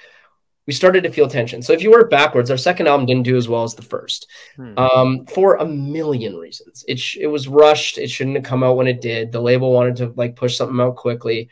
we 0.68 0.74
started 0.74 1.04
to 1.04 1.12
feel 1.12 1.28
tension. 1.28 1.62
So 1.62 1.74
if 1.74 1.82
you 1.82 1.92
work 1.92 2.10
backwards, 2.10 2.50
our 2.50 2.58
second 2.58 2.88
album 2.88 3.06
didn't 3.06 3.24
do 3.24 3.38
as 3.38 3.48
well 3.48 3.64
as 3.64 3.76
the 3.76 3.84
first, 3.84 4.28
hmm. 4.56 4.78
um, 4.78 5.26
for 5.28 5.56
a 5.56 5.66
million 5.66 6.36
reasons. 6.36 6.84
It 6.88 7.00
sh- 7.00 7.18
it 7.18 7.28
was 7.28 7.48
rushed. 7.48 7.98
It 7.98 8.10
shouldn't 8.10 8.36
have 8.36 8.46
come 8.46 8.64
out 8.64 8.78
when 8.78 8.88
it 8.88 9.02
did. 9.02 9.32
The 9.32 9.42
label 9.42 9.72
wanted 9.72 9.98
to 9.98 10.14
like 10.16 10.36
push 10.36 10.58
something 10.58 10.80
out 10.80 10.96
quickly, 10.96 11.50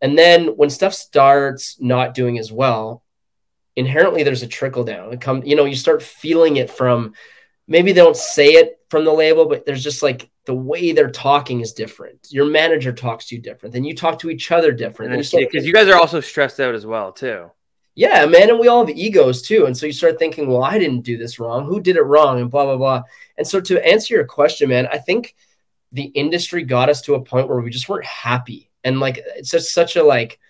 and 0.00 0.16
then 0.16 0.48
when 0.56 0.70
stuff 0.70 0.94
starts 0.94 1.80
not 1.80 2.14
doing 2.14 2.38
as 2.38 2.52
well, 2.52 3.02
inherently 3.76 4.22
there's 4.22 4.42
a 4.42 4.48
trickle 4.48 4.84
down. 4.84 5.12
It 5.12 5.20
come, 5.20 5.42
you 5.44 5.56
know, 5.56 5.64
you 5.64 5.76
start 5.76 6.02
feeling 6.02 6.56
it 6.56 6.70
from. 6.70 7.14
Maybe 7.66 7.92
they 7.92 8.02
don't 8.02 8.16
say 8.16 8.48
it 8.48 8.78
from 8.90 9.06
the 9.06 9.12
label, 9.12 9.46
but 9.46 9.64
there's 9.64 9.82
just 9.82 10.02
like 10.02 10.28
the 10.44 10.54
way 10.54 10.92
they're 10.92 11.10
talking 11.10 11.60
is 11.62 11.72
different. 11.72 12.26
Your 12.28 12.44
manager 12.44 12.92
talks 12.92 13.28
to 13.28 13.36
you 13.36 13.40
different, 13.40 13.72
then 13.72 13.84
you 13.84 13.94
talk 13.94 14.18
to 14.18 14.28
each 14.28 14.52
other 14.52 14.70
different. 14.70 15.12
Because 15.50 15.66
you 15.66 15.72
guys 15.72 15.88
are 15.88 15.96
also 15.96 16.20
stressed 16.20 16.60
out 16.60 16.74
as 16.74 16.84
well, 16.84 17.10
too 17.10 17.50
yeah, 17.94 18.26
man, 18.26 18.50
and 18.50 18.58
we 18.58 18.66
all 18.66 18.84
have 18.84 18.96
egos 18.96 19.42
too. 19.42 19.66
And 19.66 19.76
so 19.76 19.86
you 19.86 19.92
start 19.92 20.18
thinking, 20.18 20.48
well, 20.48 20.64
I 20.64 20.78
didn't 20.78 21.02
do 21.02 21.16
this 21.16 21.38
wrong. 21.38 21.66
Who 21.66 21.80
did 21.80 21.96
it 21.96 22.02
wrong? 22.02 22.40
And 22.40 22.50
blah, 22.50 22.64
blah, 22.64 22.76
blah. 22.76 23.02
And 23.38 23.46
so 23.46 23.60
to 23.60 23.86
answer 23.86 24.14
your 24.14 24.24
question, 24.24 24.68
man, 24.68 24.88
I 24.90 24.98
think 24.98 25.36
the 25.92 26.04
industry 26.04 26.64
got 26.64 26.88
us 26.88 27.02
to 27.02 27.14
a 27.14 27.22
point 27.22 27.48
where 27.48 27.60
we 27.60 27.70
just 27.70 27.88
weren't 27.88 28.04
happy. 28.04 28.70
And 28.82 28.98
like 28.98 29.20
it's 29.36 29.50
just 29.50 29.72
such 29.72 29.94
a 29.94 30.02
like, 30.02 30.40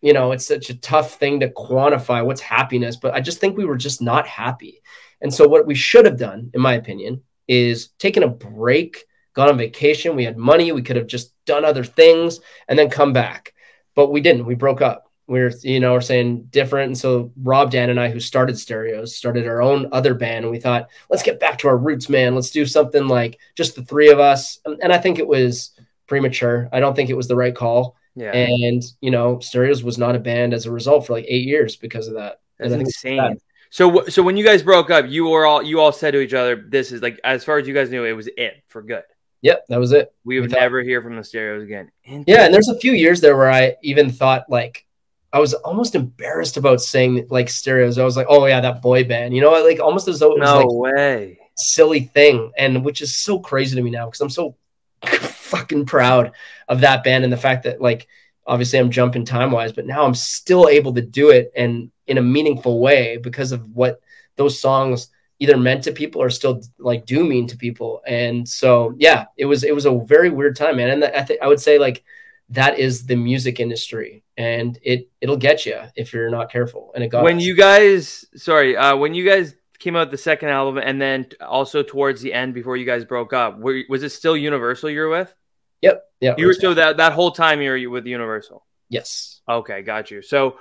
you 0.00 0.14
know, 0.14 0.32
it's 0.32 0.46
such 0.46 0.70
a 0.70 0.78
tough 0.78 1.16
thing 1.16 1.40
to 1.40 1.50
quantify 1.50 2.24
what's 2.24 2.40
happiness, 2.40 2.96
but 2.96 3.12
I 3.12 3.20
just 3.20 3.40
think 3.40 3.56
we 3.56 3.66
were 3.66 3.76
just 3.76 4.00
not 4.00 4.26
happy. 4.26 4.80
And 5.20 5.32
so 5.32 5.46
what 5.46 5.66
we 5.66 5.74
should 5.74 6.06
have 6.06 6.16
done, 6.16 6.50
in 6.54 6.62
my 6.62 6.74
opinion, 6.74 7.22
is 7.46 7.88
taken 7.98 8.22
a 8.22 8.28
break, 8.28 9.04
gone 9.34 9.50
on 9.50 9.58
vacation. 9.58 10.16
We 10.16 10.24
had 10.24 10.38
money, 10.38 10.72
we 10.72 10.80
could 10.80 10.96
have 10.96 11.06
just 11.06 11.34
done 11.44 11.66
other 11.66 11.84
things 11.84 12.40
and 12.66 12.78
then 12.78 12.88
come 12.88 13.12
back. 13.12 13.52
But 13.94 14.10
we 14.10 14.22
didn't. 14.22 14.46
We 14.46 14.54
broke 14.54 14.80
up 14.80 15.09
we're 15.30 15.52
you 15.62 15.78
know 15.78 15.92
we're 15.92 16.00
saying 16.00 16.42
different. 16.50 16.88
And 16.88 16.98
so 16.98 17.32
rob 17.40 17.70
dan 17.70 17.88
and 17.88 18.00
i 18.00 18.10
who 18.10 18.18
started 18.18 18.58
stereos 18.58 19.14
started 19.14 19.46
our 19.46 19.62
own 19.62 19.88
other 19.92 20.12
band 20.12 20.44
and 20.44 20.50
we 20.50 20.58
thought 20.58 20.88
let's 21.08 21.22
get 21.22 21.38
back 21.38 21.58
to 21.58 21.68
our 21.68 21.78
roots 21.78 22.08
man. 22.08 22.34
Let's 22.34 22.50
do 22.50 22.66
something 22.66 23.06
like 23.06 23.38
just 23.54 23.76
the 23.76 23.84
three 23.84 24.10
of 24.10 24.18
us. 24.18 24.58
And 24.66 24.92
i 24.92 24.98
think 24.98 25.20
it 25.20 25.26
was 25.26 25.70
premature. 26.08 26.68
I 26.72 26.80
don't 26.80 26.96
think 26.96 27.10
it 27.10 27.16
was 27.16 27.28
the 27.28 27.36
right 27.36 27.54
call. 27.54 27.96
Yeah. 28.16 28.32
And 28.32 28.82
you 29.00 29.12
know 29.12 29.38
stereos 29.38 29.84
was 29.84 29.98
not 29.98 30.16
a 30.16 30.18
band 30.18 30.52
as 30.52 30.66
a 30.66 30.72
result 30.72 31.06
for 31.06 31.12
like 31.12 31.26
eight 31.28 31.46
years 31.46 31.76
because 31.76 32.08
of 32.08 32.14
that. 32.14 32.40
That's 32.58 32.74
insane. 32.74 33.38
so 33.70 34.04
so 34.06 34.24
when 34.24 34.36
you 34.36 34.44
guys 34.44 34.64
broke 34.64 34.90
up 34.90 35.06
you 35.08 35.28
were 35.28 35.46
all 35.46 35.62
you 35.62 35.78
all 35.78 35.92
said 35.92 36.10
to 36.10 36.20
each 36.20 36.34
other 36.34 36.64
this 36.68 36.90
is 36.90 37.02
like 37.02 37.20
as 37.22 37.44
far 37.44 37.58
as 37.58 37.68
you 37.68 37.72
guys 37.72 37.88
knew 37.88 38.04
it 38.04 38.12
was 38.12 38.28
it 38.36 38.64
for 38.66 38.82
good. 38.82 39.04
Yep, 39.42 39.66
that 39.68 39.78
was 39.78 39.92
it. 39.92 40.12
We 40.24 40.40
would 40.40 40.50
we 40.50 40.58
never 40.58 40.82
hear 40.82 41.00
from 41.00 41.16
the 41.16 41.24
stereos 41.24 41.62
again. 41.62 41.90
Yeah, 42.26 42.44
and 42.44 42.52
there's 42.52 42.68
a 42.68 42.78
few 42.78 42.92
years 42.92 43.20
there 43.20 43.36
where 43.36 43.50
I 43.50 43.76
even 43.82 44.10
thought 44.10 44.50
like 44.50 44.84
I 45.32 45.38
was 45.38 45.54
almost 45.54 45.94
embarrassed 45.94 46.56
about 46.56 46.80
saying 46.80 47.26
like 47.30 47.48
stereos. 47.48 47.98
I 47.98 48.04
was 48.04 48.16
like, 48.16 48.26
oh 48.28 48.46
yeah, 48.46 48.60
that 48.60 48.82
boy 48.82 49.04
band, 49.04 49.34
you 49.34 49.40
know, 49.40 49.52
like 49.62 49.80
almost 49.80 50.08
as 50.08 50.18
though 50.18 50.32
it 50.32 50.40
was 50.40 50.48
no 50.48 50.58
like 50.58 50.94
way 50.94 51.38
silly 51.56 52.00
thing, 52.00 52.52
and 52.56 52.84
which 52.84 53.02
is 53.02 53.18
so 53.18 53.38
crazy 53.38 53.76
to 53.76 53.82
me 53.82 53.90
now 53.90 54.06
because 54.06 54.20
I'm 54.20 54.30
so 54.30 54.56
fucking 55.04 55.86
proud 55.86 56.32
of 56.68 56.80
that 56.80 57.04
band 57.04 57.24
and 57.24 57.32
the 57.32 57.36
fact 57.36 57.64
that 57.64 57.80
like 57.80 58.08
obviously 58.46 58.78
I'm 58.78 58.90
jumping 58.90 59.24
time 59.24 59.52
wise, 59.52 59.72
but 59.72 59.86
now 59.86 60.04
I'm 60.04 60.14
still 60.14 60.68
able 60.68 60.94
to 60.94 61.02
do 61.02 61.30
it 61.30 61.52
and 61.56 61.90
in 62.06 62.18
a 62.18 62.22
meaningful 62.22 62.80
way 62.80 63.16
because 63.18 63.52
of 63.52 63.70
what 63.70 64.00
those 64.36 64.60
songs 64.60 65.08
either 65.38 65.56
meant 65.56 65.84
to 65.84 65.92
people 65.92 66.20
or 66.20 66.28
still 66.28 66.60
like 66.78 67.06
do 67.06 67.24
mean 67.24 67.46
to 67.46 67.56
people. 67.56 68.02
And 68.06 68.48
so 68.48 68.94
yeah, 68.98 69.26
it 69.36 69.46
was 69.46 69.64
it 69.64 69.74
was 69.74 69.86
a 69.86 69.98
very 69.98 70.30
weird 70.30 70.56
time, 70.56 70.76
man. 70.76 70.90
And 70.90 71.04
I 71.04 71.22
think 71.22 71.40
I 71.40 71.46
would 71.46 71.60
say 71.60 71.78
like 71.78 72.02
that 72.50 72.78
is 72.78 73.06
the 73.06 73.14
music 73.16 73.60
industry 73.60 74.24
and 74.36 74.78
it 74.82 75.08
it'll 75.20 75.36
get 75.36 75.64
you 75.64 75.78
if 75.94 76.12
you're 76.12 76.30
not 76.30 76.50
careful. 76.50 76.90
And 76.94 77.04
it 77.04 77.08
got 77.08 77.22
when 77.22 77.38
us. 77.38 77.44
you 77.44 77.54
guys 77.54 78.24
sorry 78.34 78.76
uh 78.76 78.96
when 78.96 79.14
you 79.14 79.24
guys 79.24 79.54
came 79.78 79.96
out 79.96 80.10
the 80.10 80.18
second 80.18 80.50
album 80.50 80.76
and 80.76 81.00
then 81.00 81.26
also 81.40 81.82
towards 81.82 82.20
the 82.20 82.34
end 82.34 82.52
before 82.52 82.76
you 82.76 82.84
guys 82.84 83.04
broke 83.04 83.32
up 83.32 83.58
were, 83.58 83.82
was 83.88 84.02
it 84.02 84.10
still 84.10 84.36
universal 84.36 84.90
you 84.90 85.00
were 85.00 85.08
with? 85.08 85.34
Yep 85.82 86.02
yeah 86.20 86.34
you 86.36 86.46
were 86.46 86.54
so 86.54 86.74
that 86.74 86.96
that 86.96 87.12
whole 87.12 87.30
time 87.30 87.62
you 87.62 87.70
were 87.70 87.90
with 87.90 88.06
universal? 88.06 88.66
Yes. 88.88 89.40
Okay 89.48 89.82
got 89.82 90.10
you. 90.10 90.20
So 90.20 90.58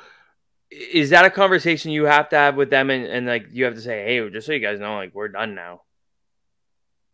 is 0.69 1.09
that 1.09 1.25
a 1.25 1.31
conversation 1.31 1.89
you 1.89 2.05
have 2.05 2.29
to 2.29 2.35
have 2.35 2.55
with 2.55 2.69
them 2.69 2.91
and, 2.91 3.05
and 3.05 3.25
like 3.25 3.47
you 3.51 3.65
have 3.65 3.73
to 3.73 3.81
say 3.81 4.05
hey 4.05 4.29
just 4.29 4.45
so 4.45 4.53
you 4.53 4.59
guys 4.59 4.79
know 4.79 4.95
like 4.95 5.15
we're 5.15 5.27
done 5.27 5.55
now 5.55 5.81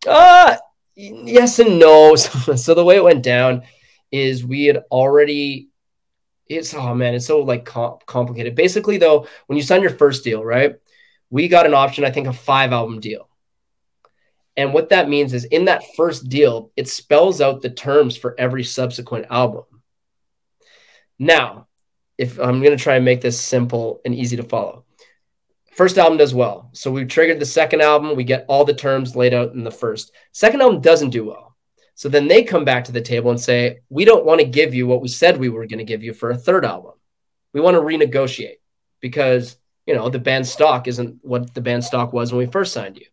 uh 0.06 0.56
yes 0.94 1.58
and 1.58 1.78
no. 1.78 2.14
So, 2.16 2.56
so 2.56 2.74
the 2.74 2.84
way 2.84 2.96
it 2.96 3.04
went 3.04 3.22
down 3.22 3.62
is 4.16 4.44
we 4.44 4.64
had 4.64 4.84
already 4.90 5.68
it's 6.46 6.72
oh 6.74 6.94
man 6.94 7.14
it's 7.14 7.26
so 7.26 7.40
like 7.40 7.64
complicated. 7.64 8.54
Basically 8.54 8.98
though 8.98 9.26
when 9.46 9.56
you 9.56 9.62
sign 9.62 9.82
your 9.82 9.90
first 9.90 10.24
deal 10.24 10.44
right 10.44 10.76
we 11.28 11.48
got 11.48 11.66
an 11.66 11.74
option 11.74 12.04
i 12.04 12.10
think 12.10 12.26
a 12.26 12.32
five 12.32 12.72
album 12.72 13.00
deal. 13.00 13.28
And 14.58 14.72
what 14.72 14.88
that 14.88 15.10
means 15.10 15.34
is 15.34 15.44
in 15.44 15.66
that 15.66 15.82
first 15.96 16.28
deal 16.28 16.72
it 16.76 16.88
spells 16.88 17.40
out 17.40 17.62
the 17.62 17.70
terms 17.70 18.16
for 18.16 18.34
every 18.38 18.64
subsequent 18.64 19.26
album. 19.30 19.64
Now 21.18 21.66
if 22.16 22.38
i'm 22.40 22.62
going 22.62 22.76
to 22.76 22.82
try 22.82 22.96
and 22.96 23.04
make 23.04 23.20
this 23.20 23.40
simple 23.40 24.00
and 24.04 24.14
easy 24.14 24.36
to 24.36 24.42
follow. 24.42 24.84
First 25.72 25.98
album 25.98 26.16
does 26.16 26.34
well. 26.34 26.70
So 26.72 26.90
we 26.90 27.04
triggered 27.04 27.38
the 27.38 27.44
second 27.44 27.82
album. 27.82 28.16
We 28.16 28.24
get 28.24 28.46
all 28.48 28.64
the 28.64 28.72
terms 28.72 29.14
laid 29.14 29.34
out 29.34 29.52
in 29.52 29.62
the 29.62 29.70
first. 29.70 30.10
Second 30.32 30.62
album 30.62 30.80
doesn't 30.80 31.10
do 31.10 31.26
well 31.26 31.45
so 31.96 32.10
then 32.10 32.28
they 32.28 32.44
come 32.44 32.66
back 32.66 32.84
to 32.84 32.92
the 32.92 33.00
table 33.00 33.30
and 33.30 33.40
say, 33.40 33.78
we 33.88 34.04
don't 34.04 34.26
want 34.26 34.40
to 34.40 34.46
give 34.46 34.74
you 34.74 34.86
what 34.86 35.00
we 35.00 35.08
said 35.08 35.38
we 35.38 35.48
were 35.48 35.66
going 35.66 35.78
to 35.78 35.84
give 35.84 36.02
you 36.02 36.12
for 36.12 36.30
a 36.30 36.36
third 36.36 36.62
album. 36.62 36.92
We 37.54 37.62
want 37.62 37.74
to 37.74 37.80
renegotiate 37.80 38.58
because, 39.00 39.56
you 39.86 39.94
know, 39.94 40.10
the 40.10 40.18
band 40.18 40.46
stock 40.46 40.88
isn't 40.88 41.20
what 41.22 41.54
the 41.54 41.62
band 41.62 41.84
stock 41.84 42.12
was 42.12 42.30
when 42.30 42.38
we 42.40 42.52
first 42.52 42.74
signed 42.74 42.98
you. 42.98 43.06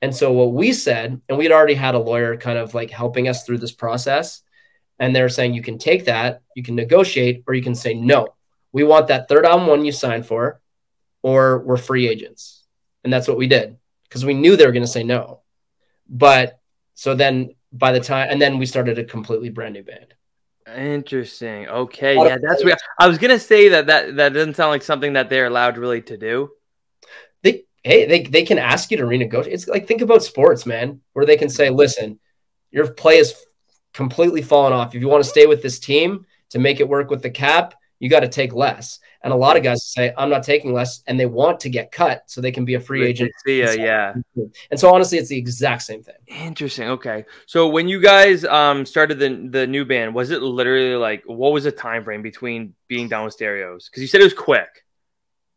And 0.00 0.14
so 0.14 0.32
what 0.32 0.52
we 0.52 0.72
said, 0.72 1.20
and 1.28 1.36
we'd 1.36 1.50
already 1.50 1.74
had 1.74 1.96
a 1.96 1.98
lawyer 1.98 2.36
kind 2.36 2.56
of 2.56 2.72
like 2.72 2.90
helping 2.90 3.26
us 3.26 3.44
through 3.44 3.58
this 3.58 3.72
process. 3.72 4.42
And 5.00 5.14
they're 5.14 5.28
saying 5.28 5.54
you 5.54 5.62
can 5.62 5.76
take 5.76 6.04
that, 6.04 6.42
you 6.54 6.62
can 6.62 6.76
negotiate, 6.76 7.42
or 7.48 7.54
you 7.54 7.62
can 7.62 7.74
say, 7.74 7.94
no, 7.94 8.28
we 8.72 8.84
want 8.84 9.08
that 9.08 9.28
third 9.28 9.44
album 9.44 9.66
one 9.66 9.84
you 9.84 9.90
signed 9.90 10.24
for, 10.24 10.60
or 11.24 11.58
we're 11.58 11.76
free 11.76 12.06
agents. 12.06 12.64
And 13.02 13.12
that's 13.12 13.26
what 13.26 13.38
we 13.38 13.48
did 13.48 13.76
because 14.04 14.24
we 14.24 14.34
knew 14.34 14.54
they 14.54 14.66
were 14.66 14.72
going 14.72 14.84
to 14.84 14.86
say 14.86 15.02
no. 15.02 15.42
But 16.08 16.60
so 16.94 17.16
then 17.16 17.54
by 17.72 17.92
the 17.92 18.00
time, 18.00 18.28
and 18.30 18.40
then 18.40 18.58
we 18.58 18.66
started 18.66 18.98
a 18.98 19.04
completely 19.04 19.50
brand 19.50 19.74
new 19.74 19.82
band. 19.82 20.14
Interesting. 20.76 21.66
Okay, 21.68 22.14
yeah, 22.14 22.36
that's 22.40 22.64
weird. 22.64 22.78
I 22.98 23.08
was 23.08 23.18
gonna 23.18 23.38
say 23.38 23.68
that 23.70 23.86
that 23.86 24.16
that 24.16 24.32
doesn't 24.34 24.56
sound 24.56 24.70
like 24.70 24.82
something 24.82 25.14
that 25.14 25.30
they're 25.30 25.46
allowed 25.46 25.78
really 25.78 26.02
to 26.02 26.16
do. 26.16 26.50
They 27.42 27.64
hey, 27.82 28.06
they 28.06 28.22
they 28.22 28.44
can 28.44 28.58
ask 28.58 28.90
you 28.90 28.98
to 28.98 29.04
renegotiate. 29.04 29.52
It's 29.52 29.68
like 29.68 29.86
think 29.86 30.02
about 30.02 30.22
sports, 30.22 30.66
man, 30.66 31.00
where 31.12 31.24
they 31.24 31.36
can 31.36 31.48
say, 31.48 31.70
"Listen, 31.70 32.18
your 32.70 32.92
play 32.92 33.18
is 33.18 33.34
completely 33.94 34.42
fallen 34.42 34.72
off. 34.72 34.94
If 34.94 35.00
you 35.00 35.08
want 35.08 35.24
to 35.24 35.30
stay 35.30 35.46
with 35.46 35.62
this 35.62 35.78
team 35.78 36.26
to 36.50 36.58
make 36.58 36.80
it 36.80 36.88
work 36.88 37.10
with 37.10 37.22
the 37.22 37.30
cap, 37.30 37.74
you 37.98 38.10
got 38.10 38.20
to 38.20 38.28
take 38.28 38.52
less." 38.52 39.00
And 39.22 39.32
a 39.32 39.36
lot 39.36 39.56
of 39.56 39.64
guys 39.64 39.84
say, 39.84 40.14
I'm 40.16 40.30
not 40.30 40.44
taking 40.44 40.72
less, 40.72 41.02
and 41.06 41.18
they 41.18 41.26
want 41.26 41.58
to 41.60 41.68
get 41.68 41.90
cut 41.90 42.22
so 42.26 42.40
they 42.40 42.52
can 42.52 42.64
be 42.64 42.74
a 42.74 42.80
free 42.80 43.04
agent. 43.04 43.32
Ya, 43.46 43.72
yeah. 43.72 44.14
And 44.70 44.78
so 44.78 44.94
honestly, 44.94 45.18
it's 45.18 45.28
the 45.28 45.36
exact 45.36 45.82
same 45.82 46.04
thing. 46.04 46.14
Interesting. 46.28 46.88
Okay. 46.90 47.24
So 47.46 47.68
when 47.68 47.88
you 47.88 48.00
guys 48.00 48.44
um 48.44 48.86
started 48.86 49.18
the 49.18 49.48
the 49.50 49.66
new 49.66 49.84
band, 49.84 50.14
was 50.14 50.30
it 50.30 50.40
literally 50.42 50.94
like 50.94 51.24
what 51.26 51.52
was 51.52 51.64
the 51.64 51.72
time 51.72 52.04
frame 52.04 52.22
between 52.22 52.74
being 52.86 53.08
down 53.08 53.24
with 53.24 53.34
stereos? 53.34 53.88
Because 53.88 54.02
you 54.02 54.08
said 54.08 54.20
it 54.20 54.24
was 54.24 54.34
quick. 54.34 54.84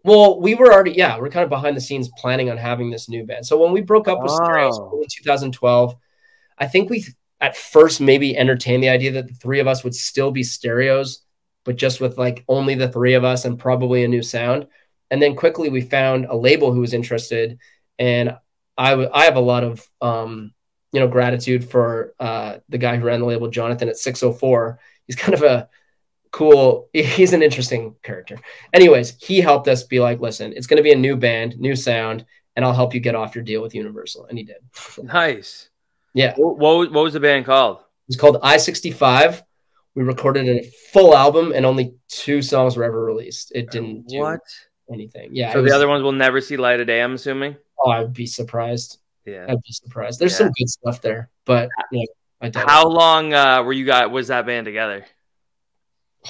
Well, 0.03 0.41
we 0.41 0.55
were 0.55 0.73
already, 0.73 0.93
yeah, 0.93 1.19
we're 1.19 1.29
kind 1.29 1.43
of 1.43 1.49
behind 1.49 1.77
the 1.77 1.81
scenes 1.81 2.09
planning 2.17 2.49
on 2.49 2.57
having 2.57 2.89
this 2.89 3.07
new 3.07 3.23
band. 3.23 3.45
So 3.45 3.61
when 3.61 3.71
we 3.71 3.81
broke 3.81 4.07
up 4.07 4.23
with 4.23 4.31
oh. 4.31 4.43
Stereos 4.43 4.79
in 4.79 5.07
2012, 5.23 5.95
I 6.57 6.67
think 6.67 6.89
we 6.89 7.05
at 7.39 7.55
first 7.55 8.01
maybe 8.01 8.35
entertained 8.35 8.83
the 8.83 8.89
idea 8.89 9.11
that 9.11 9.27
the 9.27 9.33
three 9.33 9.59
of 9.59 9.67
us 9.67 9.83
would 9.83 9.95
still 9.95 10.31
be 10.31 10.43
stereos 10.43 11.23
but 11.63 11.75
just 11.75 12.01
with 12.01 12.17
like 12.17 12.43
only 12.47 12.75
the 12.75 12.87
three 12.87 13.13
of 13.13 13.23
us 13.23 13.45
and 13.45 13.59
probably 13.59 14.03
a 14.03 14.07
new 14.07 14.21
sound. 14.21 14.67
And 15.09 15.21
then 15.21 15.35
quickly 15.35 15.69
we 15.69 15.81
found 15.81 16.25
a 16.25 16.35
label 16.35 16.73
who 16.73 16.81
was 16.81 16.93
interested, 16.93 17.59
and 17.99 18.37
I, 18.77 18.91
w- 18.91 19.09
I 19.13 19.25
have 19.25 19.35
a 19.35 19.41
lot 19.41 19.63
of 19.63 19.85
um, 20.01 20.53
you 20.91 20.99
know 20.99 21.07
gratitude 21.07 21.69
for 21.69 22.13
uh, 22.19 22.57
the 22.69 22.77
guy 22.77 22.97
who 22.97 23.05
ran 23.05 23.19
the 23.19 23.25
label, 23.25 23.49
Jonathan 23.49 23.89
at 23.89 23.97
604. 23.97 24.79
He's 25.07 25.15
kind 25.17 25.33
of 25.33 25.43
a 25.43 25.69
cool. 26.31 26.89
He's 26.93 27.33
an 27.33 27.43
interesting 27.43 27.95
character. 28.03 28.39
Anyways, 28.73 29.17
he 29.21 29.41
helped 29.41 29.67
us 29.67 29.83
be 29.83 29.99
like, 29.99 30.21
listen, 30.21 30.53
it's 30.55 30.67
going 30.67 30.77
to 30.77 30.83
be 30.83 30.93
a 30.93 30.97
new 30.97 31.17
band, 31.17 31.59
new 31.59 31.75
sound, 31.75 32.25
and 32.55 32.65
I'll 32.65 32.73
help 32.73 32.93
you 32.93 32.99
get 32.99 33.15
off 33.15 33.35
your 33.35 33.43
deal 33.43 33.61
with 33.61 33.75
Universal. 33.75 34.25
And 34.27 34.37
he 34.37 34.43
did. 34.43 34.57
nice. 35.03 35.69
Yeah. 36.13 36.33
What, 36.35 36.57
what, 36.57 36.91
what 36.91 37.03
was 37.03 37.13
the 37.13 37.19
band 37.19 37.45
called? 37.45 37.79
It's 38.07 38.17
called 38.17 38.37
I 38.41 38.57
65. 38.57 39.43
We 39.95 40.03
recorded 40.03 40.47
a 40.47 40.63
full 40.93 41.15
album 41.15 41.51
and 41.53 41.65
only 41.65 41.95
two 42.07 42.41
songs 42.41 42.77
were 42.77 42.83
ever 42.83 43.03
released. 43.03 43.51
It 43.53 43.69
didn't 43.71 44.07
do 44.07 44.19
What? 44.19 44.39
anything. 44.91 45.29
Yeah. 45.33 45.51
So 45.53 45.61
was- 45.61 45.69
the 45.71 45.75
other 45.75 45.87
ones 45.87 46.01
will 46.03 46.11
never 46.13 46.39
see 46.41 46.55
light 46.57 46.79
of 46.79 46.87
day, 46.87 47.01
I'm 47.01 47.13
assuming? 47.13 47.55
oh, 47.83 47.89
I'd 47.89 48.13
be 48.13 48.27
surprised. 48.27 48.99
Yeah. 49.25 49.45
I'd 49.49 49.61
be 49.63 49.71
surprised. 49.71 50.19
There's 50.19 50.33
Yeah. 50.33 50.37
some 50.37 50.51
good 50.57 50.69
stuff 50.69 51.01
there, 51.01 51.29
but 51.45 51.67
yeah, 51.91 52.05
I 52.39 52.49
doubt 52.49 52.63
it. 52.63 52.69
How 52.69 52.87
long 52.87 53.33
uh, 53.33 53.63
were 53.63 53.73
you 53.73 53.85
guys, 53.85 54.09
was 54.09 54.27
that 54.27 54.45
band 54.45 54.65
together? 54.65 55.03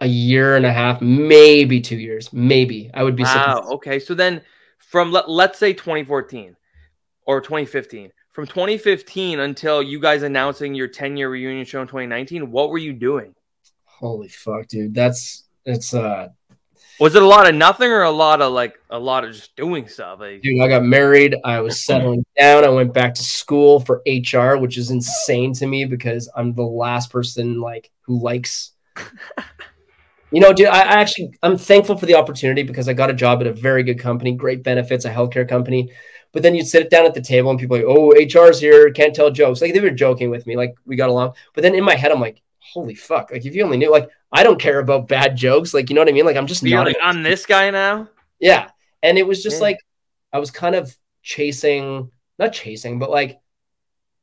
a 0.00 0.06
year 0.06 0.56
and 0.56 0.66
a 0.66 0.72
half, 0.72 1.00
maybe 1.00 1.80
two 1.80 1.96
years, 1.96 2.32
maybe. 2.32 2.90
I 2.92 3.02
would 3.04 3.16
be 3.16 3.22
Wow. 3.22 3.28
surprised. 3.56 3.72
Okay. 3.74 3.98
So 4.00 4.14
then 4.14 4.42
from, 4.78 5.12
let, 5.12 5.30
let's 5.30 5.58
say 5.58 5.72
2014 5.72 6.56
or 7.26 7.40
2015, 7.40 8.10
from 8.34 8.46
2015 8.46 9.38
until 9.38 9.80
you 9.80 10.00
guys 10.00 10.24
announcing 10.24 10.74
your 10.74 10.88
10 10.88 11.16
year 11.16 11.30
reunion 11.30 11.64
show 11.64 11.80
in 11.80 11.86
2019, 11.86 12.50
what 12.50 12.70
were 12.70 12.78
you 12.78 12.92
doing? 12.92 13.32
Holy 13.84 14.28
fuck, 14.28 14.66
dude. 14.66 14.92
That's 14.92 15.44
it's 15.64 15.94
uh 15.94 16.28
Was 16.98 17.14
it 17.14 17.22
a 17.22 17.26
lot 17.26 17.48
of 17.48 17.54
nothing 17.54 17.90
or 17.90 18.02
a 18.02 18.10
lot 18.10 18.42
of 18.42 18.52
like 18.52 18.74
a 18.90 18.98
lot 18.98 19.24
of 19.24 19.32
just 19.32 19.54
doing 19.54 19.86
stuff? 19.86 20.18
Like, 20.18 20.42
dude, 20.42 20.60
I 20.60 20.66
got 20.66 20.82
married, 20.82 21.36
I 21.44 21.60
was 21.60 21.84
settling 21.84 22.26
down, 22.38 22.64
I 22.64 22.70
went 22.70 22.92
back 22.92 23.14
to 23.14 23.22
school 23.22 23.78
for 23.78 24.02
HR, 24.04 24.56
which 24.56 24.76
is 24.76 24.90
insane 24.90 25.54
to 25.54 25.66
me 25.66 25.84
because 25.84 26.28
I'm 26.36 26.54
the 26.54 26.64
last 26.64 27.10
person 27.10 27.60
like 27.60 27.90
who 28.02 28.20
likes 28.20 28.72
you 30.32 30.40
know, 30.40 30.52
dude, 30.52 30.66
I, 30.66 30.80
I 30.80 31.00
actually 31.00 31.32
I'm 31.44 31.56
thankful 31.56 31.96
for 31.96 32.06
the 32.06 32.16
opportunity 32.16 32.64
because 32.64 32.88
I 32.88 32.94
got 32.94 33.10
a 33.10 33.14
job 33.14 33.40
at 33.42 33.46
a 33.46 33.52
very 33.52 33.84
good 33.84 34.00
company, 34.00 34.32
great 34.32 34.64
benefits, 34.64 35.04
a 35.04 35.10
healthcare 35.10 35.48
company. 35.48 35.92
But 36.34 36.42
then 36.42 36.54
you'd 36.54 36.66
sit 36.68 36.90
down 36.90 37.06
at 37.06 37.14
the 37.14 37.22
table 37.22 37.50
and 37.50 37.58
people 37.58 37.76
are 37.78 37.80
like, 37.80 37.88
oh, 37.88 38.12
HR's 38.14 38.60
here, 38.60 38.90
can't 38.92 39.14
tell 39.14 39.30
jokes. 39.30 39.62
Like 39.62 39.72
they 39.74 39.80
were 39.80 39.90
joking 39.90 40.30
with 40.30 40.46
me, 40.46 40.56
like 40.56 40.74
we 40.84 40.96
got 40.96 41.08
along. 41.10 41.34
But 41.54 41.62
then 41.62 41.74
in 41.74 41.84
my 41.84 41.96
head, 41.96 42.12
I'm 42.12 42.20
like, 42.20 42.42
holy 42.60 42.94
fuck. 42.96 43.30
Like 43.32 43.46
if 43.46 43.54
you 43.54 43.64
only 43.64 43.78
knew, 43.78 43.90
like 43.92 44.10
I 44.32 44.42
don't 44.42 44.60
care 44.60 44.80
about 44.80 45.08
bad 45.08 45.36
jokes. 45.36 45.72
Like, 45.74 45.90
you 45.90 45.94
know 45.94 46.02
what 46.02 46.08
I 46.10 46.12
mean? 46.12 46.26
Like 46.26 46.36
I'm 46.36 46.46
just 46.48 46.62
you're 46.64 46.84
not 46.84 46.86
like, 46.86 46.96
I'm 47.02 47.22
this 47.22 47.46
guy 47.46 47.70
now? 47.70 48.08
yeah. 48.40 48.70
And 49.02 49.18
it 49.18 49.26
was 49.26 49.42
just 49.42 49.60
Yeah. 49.60 49.62
like 49.62 49.78
I 50.32 50.38
was 50.40 50.50
kind 50.50 50.74
of 50.74 50.96
chasing, 51.22 52.10
not 52.38 52.52
chasing, 52.52 52.98
but 52.98 53.10
like 53.10 53.40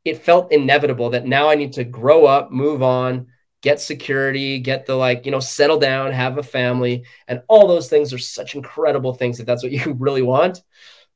it 0.03 0.23
felt 0.23 0.51
inevitable 0.51 1.11
that 1.11 1.25
now 1.25 1.49
I 1.49 1.55
need 1.55 1.73
to 1.73 1.83
grow 1.83 2.25
up, 2.25 2.51
move 2.51 2.81
on, 2.81 3.27
get 3.61 3.79
security, 3.79 4.59
get 4.59 4.85
the 4.85 4.95
like, 4.95 5.25
you 5.25 5.31
know, 5.31 5.39
settle 5.39 5.77
down, 5.79 6.11
have 6.11 6.37
a 6.37 6.43
family. 6.43 7.05
And 7.27 7.43
all 7.47 7.67
those 7.67 7.89
things 7.89 8.11
are 8.13 8.17
such 8.17 8.55
incredible 8.55 9.13
things 9.13 9.39
if 9.39 9.45
that's 9.45 9.63
what 9.63 9.71
you 9.71 9.93
really 9.99 10.23
want. 10.23 10.61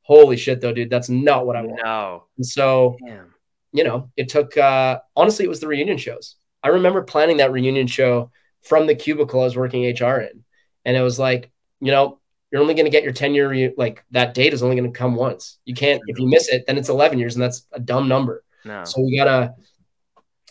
Holy 0.06 0.38
shit, 0.38 0.62
though, 0.62 0.72
dude. 0.72 0.90
That's 0.90 1.10
not 1.10 1.46
what 1.48 1.56
I 1.56 1.64
want. 1.64 1.82
No. 1.84 2.24
And 2.38 2.46
so, 2.46 2.96
Damn. 3.04 3.34
you 3.72 3.84
know, 3.84 4.12
it 4.16 4.30
took, 4.30 4.56
uh, 4.56 5.00
honestly, 5.16 5.46
it 5.46 5.50
was 5.50 5.60
the 5.60 5.68
reunion 5.68 5.98
shows. 5.98 6.36
I 6.62 6.70
remember 6.70 7.02
planning 7.02 7.38
that 7.38 7.52
reunion 7.52 7.88
show 7.88 8.32
from 8.62 8.86
the 8.86 8.94
cubicle 8.96 9.42
I 9.42 9.46
was 9.46 9.58
working 9.58 9.84
HR 9.84 10.20
in. 10.20 10.44
And 10.86 10.96
it 10.96 11.02
was 11.02 11.18
like, 11.18 11.52
you 11.80 11.92
know, 11.92 12.20
you're 12.52 12.62
only 12.62 12.76
going 12.76 12.86
to 12.86 12.92
get 12.92 13.04
your 13.04 13.14
10 13.14 13.34
year, 13.34 13.74
like 13.78 14.04
that 14.12 14.34
date 14.36 14.54
is 14.54 14.62
only 14.62 14.76
going 14.76 14.92
to 14.92 14.98
come 14.98 15.16
once. 15.16 15.58
You 15.66 15.74
can't, 15.74 16.02
if 16.08 16.20
you 16.20 16.28
miss 16.28 16.50
it, 16.50 16.66
then 16.68 16.78
it's 16.78 16.90
11 16.90 17.18
years 17.18 17.36
and 17.36 17.44
that's 17.44 17.66
a 17.72 17.80
dumb 17.80 18.08
number. 18.08 18.44
No. 18.64 18.84
So 18.84 19.02
we 19.02 19.18
gotta, 19.18 19.54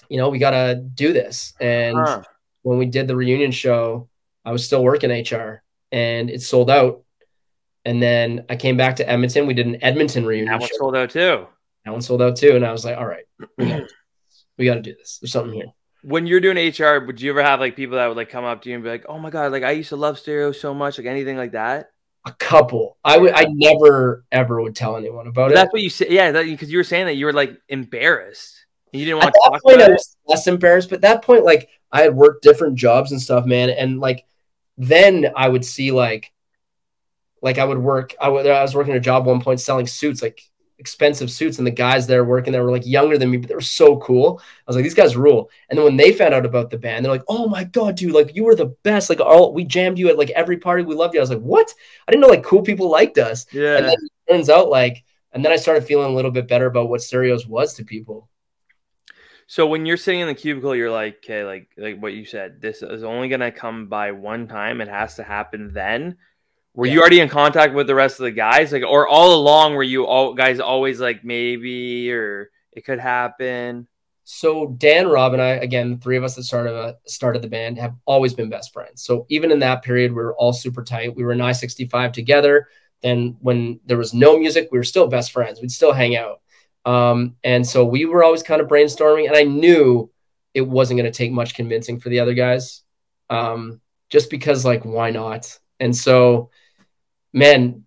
you 0.09 0.19
know, 0.19 0.29
we 0.29 0.39
gotta 0.39 0.77
do 0.77 1.13
this. 1.13 1.55
And 1.61 1.97
Huh. 1.97 2.23
when 2.63 2.79
we 2.79 2.87
did 2.87 3.09
the 3.09 3.17
reunion 3.17 3.53
show, 3.53 4.09
I 4.45 4.53
was 4.53 4.65
still 4.65 4.83
working 4.85 5.11
HR 5.11 5.63
and 5.91 6.29
it 6.31 6.43
sold 6.43 6.71
out. 6.71 7.03
And 7.85 8.03
then 8.03 8.45
I 8.49 8.57
came 8.57 8.77
back 8.77 8.97
to 8.97 9.09
Edmonton. 9.09 9.47
We 9.47 9.55
did 9.55 9.67
an 9.67 9.83
Edmonton 9.83 10.25
reunion 10.25 10.47
That 10.51 10.61
one 10.61 10.69
show. 10.69 10.77
sold 10.79 10.97
out 10.97 11.11
too. 11.11 11.47
That 11.85 11.91
one 11.91 12.01
sold 12.01 12.23
out 12.23 12.37
too. 12.37 12.57
And 12.57 12.65
I 12.65 12.73
was 12.73 12.85
like, 12.85 12.97
all 12.97 13.07
right, 13.07 13.25
we 13.59 13.67
got 13.69 13.83
we 14.59 14.65
got 14.65 14.75
to 14.75 14.83
do 14.83 14.95
this. 14.95 15.19
There's 15.21 15.33
something 15.33 15.53
here. 15.53 15.67
When 16.03 16.27
you're 16.27 16.41
doing 16.41 16.57
HR, 16.57 17.05
would 17.05 17.21
you 17.21 17.31
ever 17.31 17.43
have 17.43 17.61
like 17.61 17.77
people 17.77 17.97
that 17.97 18.07
would 18.07 18.17
like 18.17 18.29
come 18.31 18.45
up 18.45 18.63
to 18.63 18.69
you 18.69 18.75
and 18.75 18.85
be 18.85 18.91
like, 18.91 19.07
"Oh 19.09 19.19
my 19.19 19.31
god, 19.31 19.53
like 19.53 19.63
I 19.63 19.71
used 19.71 19.89
to 19.89 19.97
love 19.97 20.19
stereo 20.19 20.53
so 20.53 20.75
much, 20.75 20.99
like 20.99 21.07
anything 21.07 21.37
like 21.39 21.53
that"? 21.53 21.91
A 22.27 22.33
couple. 22.33 22.99
I 23.05 23.17
would. 23.19 23.33
I 23.35 23.47
never 23.49 24.25
ever 24.31 24.61
would 24.61 24.77
tell 24.77 24.97
anyone 24.97 25.27
about 25.27 25.51
it. 25.51 25.55
That's 25.55 25.73
what 25.73 25.81
you 25.83 25.89
said, 25.91 26.11
yeah, 26.11 26.31
because 26.43 26.71
you 26.71 26.79
were 26.79 26.85
saying 26.85 27.07
that 27.07 27.15
you 27.17 27.27
were 27.27 27.33
like 27.33 27.57
embarrassed. 27.69 28.67
You 28.93 29.05
didn't 29.07 29.23
At 29.23 29.25
want 29.25 29.35
to 29.35 29.41
that 29.45 29.51
talk 29.51 29.63
point, 29.63 29.77
about 29.77 29.89
I 29.91 29.93
was 29.93 30.17
less 30.27 30.47
embarrassed. 30.47 30.91
But 30.91 31.01
that 31.01 31.23
point, 31.23 31.45
like 31.45 31.69
I 31.91 32.03
had 32.03 32.15
worked 32.15 32.43
different 32.43 32.77
jobs 32.77 33.11
and 33.11 33.21
stuff, 33.21 33.47
man. 33.47 33.71
And 33.71 33.99
like 33.99 34.25
then 34.77 35.33
I 35.35 35.49
would 35.49 35.65
see 35.65 35.91
like, 35.91 36.33
like 37.45 37.59
I 37.59 37.65
would 37.65 37.79
work. 37.79 38.15
I 38.21 38.31
was 38.31 38.75
working 38.75 38.95
a 38.95 39.01
job 39.01 39.27
one 39.27 39.41
point 39.43 39.61
selling 39.61 39.87
suits, 39.87 40.23
like 40.23 40.41
expensive 40.79 41.31
suits, 41.31 41.59
and 41.59 41.67
the 41.67 41.71
guys 41.71 42.07
there 42.07 42.25
working 42.25 42.53
there 42.53 42.65
were 42.65 42.71
like 42.71 42.87
younger 42.87 43.19
than 43.19 43.31
me, 43.31 43.37
but 43.37 43.49
they 43.49 43.55
were 43.55 43.61
so 43.61 43.99
cool. 43.99 44.41
I 44.41 44.63
was 44.67 44.77
like, 44.77 44.83
these 44.83 44.95
guys 44.95 45.15
rule. 45.15 45.51
And 45.69 45.79
then 45.79 45.85
when 45.85 45.99
they 45.99 46.13
found 46.13 46.33
out 46.33 46.47
about 46.47 46.71
the 46.71 46.79
band, 46.79 47.05
they're 47.05 47.13
like, 47.13 47.23
oh 47.29 47.47
my 47.47 47.65
god, 47.65 47.97
dude, 47.97 48.15
like 48.15 48.35
you 48.35 48.45
were 48.45 48.55
the 48.55 48.75
best. 48.83 49.11
Like 49.11 49.21
all 49.21 49.53
we 49.53 49.65
jammed 49.65 49.99
you 49.99 50.09
at 50.09 50.17
like 50.19 50.31
every 50.31 50.57
party. 50.57 50.83
We 50.83 50.95
loved 50.95 51.13
you. 51.15 51.21
I 51.21 51.23
was 51.23 51.31
like, 51.31 51.41
what? 51.41 51.73
I 52.09 52.11
didn't 52.11 52.23
know 52.23 52.29
like 52.29 52.43
cool 52.43 52.63
people 52.63 52.89
liked 52.91 53.19
us. 53.19 53.45
And 53.53 53.61
Yeah. 53.63 53.77
then 53.85 53.93
it 53.93 54.33
turns 54.33 54.49
out 54.49 54.71
like, 54.71 55.05
and 55.33 55.45
then 55.45 55.53
I 55.53 55.57
started 55.57 55.85
feeling 55.85 56.11
a 56.11 56.15
little 56.15 56.31
bit 56.31 56.49
better 56.49 56.67
about 56.67 56.89
what 56.89 57.03
stereos 57.03 57.47
was 57.47 57.75
to 57.75 57.85
people. 57.85 58.31
So 59.47 59.67
when 59.67 59.85
you're 59.85 59.99
sitting 59.99 60.21
in 60.21 60.27
the 60.29 60.35
cubicle, 60.35 60.75
you're 60.75 60.91
like, 60.91 61.17
okay, 61.19 61.45
like 61.45 61.69
like 61.77 62.01
what 62.01 62.15
you 62.15 62.25
said, 62.25 62.61
this 62.63 62.83
is 62.83 63.05
only 63.05 63.29
gonna 63.29 63.53
come 63.53 63.89
by 63.89 64.13
one 64.13 64.49
time. 64.49 64.81
It 64.81 64.89
has 64.89 65.17
to 65.17 65.23
happen 65.23 65.73
then. 65.75 66.17
Were 66.75 66.87
you 66.87 67.01
already 67.01 67.21
in 67.21 67.29
contact 67.29 67.73
with 67.73 67.87
the 67.87 67.95
rest 67.95 68.19
of 68.19 68.25
the 68.25 68.33
guys, 68.33 68.73
like, 68.73 68.83
or 68.83 69.07
all 69.07 69.41
along 69.41 69.75
were 69.75 69.83
you 69.85 70.07
all 70.07 70.35
guys 70.35 70.59
always 70.59 71.01
like 71.01 71.25
maybe 71.25 72.11
or 72.11 72.51
it 72.73 72.85
could 72.85 72.99
happen? 72.99 73.87
So 74.25 74.75
Dan, 74.79 75.07
Rob, 75.07 75.35
and 75.35 75.43
I, 75.43 75.51
again, 75.51 75.91
the 75.91 75.97
three 75.99 76.17
of 76.17 76.25
us 76.25 76.35
that 76.35 76.45
started 76.45 76.75
uh, 76.75 76.95
started 77.07 77.43
the 77.43 77.49
band 77.49 77.79
have 77.79 77.95
always 78.07 78.35
been 78.35 78.51
best 78.51 78.73
friends. 78.73 79.03
So 79.03 79.27
even 79.29 79.53
in 79.53 79.61
that 79.61 79.83
period, 79.83 80.11
we 80.13 80.17
were 80.17 80.35
all 80.35 80.53
super 80.53 80.83
tight. 80.83 81.15
We 81.15 81.23
were 81.23 81.33
in 81.33 81.41
I 81.41 81.53
sixty 81.53 81.87
five 81.87 82.13
together. 82.13 82.69
Then 83.03 83.37
when 83.41 83.81
there 83.87 83.99
was 83.99 84.15
no 84.15 84.39
music, 84.39 84.71
we 84.73 84.79
were 84.79 84.85
still 84.85 85.07
best 85.07 85.31
friends. 85.31 85.61
We'd 85.61 85.71
still 85.71 85.93
hang 85.93 86.17
out. 86.17 86.41
Um, 86.87 87.37
and 87.45 87.67
so 87.67 87.85
we 87.85 88.05
were 88.07 88.25
always 88.25 88.43
kind 88.43 88.61
of 88.61 88.67
brainstorming. 88.67 89.27
And 89.29 89.37
I 89.37 89.45
knew 89.45 90.11
it 90.55 90.67
wasn't 90.67 90.99
going 90.99 91.11
to 91.11 91.17
take 91.17 91.31
much 91.31 91.55
convincing 91.55 92.01
for 92.01 92.09
the 92.09 92.21
other 92.21 92.35
guys, 92.35 92.83
um, 93.31 93.81
just 94.09 94.31
because 94.31 94.65
like 94.65 94.85
why 94.85 95.11
not? 95.11 95.59
And 95.81 95.95
so, 95.95 96.51
man, 97.35 97.85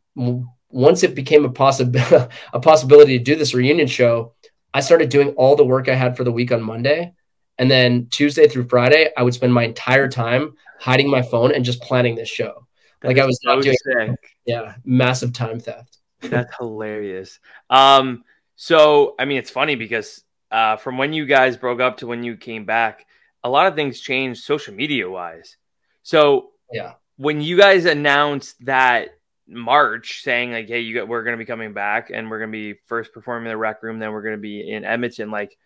once 0.70 1.02
it 1.02 1.16
became 1.16 1.46
a 1.46 1.50
possibility 1.50 2.28
a 2.54 2.60
possibility 2.60 3.18
to 3.18 3.24
do 3.24 3.36
this 3.36 3.54
reunion 3.56 3.88
show, 3.88 4.34
I 4.74 4.82
started 4.82 5.10
doing 5.10 5.30
all 5.30 5.56
the 5.56 5.66
work 5.66 5.90
I 5.90 5.96
had 5.96 6.16
for 6.16 6.24
the 6.24 6.32
week 6.32 6.52
on 6.52 6.62
Monday. 6.62 7.14
And 7.58 7.72
then 7.72 8.08
Tuesday 8.12 8.48
through 8.48 8.68
Friday, 8.70 9.10
I 9.18 9.24
would 9.24 9.34
spend 9.34 9.52
my 9.52 9.64
entire 9.64 10.08
time 10.08 10.54
hiding 10.80 11.10
my 11.10 11.24
phone 11.24 11.52
and 11.56 11.66
just 11.66 11.82
planning 11.82 12.14
this 12.14 12.30
show. 12.30 12.68
That 13.02 13.08
Like 13.08 13.18
I 13.18 13.26
was 13.26 13.40
not 13.44 13.64
doing- 13.64 13.76
sick. 13.84 14.12
Yeah, 14.46 14.76
massive 14.86 15.34
time 15.34 15.60
theft. 15.60 15.98
That's 16.22 16.56
hilarious. 16.58 17.40
Um, 17.70 18.24
so 18.56 19.16
I 19.18 19.26
mean, 19.26 19.38
it's 19.38 19.50
funny 19.50 19.76
because 19.76 20.24
uh, 20.52 20.78
from 20.78 20.98
when 21.00 21.14
you 21.14 21.26
guys 21.26 21.58
broke 21.58 21.80
up 21.80 21.98
to 21.98 22.08
when 22.08 22.24
you 22.24 22.38
came 22.38 22.66
back, 22.66 23.06
a 23.44 23.50
lot 23.50 23.68
of 23.68 23.76
things 23.76 24.00
changed 24.02 24.44
social 24.44 24.74
media 24.74 25.10
wise. 25.10 25.58
So 26.04 26.52
Yeah. 26.72 26.94
when 27.18 27.42
you 27.42 27.58
guys 27.58 27.86
announced 27.86 28.64
that 28.66 29.17
March, 29.48 30.22
saying 30.24 30.52
like, 30.52 30.68
"Hey, 30.68 30.82
you 30.82 30.96
got, 30.96 31.08
we're 31.08 31.24
going 31.24 31.38
to 31.38 31.42
be 31.42 31.46
coming 31.46 31.74
back, 31.74 32.10
and 32.14 32.30
we're 32.30 32.40
going 32.40 32.52
to 32.52 32.74
be 32.74 32.80
first 32.86 33.14
performing 33.14 33.48
in 33.48 33.52
the 33.52 33.58
rec 33.58 33.84
room, 33.84 34.00
then 34.00 34.12
we're 34.12 34.22
going 34.22 34.36
to 34.36 34.42
be 34.42 34.72
in 34.72 34.86
Edmonton," 34.86 35.32
like. 35.32 35.58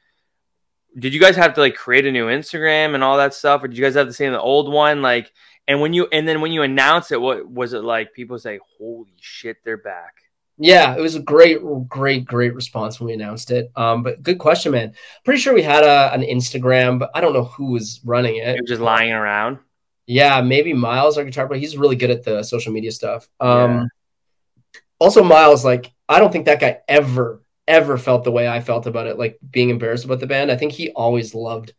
Did 1.00 1.14
you 1.14 1.22
guys 1.22 1.38
have 1.38 1.54
to 1.54 1.62
like 1.62 1.76
create 1.76 2.06
a 2.06 2.12
new 2.12 2.26
Instagram 2.26 2.96
and 2.96 3.02
all 3.02 3.16
that 3.16 3.34
stuff, 3.34 3.64
or 3.64 3.70
did 3.70 3.78
you 3.78 3.84
guys 3.84 3.94
have 3.94 4.08
to 4.08 4.14
same 4.14 4.34
the 4.34 4.42
old 4.42 4.70
one? 4.70 5.02
Like, 5.02 5.32
and 5.66 5.80
when 5.80 5.94
you 5.94 6.08
and 6.12 6.28
then 6.28 6.42
when 6.42 6.52
you 6.52 6.64
announced 6.64 7.14
it, 7.14 7.22
what 7.22 7.50
was 7.50 7.72
it 7.72 7.82
like? 7.82 8.14
People 8.14 8.38
say, 8.38 8.60
"Holy 8.78 9.14
shit, 9.22 9.56
they're 9.64 9.78
back!" 9.78 10.16
Yeah, 10.64 10.96
it 10.96 11.02
was 11.02 11.16
a 11.16 11.20
great, 11.20 11.60
great, 11.88 12.24
great 12.26 12.54
response 12.54 13.00
when 13.00 13.08
we 13.08 13.14
announced 13.14 13.50
it. 13.50 13.72
Um, 13.76 14.04
but 14.04 14.22
good 14.22 14.38
question, 14.38 14.74
man. 14.74 14.94
Pretty 15.24 15.40
sure 15.40 15.56
we 15.56 15.64
had 15.64 15.84
a, 15.84 16.14
an 16.14 16.22
Instagram, 16.22 17.00
but 17.00 17.10
I 17.16 17.22
don't 17.22 17.34
know 17.34 17.46
who 17.46 17.72
was 17.72 18.00
running 18.04 18.36
it. 18.36 18.58
You're 18.58 18.66
just 18.66 18.82
lying 18.82 19.12
around. 19.12 19.58
Yeah, 20.12 20.42
maybe 20.42 20.74
Miles, 20.74 21.18
our 21.18 21.24
guitar 21.24 21.48
player. 21.48 21.62
He's 21.62 21.78
really 21.78 21.96
good 21.96 22.10
at 22.10 22.24
the 22.24 22.44
social 22.44 22.74
media 22.74 22.92
stuff. 22.92 23.30
Um, 23.40 23.72
Yeah. 23.72 23.86
Also, 25.00 25.24
Miles, 25.24 25.64
like, 25.64 25.94
I 26.10 26.20
don't 26.20 26.34
think 26.34 26.46
that 26.46 26.60
guy 26.60 26.80
ever, 26.90 27.42
ever 27.66 27.98
felt 27.98 28.26
the 28.26 28.32
way 28.32 28.46
I 28.46 28.60
felt 28.60 28.88
about 28.88 29.08
it, 29.08 29.18
like 29.18 29.40
being 29.50 29.70
embarrassed 29.70 30.04
about 30.04 30.20
the 30.20 30.28
band. 30.28 30.52
I 30.52 30.58
think 30.58 30.74
he 30.74 30.92
always 30.92 31.34
loved, 31.34 31.74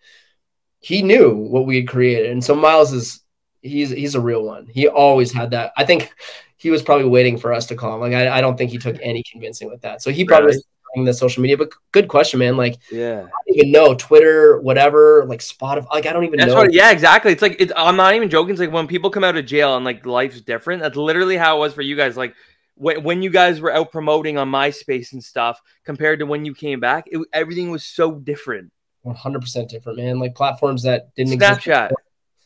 he 0.80 1.02
knew 1.02 1.34
what 1.34 1.66
we 1.66 1.76
had 1.76 1.86
created. 1.86 2.30
And 2.30 2.42
so 2.42 2.54
Miles 2.54 2.94
is, 2.94 3.20
he's, 3.60 3.90
he's 3.90 4.14
a 4.14 4.20
real 4.20 4.42
one. 4.42 4.66
He 4.66 4.88
always 4.88 5.30
had 5.30 5.50
that. 5.50 5.72
I 5.76 5.84
think 5.84 6.10
he 6.56 6.70
was 6.70 6.82
probably 6.82 7.08
waiting 7.08 7.36
for 7.36 7.52
us 7.52 7.66
to 7.66 7.76
call 7.76 7.94
him. 7.94 8.00
Like, 8.00 8.14
I, 8.14 8.38
I 8.38 8.40
don't 8.40 8.56
think 8.56 8.70
he 8.70 8.78
took 8.78 8.96
any 9.02 9.22
convincing 9.30 9.68
with 9.68 9.82
that. 9.82 10.00
So 10.00 10.10
he 10.10 10.24
probably 10.24 10.46
was 10.46 10.66
doing 10.94 11.04
the 11.04 11.14
social 11.14 11.42
media, 11.42 11.56
but 11.56 11.70
good 11.92 12.08
question, 12.08 12.38
man. 12.38 12.56
Like, 12.56 12.78
Yeah, 12.90 13.20
I 13.22 13.28
don't 13.46 13.56
even 13.56 13.72
know 13.72 13.94
Twitter, 13.94 14.60
whatever, 14.60 15.24
like 15.26 15.40
Spotify. 15.40 15.88
Like, 15.90 16.06
I 16.06 16.12
don't 16.12 16.24
even 16.24 16.38
that's 16.38 16.50
know. 16.52 16.56
what. 16.56 16.72
Yeah, 16.72 16.90
exactly. 16.90 17.32
It's 17.32 17.42
like 17.42 17.56
it's, 17.58 17.72
I'm 17.76 17.96
not 17.96 18.14
even 18.14 18.28
joking. 18.28 18.50
It's 18.50 18.60
like 18.60 18.72
when 18.72 18.86
people 18.86 19.10
come 19.10 19.24
out 19.24 19.36
of 19.36 19.46
jail 19.46 19.76
and 19.76 19.84
like 19.84 20.06
life's 20.06 20.40
different. 20.40 20.82
That's 20.82 20.96
literally 20.96 21.36
how 21.36 21.56
it 21.56 21.60
was 21.60 21.74
for 21.74 21.82
you 21.82 21.96
guys. 21.96 22.16
Like 22.16 22.34
when, 22.74 23.02
when 23.02 23.22
you 23.22 23.30
guys 23.30 23.60
were 23.60 23.72
out 23.72 23.92
promoting 23.92 24.38
on 24.38 24.50
MySpace 24.50 25.12
and 25.12 25.22
stuff 25.22 25.60
compared 25.84 26.18
to 26.20 26.26
when 26.26 26.44
you 26.44 26.54
came 26.54 26.80
back, 26.80 27.04
it, 27.06 27.20
everything 27.32 27.70
was 27.70 27.84
so 27.84 28.12
different. 28.12 28.72
100% 29.04 29.68
different, 29.68 29.98
man. 29.98 30.18
Like 30.18 30.34
platforms 30.34 30.82
that 30.84 31.14
didn't 31.14 31.38
Snapchat. 31.38 31.90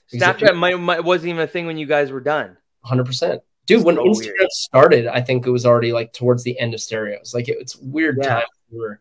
exist. 0.08 0.24
Snapchat 0.24 0.56
might, 0.56 0.78
might, 0.78 1.04
wasn't 1.04 1.30
even 1.30 1.42
a 1.42 1.46
thing 1.46 1.66
when 1.66 1.76
you 1.78 1.86
guys 1.86 2.10
were 2.10 2.20
done. 2.20 2.56
100%. 2.86 3.40
Dude, 3.66 3.84
when 3.84 3.96
So 3.96 4.04
Instagram 4.04 4.32
weird. 4.38 4.50
started, 4.52 5.06
I 5.08 5.20
think 5.20 5.46
it 5.46 5.50
was 5.50 5.66
already 5.66 5.92
like 5.92 6.12
towards 6.12 6.44
the 6.44 6.58
end 6.58 6.74
of 6.74 6.80
stereos. 6.80 7.34
Like 7.34 7.48
it, 7.48 7.56
it's 7.60 7.76
weird 7.76 8.18
Yeah. 8.22 8.28
time 8.28 8.44
we 8.70 8.78
were 8.78 9.00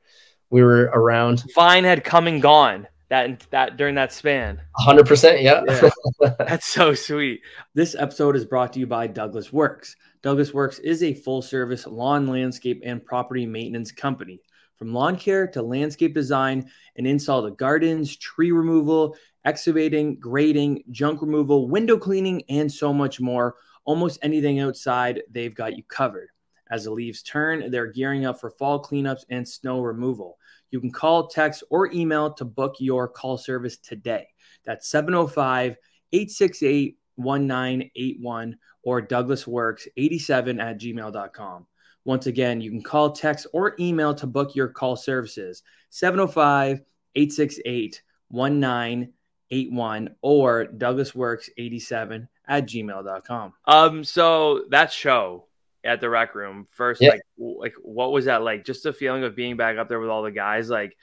we 0.50 0.64
were 0.64 0.90
around. 0.94 1.44
Vine 1.56 1.84
had 1.84 2.04
come 2.04 2.28
and 2.28 2.42
gone 2.42 2.88
that 3.10 3.42
that 3.52 3.78
during 3.78 3.96
that 3.96 4.12
span. 4.12 4.60
100%, 4.80 5.42
yeah. 5.44 5.62
Yeah. 5.68 5.90
That's 6.40 6.66
so 6.68 6.94
sweet. 6.94 7.42
This 7.74 7.96
episode 7.96 8.36
is 8.36 8.46
brought 8.46 8.74
to 8.74 8.80
you 8.80 8.88
by 8.88 9.08
Douglas 9.08 9.54
Works. 9.54 9.96
Douglas 10.24 10.54
Works 10.54 10.80
is 10.80 11.04
a 11.04 11.14
full 11.14 11.42
service 11.44 11.86
lawn, 11.86 12.26
landscape, 12.28 12.82
and 12.84 13.04
property 13.06 13.46
maintenance 13.46 13.92
company. 13.92 14.40
From 14.78 14.94
lawn 14.94 15.16
care 15.18 15.48
to 15.48 15.62
landscape 15.62 16.14
design 16.14 16.70
and 16.98 17.06
install 17.08 17.44
to 17.44 17.52
gardens, 17.52 18.18
tree 18.18 18.52
removal, 18.52 19.16
excavating, 19.46 20.20
grading, 20.20 20.84
junk 20.92 21.22
removal, 21.22 21.70
window 21.70 21.98
cleaning, 21.98 22.44
and 22.50 22.72
so 22.72 22.92
much 22.92 23.22
more. 23.22 23.56
Almost 23.86 24.20
anything 24.22 24.60
outside, 24.60 25.24
they've 25.32 25.56
got 25.56 25.78
you 25.78 25.84
covered. 25.84 26.30
As 26.72 26.86
the 26.86 26.92
leaves 26.92 27.22
turn, 27.22 27.70
they're 27.70 27.92
gearing 27.92 28.26
up 28.26 28.40
for 28.40 28.50
fall 28.50 28.84
cleanups 28.84 29.26
and 29.30 29.48
snow 29.48 29.82
removal. 29.82 30.38
You 30.72 30.80
can 30.82 30.92
call, 30.92 31.28
text, 31.28 31.64
or 31.70 31.94
email 31.94 32.34
to 32.34 32.46
book 32.46 32.76
your 32.80 33.08
call 33.08 33.38
service 33.38 33.78
today. 33.78 34.28
That's 34.66 34.88
705 34.90 35.78
868 36.12 36.98
1981 37.18 38.58
or 38.84 39.02
douglasworks87 39.02 40.62
at 40.62 40.80
gmail.com. 40.80 41.68
Once 42.04 42.28
again, 42.28 42.62
you 42.62 42.70
can 42.70 42.84
call, 42.84 43.12
text, 43.12 43.48
or 43.54 43.76
email 43.80 44.14
to 44.14 44.28
book 44.28 44.56
your 44.56 44.68
call 44.68 44.96
services 44.96 45.64
705 45.90 46.82
868 47.16 48.02
1981 48.30 50.16
or 50.22 50.66
douglasworks87 50.66 52.28
at 52.48 52.66
gmail.com. 52.68 53.54
Um, 53.66 54.04
so 54.04 54.66
that 54.70 54.92
show 54.92 55.46
at 55.84 56.02
the 56.02 56.10
rec 56.10 56.36
room 56.36 56.68
first, 56.74 57.02
Yeah. 57.02 57.12
like, 57.12 57.22
like 57.38 57.74
what 57.82 58.12
was 58.12 58.26
that 58.26 58.42
like? 58.42 58.66
Just 58.66 58.84
the 58.84 58.94
feeling 58.94 59.24
of 59.24 59.36
being 59.36 59.58
back 59.58 59.78
up 59.78 59.90
there 59.90 60.00
with 60.00 60.10
all 60.10 60.24
the 60.24 60.32
guys. 60.32 60.70
Like, 60.70 60.98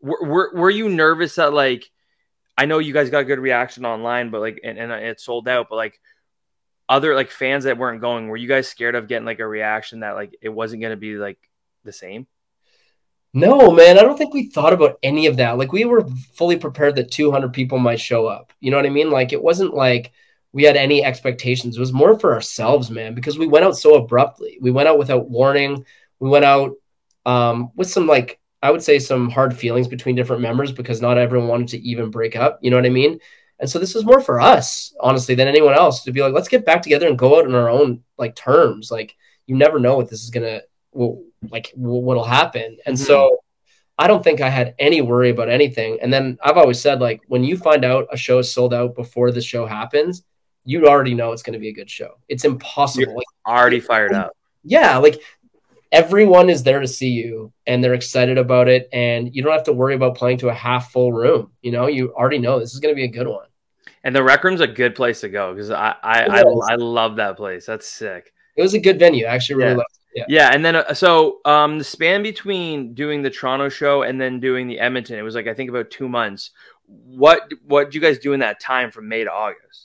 were, 0.00 0.22
were, 0.22 0.52
were 0.54 0.70
you 0.70 0.88
nervous 0.88 1.36
that 1.36 1.52
like 1.52 1.90
I 2.56 2.66
know 2.66 2.78
you 2.78 2.92
guys 2.92 3.10
got 3.10 3.22
a 3.22 3.24
good 3.24 3.40
reaction 3.40 3.84
online, 3.84 4.30
but 4.30 4.40
like, 4.40 4.60
and, 4.62 4.78
and 4.78 4.92
it 4.92 5.20
sold 5.20 5.48
out, 5.48 5.66
but 5.68 5.76
like, 5.76 6.00
other 6.88 7.14
like 7.14 7.30
fans 7.30 7.64
that 7.64 7.78
weren't 7.78 8.00
going, 8.00 8.28
were 8.28 8.36
you 8.36 8.46
guys 8.46 8.68
scared 8.68 8.94
of 8.94 9.08
getting 9.08 9.24
like 9.24 9.40
a 9.40 9.46
reaction 9.46 10.00
that 10.00 10.14
like 10.14 10.36
it 10.42 10.50
wasn't 10.50 10.80
going 10.82 10.92
to 10.92 10.96
be 10.96 11.14
like 11.16 11.38
the 11.82 11.92
same? 11.92 12.26
No, 13.32 13.72
man, 13.72 13.98
I 13.98 14.02
don't 14.02 14.16
think 14.16 14.32
we 14.32 14.48
thought 14.50 14.72
about 14.72 14.98
any 15.02 15.26
of 15.26 15.38
that. 15.38 15.58
Like 15.58 15.72
we 15.72 15.84
were 15.84 16.06
fully 16.34 16.56
prepared 16.56 16.94
that 16.96 17.10
200 17.10 17.52
people 17.52 17.78
might 17.78 17.98
show 17.98 18.26
up. 18.26 18.52
You 18.60 18.70
know 18.70 18.76
what 18.76 18.86
I 18.86 18.90
mean? 18.90 19.10
Like 19.10 19.32
it 19.32 19.42
wasn't 19.42 19.74
like 19.74 20.12
we 20.54 20.62
had 20.62 20.76
any 20.76 21.04
expectations. 21.04 21.76
It 21.76 21.80
was 21.80 21.92
more 21.92 22.16
for 22.16 22.32
ourselves, 22.32 22.88
man, 22.88 23.12
because 23.12 23.36
we 23.36 23.48
went 23.48 23.64
out 23.64 23.76
so 23.76 23.96
abruptly. 23.96 24.56
We 24.60 24.70
went 24.70 24.88
out 24.88 24.98
without 24.98 25.28
warning. 25.28 25.84
We 26.20 26.30
went 26.30 26.44
out 26.44 26.76
um, 27.26 27.72
with 27.74 27.90
some 27.90 28.06
like 28.06 28.38
I 28.62 28.70
would 28.70 28.82
say 28.82 29.00
some 29.00 29.28
hard 29.30 29.54
feelings 29.56 29.88
between 29.88 30.14
different 30.14 30.42
members 30.42 30.70
because 30.70 31.02
not 31.02 31.18
everyone 31.18 31.48
wanted 31.48 31.68
to 31.68 31.80
even 31.80 32.08
break 32.08 32.36
up. 32.36 32.60
You 32.62 32.70
know 32.70 32.76
what 32.76 32.86
I 32.86 32.90
mean? 32.90 33.18
And 33.58 33.68
so 33.68 33.80
this 33.80 33.96
was 33.96 34.04
more 34.04 34.20
for 34.20 34.40
us, 34.40 34.94
honestly, 35.00 35.34
than 35.34 35.48
anyone 35.48 35.74
else 35.74 36.04
to 36.04 36.12
be 36.12 36.22
like, 36.22 36.32
let's 36.32 36.48
get 36.48 36.64
back 36.64 36.82
together 36.82 37.08
and 37.08 37.18
go 37.18 37.36
out 37.38 37.46
on 37.46 37.54
our 37.56 37.68
own 37.68 38.04
like 38.16 38.36
terms. 38.36 38.92
Like 38.92 39.16
you 39.46 39.56
never 39.56 39.80
know 39.80 39.96
what 39.96 40.08
this 40.08 40.22
is 40.22 40.30
gonna, 40.30 40.60
well, 40.92 41.20
like 41.50 41.72
what'll 41.74 42.22
happen. 42.22 42.78
And 42.86 42.96
Mhm. 42.96 43.04
so 43.04 43.38
I 43.98 44.06
don't 44.06 44.22
think 44.22 44.40
I 44.40 44.50
had 44.50 44.76
any 44.78 45.00
worry 45.00 45.30
about 45.30 45.48
anything. 45.48 45.98
And 46.00 46.12
then 46.12 46.38
I've 46.42 46.56
always 46.56 46.80
said, 46.80 47.00
like, 47.00 47.22
when 47.26 47.42
you 47.42 47.56
find 47.56 47.84
out 47.84 48.06
a 48.12 48.16
show 48.16 48.38
is 48.38 48.52
sold 48.52 48.72
out 48.72 48.94
before 48.94 49.30
the 49.32 49.40
show 49.40 49.66
happens, 49.66 50.22
you 50.64 50.86
already 50.88 51.14
know 51.14 51.32
it's 51.32 51.42
going 51.42 51.52
to 51.54 51.58
be 51.58 51.68
a 51.68 51.72
good 51.72 51.90
show. 51.90 52.18
It's 52.28 52.44
impossible. 52.44 53.12
You're- 53.12 53.24
Already 53.46 53.78
fired 53.80 54.14
up. 54.14 54.32
yeah, 54.62 54.96
like 54.96 55.20
everyone 55.92 56.48
is 56.50 56.62
there 56.62 56.80
to 56.80 56.88
see 56.88 57.10
you 57.10 57.52
and 57.66 57.82
they're 57.84 57.94
excited 57.94 58.38
about 58.38 58.68
it. 58.68 58.88
And 58.92 59.34
you 59.34 59.42
don't 59.42 59.52
have 59.52 59.64
to 59.64 59.72
worry 59.72 59.94
about 59.94 60.16
playing 60.16 60.38
to 60.38 60.48
a 60.48 60.54
half 60.54 60.90
full 60.92 61.12
room. 61.12 61.52
You 61.62 61.72
know, 61.72 61.86
you 61.86 62.12
already 62.14 62.38
know 62.38 62.58
this 62.58 62.72
is 62.74 62.80
going 62.80 62.94
to 62.94 62.96
be 62.96 63.04
a 63.04 63.08
good 63.08 63.28
one. 63.28 63.46
And 64.02 64.14
the 64.16 64.22
rec 64.22 64.42
room's 64.44 64.60
a 64.60 64.66
good 64.66 64.94
place 64.94 65.20
to 65.20 65.28
go 65.28 65.52
because 65.54 65.70
I 65.70 65.94
I, 66.02 66.22
I. 66.24 66.40
I 66.40 66.74
love 66.76 67.16
that 67.16 67.36
place. 67.36 67.66
That's 67.66 67.86
sick. 67.86 68.32
It 68.56 68.62
was 68.62 68.74
a 68.74 68.78
good 68.80 68.98
venue. 68.98 69.26
I 69.26 69.34
actually 69.34 69.56
really 69.56 69.70
Yeah. 69.76 69.80
it. 69.80 69.86
Yeah. 70.16 70.24
Yeah, 70.28 70.50
and 70.54 70.64
then 70.64 70.76
uh, 70.76 70.94
so 70.94 71.40
um 71.44 71.76
the 71.78 71.84
span 71.84 72.22
between 72.22 72.94
doing 72.94 73.20
the 73.22 73.30
Toronto 73.30 73.68
show 73.68 74.02
and 74.02 74.20
then 74.20 74.40
doing 74.40 74.66
the 74.68 74.78
Edmonton, 74.78 75.18
it 75.18 75.22
was 75.22 75.34
like 75.34 75.48
I 75.48 75.54
think 75.54 75.68
about 75.70 75.90
two 75.90 76.08
months. 76.08 76.50
What 76.86 77.50
what 77.66 77.84
did 77.86 77.94
you 77.96 78.00
guys 78.00 78.18
do 78.18 78.32
in 78.32 78.40
that 78.40 78.60
time 78.60 78.90
from 78.90 79.08
May 79.08 79.24
to 79.24 79.32
August, 79.32 79.83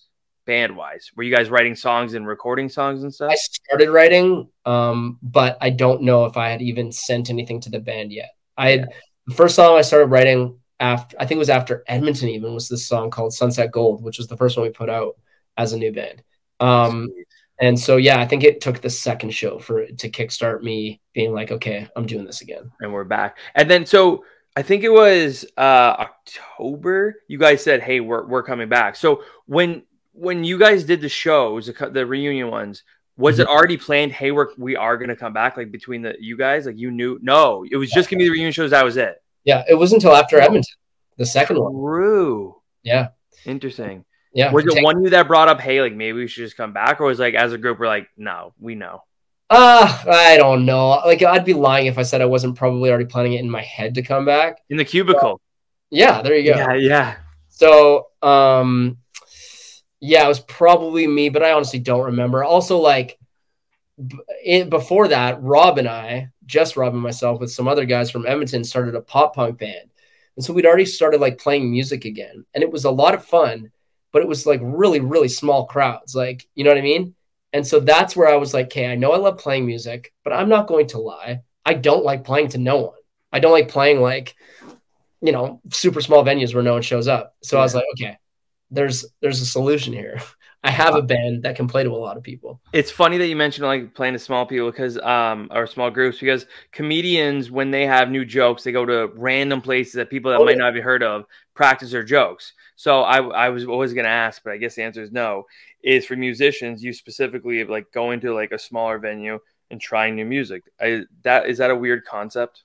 band 0.50 0.76
wise? 0.76 1.12
Were 1.16 1.22
you 1.22 1.36
guys 1.36 1.52
writing 1.52 1.76
songs 1.76 2.16
and 2.16 2.26
recording 2.26 2.70
songs 2.70 3.04
and 3.04 3.14
stuff? 3.14 3.32
I 3.32 3.36
started 3.36 3.92
writing, 3.92 4.50
um, 4.66 5.20
but 5.22 5.60
I 5.62 5.70
don't 5.70 6.02
know 6.02 6.26
if 6.26 6.38
I 6.38 6.50
had 6.50 6.64
even 6.64 6.92
sent 6.92 7.30
anything 7.30 7.62
to 7.62 7.70
the 7.70 7.80
band 7.80 8.12
yet. 8.12 8.32
I 8.58 8.72
had 8.72 8.90
the 9.28 9.36
first 9.36 9.56
song 9.56 9.78
I 9.78 9.84
started 9.84 10.08
writing 10.08 10.58
after 10.80 11.16
I 11.20 11.28
think 11.28 11.36
it 11.36 11.46
was 11.46 11.52
after 11.52 11.84
Edmonton 11.88 12.30
even 12.30 12.56
was 12.56 12.68
this 12.68 12.88
song 12.88 13.12
called 13.12 13.32
Sunset 13.32 13.72
Gold, 13.72 14.02
which 14.02 14.18
was 14.18 14.28
the 14.28 14.38
first 14.38 14.58
one 14.58 14.66
we 14.66 14.72
put 14.72 14.90
out 14.90 15.18
as 15.56 15.72
a 15.72 15.78
new 15.78 15.92
band. 15.92 16.24
Um, 16.60 17.10
and 17.62 17.80
so 17.80 17.98
yeah, 17.98 18.20
I 18.20 18.26
think 18.26 18.44
it 18.44 18.60
took 18.60 18.82
the 18.82 18.90
second 18.90 19.30
show 19.30 19.60
for 19.60 19.86
to 19.86 20.10
kickstart 20.10 20.64
me 20.64 21.00
being 21.14 21.32
like, 21.32 21.52
okay, 21.52 21.88
I'm 21.96 22.08
doing 22.08 22.26
this 22.26 22.42
again. 22.42 22.72
and 22.80 22.92
we're 22.92 23.04
back. 23.04 23.38
And 23.54 23.70
then 23.70 23.86
so 23.86 24.24
I 24.56 24.64
think 24.64 24.84
it 24.84 24.90
was 24.90 25.46
uh 25.58 26.08
October. 26.08 27.22
You 27.28 27.38
guys 27.38 27.64
said, 27.64 27.82
"Hey, 27.82 28.00
we're 28.00 28.26
we're 28.26 28.44
coming 28.44 28.68
back." 28.68 28.96
So 28.96 29.24
when 29.46 29.84
when 30.20 30.44
you 30.44 30.58
guys 30.58 30.84
did 30.84 31.02
the 31.02 31.10
shows, 31.10 31.68
the 31.68 31.90
the 31.90 32.06
reunion 32.06 32.50
ones, 32.50 32.84
was 33.18 33.40
it 33.40 33.48
already 33.48 33.78
planned? 33.78 34.12
Hey, 34.12 34.32
we're 34.32 34.48
we 34.58 34.76
are 34.76 34.98
gonna 34.98 35.16
come 35.16 35.34
back. 35.34 35.58
Like 35.58 35.72
between 35.72 36.02
the 36.02 36.16
you 36.20 36.38
guys, 36.38 36.66
like 36.66 36.78
you 36.78 36.92
knew? 36.92 37.20
No, 37.22 37.66
it 37.70 37.78
was 37.78 37.90
just 37.90 38.10
gonna 38.10 38.20
be 38.20 38.26
the 38.26 38.32
reunion 38.32 38.52
shows. 38.52 38.72
That 38.72 38.86
was 38.86 38.98
it. 38.98 39.22
Yeah, 39.44 39.64
it 39.70 39.76
wasn't 39.76 40.04
until 40.04 40.16
after 40.16 40.40
Edmonton, 40.40 40.74
the 41.18 41.26
second 41.26 41.60
one. 41.60 41.74
True. 41.74 42.56
Yeah, 42.84 43.10
Interesting. 43.46 44.06
yeah. 44.34 44.52
Was 44.52 44.66
it 44.66 44.84
one 44.84 44.98
of 44.98 45.04
you 45.04 45.10
that 45.12 45.28
brought 45.28 45.48
up, 45.50 45.60
"Hey, 45.60 45.82
like 45.82 45.94
maybe 45.94 46.20
we 46.20 46.28
should 46.28 46.44
just 46.46 46.58
come 46.58 46.74
back," 46.74 47.00
or 47.02 47.06
was 47.08 47.20
like 47.20 47.34
as 47.36 47.52
a 47.54 47.58
group, 47.58 47.80
we're 47.80 47.88
like, 47.88 48.08
"No, 48.18 48.54
we 48.60 48.76
know." 48.76 49.04
Uh, 49.50 50.04
I 50.08 50.38
don't 50.38 50.66
know. 50.66 50.90
Like 51.06 51.24
I'd 51.24 51.44
be 51.46 51.54
lying 51.54 51.88
if 51.88 51.98
I 51.98 52.04
said 52.04 52.22
I 52.22 52.26
wasn't 52.26 52.56
probably 52.56 52.90
already 52.90 53.06
planning 53.06 53.34
it 53.34 53.40
in 53.40 53.50
my 53.50 53.64
head 53.64 53.96
to 53.96 54.02
come 54.02 54.24
back. 54.26 54.60
In 54.70 54.78
the 54.78 54.86
cubicle. 54.86 55.42
Yeah, 55.90 56.22
there 56.22 56.36
you 56.36 56.54
go. 56.54 56.58
Yeah, 56.60 56.74
yeah. 56.76 57.16
So, 57.48 58.08
um, 58.22 58.98
yeah, 60.00 60.26
it 60.26 60.28
was 60.28 60.40
probably 60.40 61.08
me, 61.08 61.30
but 61.30 61.44
I 61.44 61.52
honestly 61.52 61.80
don't 61.80 62.06
remember. 62.06 62.44
Also, 62.44 62.78
like 62.78 63.18
b- 63.98 64.20
it, 64.44 64.70
before 64.70 65.10
that, 65.10 65.42
Rob 65.42 65.78
and 65.78 65.88
I, 65.88 66.30
just 66.46 66.78
Rob 66.78 66.94
and 66.94 67.02
myself, 67.02 67.40
with 67.40 67.52
some 67.52 67.68
other 67.68 67.86
guys 67.86 68.10
from 68.10 68.26
Edmonton, 68.26 68.64
started 68.64 68.96
a 68.96 69.02
pop 69.02 69.36
punk 69.36 69.60
band, 69.60 69.90
and 70.36 70.46
so 70.46 70.54
we'd 70.54 70.66
already 70.66 70.86
started 70.86 71.22
like 71.22 71.38
playing 71.38 71.70
music 71.72 72.06
again, 72.06 72.46
and 72.54 72.64
it 72.64 72.72
was 72.72 72.86
a 72.86 72.92
lot 72.92 73.14
of 73.14 73.26
fun, 73.26 73.72
but 74.12 74.22
it 74.22 74.28
was 74.28 74.46
like 74.46 74.62
really, 74.64 75.00
really 75.00 75.30
small 75.30 75.66
crowds, 75.66 76.16
like 76.16 76.48
you 76.56 76.64
know 76.64 76.72
what 76.72 76.78
I 76.78 76.82
mean. 76.82 77.16
And 77.52 77.66
so 77.66 77.80
that's 77.80 78.16
where 78.16 78.30
I 78.30 78.36
was 78.36 78.54
like, 78.54 78.68
okay, 78.68 78.92
I 78.92 78.96
know 78.96 79.12
I 79.12 79.18
love 79.18 79.40
playing 79.40 79.66
music, 79.66 80.14
but 80.24 80.34
I'm 80.34 80.50
not 80.50 80.68
going 80.68 80.86
to 80.88 81.00
lie, 81.00 81.42
I 81.66 81.74
don't 81.74 82.06
like 82.06 82.24
playing 82.24 82.50
to 82.50 82.58
no 82.60 82.78
one. 82.78 82.96
I 83.32 83.40
don't 83.40 83.52
like 83.52 83.70
playing 83.70 84.02
like 84.02 84.36
you 85.22 85.32
know, 85.32 85.62
super 85.70 86.02
small 86.02 86.24
venues 86.24 86.54
where 86.54 86.64
no 86.64 86.74
one 86.74 86.82
shows 86.82 87.08
up. 87.08 87.36
So 87.44 87.58
I 87.58 87.62
was 87.62 87.76
like, 87.76 87.86
okay, 87.96 88.18
there's 88.72 89.06
there's 89.22 89.42
a 89.42 89.46
solution 89.46 89.94
here. 89.94 90.22
I 90.62 90.72
have 90.72 90.94
a 90.96 91.02
band 91.02 91.44
that 91.44 91.56
can 91.56 91.70
play 91.70 91.84
to 91.86 91.90
a 91.90 91.96
lot 91.96 92.18
of 92.18 92.24
people. 92.24 92.60
it's 92.74 92.92
funny 92.92 93.18
that 93.18 93.28
you 93.28 93.36
mentioned 93.38 93.66
like 93.66 93.96
playing 93.96 94.12
to 94.12 94.20
small 94.20 94.46
people 94.46 94.70
because 94.70 94.98
um 94.98 95.48
or 95.52 95.66
small 95.66 95.90
groups 95.90 96.20
because 96.20 96.46
comedians 96.74 97.50
when 97.50 97.72
they 97.72 97.86
have 97.86 98.10
new 98.12 98.26
jokes 98.26 98.64
they 98.64 98.74
go 98.74 98.86
to 98.86 99.10
random 99.16 99.62
places 99.62 99.94
that 99.94 100.10
people 100.10 100.32
that 100.32 100.42
Oh, 100.42 100.44
might 100.44 100.52
yeah. 100.58 100.64
not 100.66 100.76
have 100.76 100.84
heard 100.84 101.02
of 101.02 101.24
practice 101.54 101.92
their 101.92 102.04
jokes 102.04 102.52
so 102.76 103.04
i 103.04 103.20
i 103.46 103.48
was 103.50 103.66
always 103.66 103.94
going 103.94 104.04
to 104.04 104.10
ask 104.10 104.42
but 104.44 104.52
i 104.52 104.58
guess 104.58 104.76
the 104.76 104.84
answer 104.84 105.02
is 105.02 105.14
no 105.14 105.46
is 105.82 106.06
for 106.06 106.18
musicians 106.18 106.84
you 106.84 106.92
specifically 106.92 107.64
like 107.64 107.90
going 107.94 108.20
to 108.20 108.34
like 108.34 108.52
a 108.52 108.60
smaller 108.60 108.98
venue 109.00 109.40
and 109.72 109.80
trying 109.80 110.14
new 110.16 110.26
music 110.26 110.64
I, 110.82 111.04
that 111.24 111.48
is 111.48 111.60
that 111.60 111.72
a 111.72 111.76
weird 111.76 112.04
concept 112.06 112.64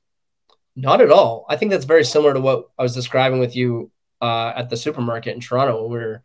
Not 0.74 1.00
at 1.00 1.12
all. 1.12 1.46
I 1.48 1.54
think 1.56 1.70
that's 1.70 1.84
very 1.84 2.04
similar 2.04 2.34
to 2.34 2.40
what 2.40 2.70
I 2.78 2.82
was 2.82 2.94
describing 2.94 3.38
with 3.38 3.54
you 3.54 3.92
uh, 4.20 4.52
at 4.56 4.70
the 4.70 4.76
supermarket 4.76 5.34
in 5.34 5.40
Toronto 5.40 5.82
when 5.82 5.92
we 5.92 5.98
were 5.98 6.22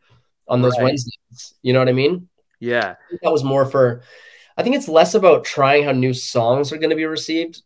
on 0.47 0.61
those 0.61 0.77
Right. 0.77 0.85
Wednesdays. 0.85 1.53
You 1.61 1.73
know 1.73 1.79
what 1.79 1.89
I 1.89 1.93
mean? 1.93 2.29
yeah 2.59 2.95
I 3.05 3.09
think 3.09 3.21
that 3.21 3.31
was 3.31 3.43
more 3.43 3.65
for 3.65 4.01
I 4.57 4.63
think 4.63 4.75
it's 4.75 4.89
less 4.89 5.15
about 5.15 5.45
trying 5.45 5.85
how 5.85 5.93
new 5.93 6.13
songs 6.13 6.73
are 6.73 6.77
going 6.77 6.89
to 6.89 6.95
be 6.95 7.05
received 7.05 7.61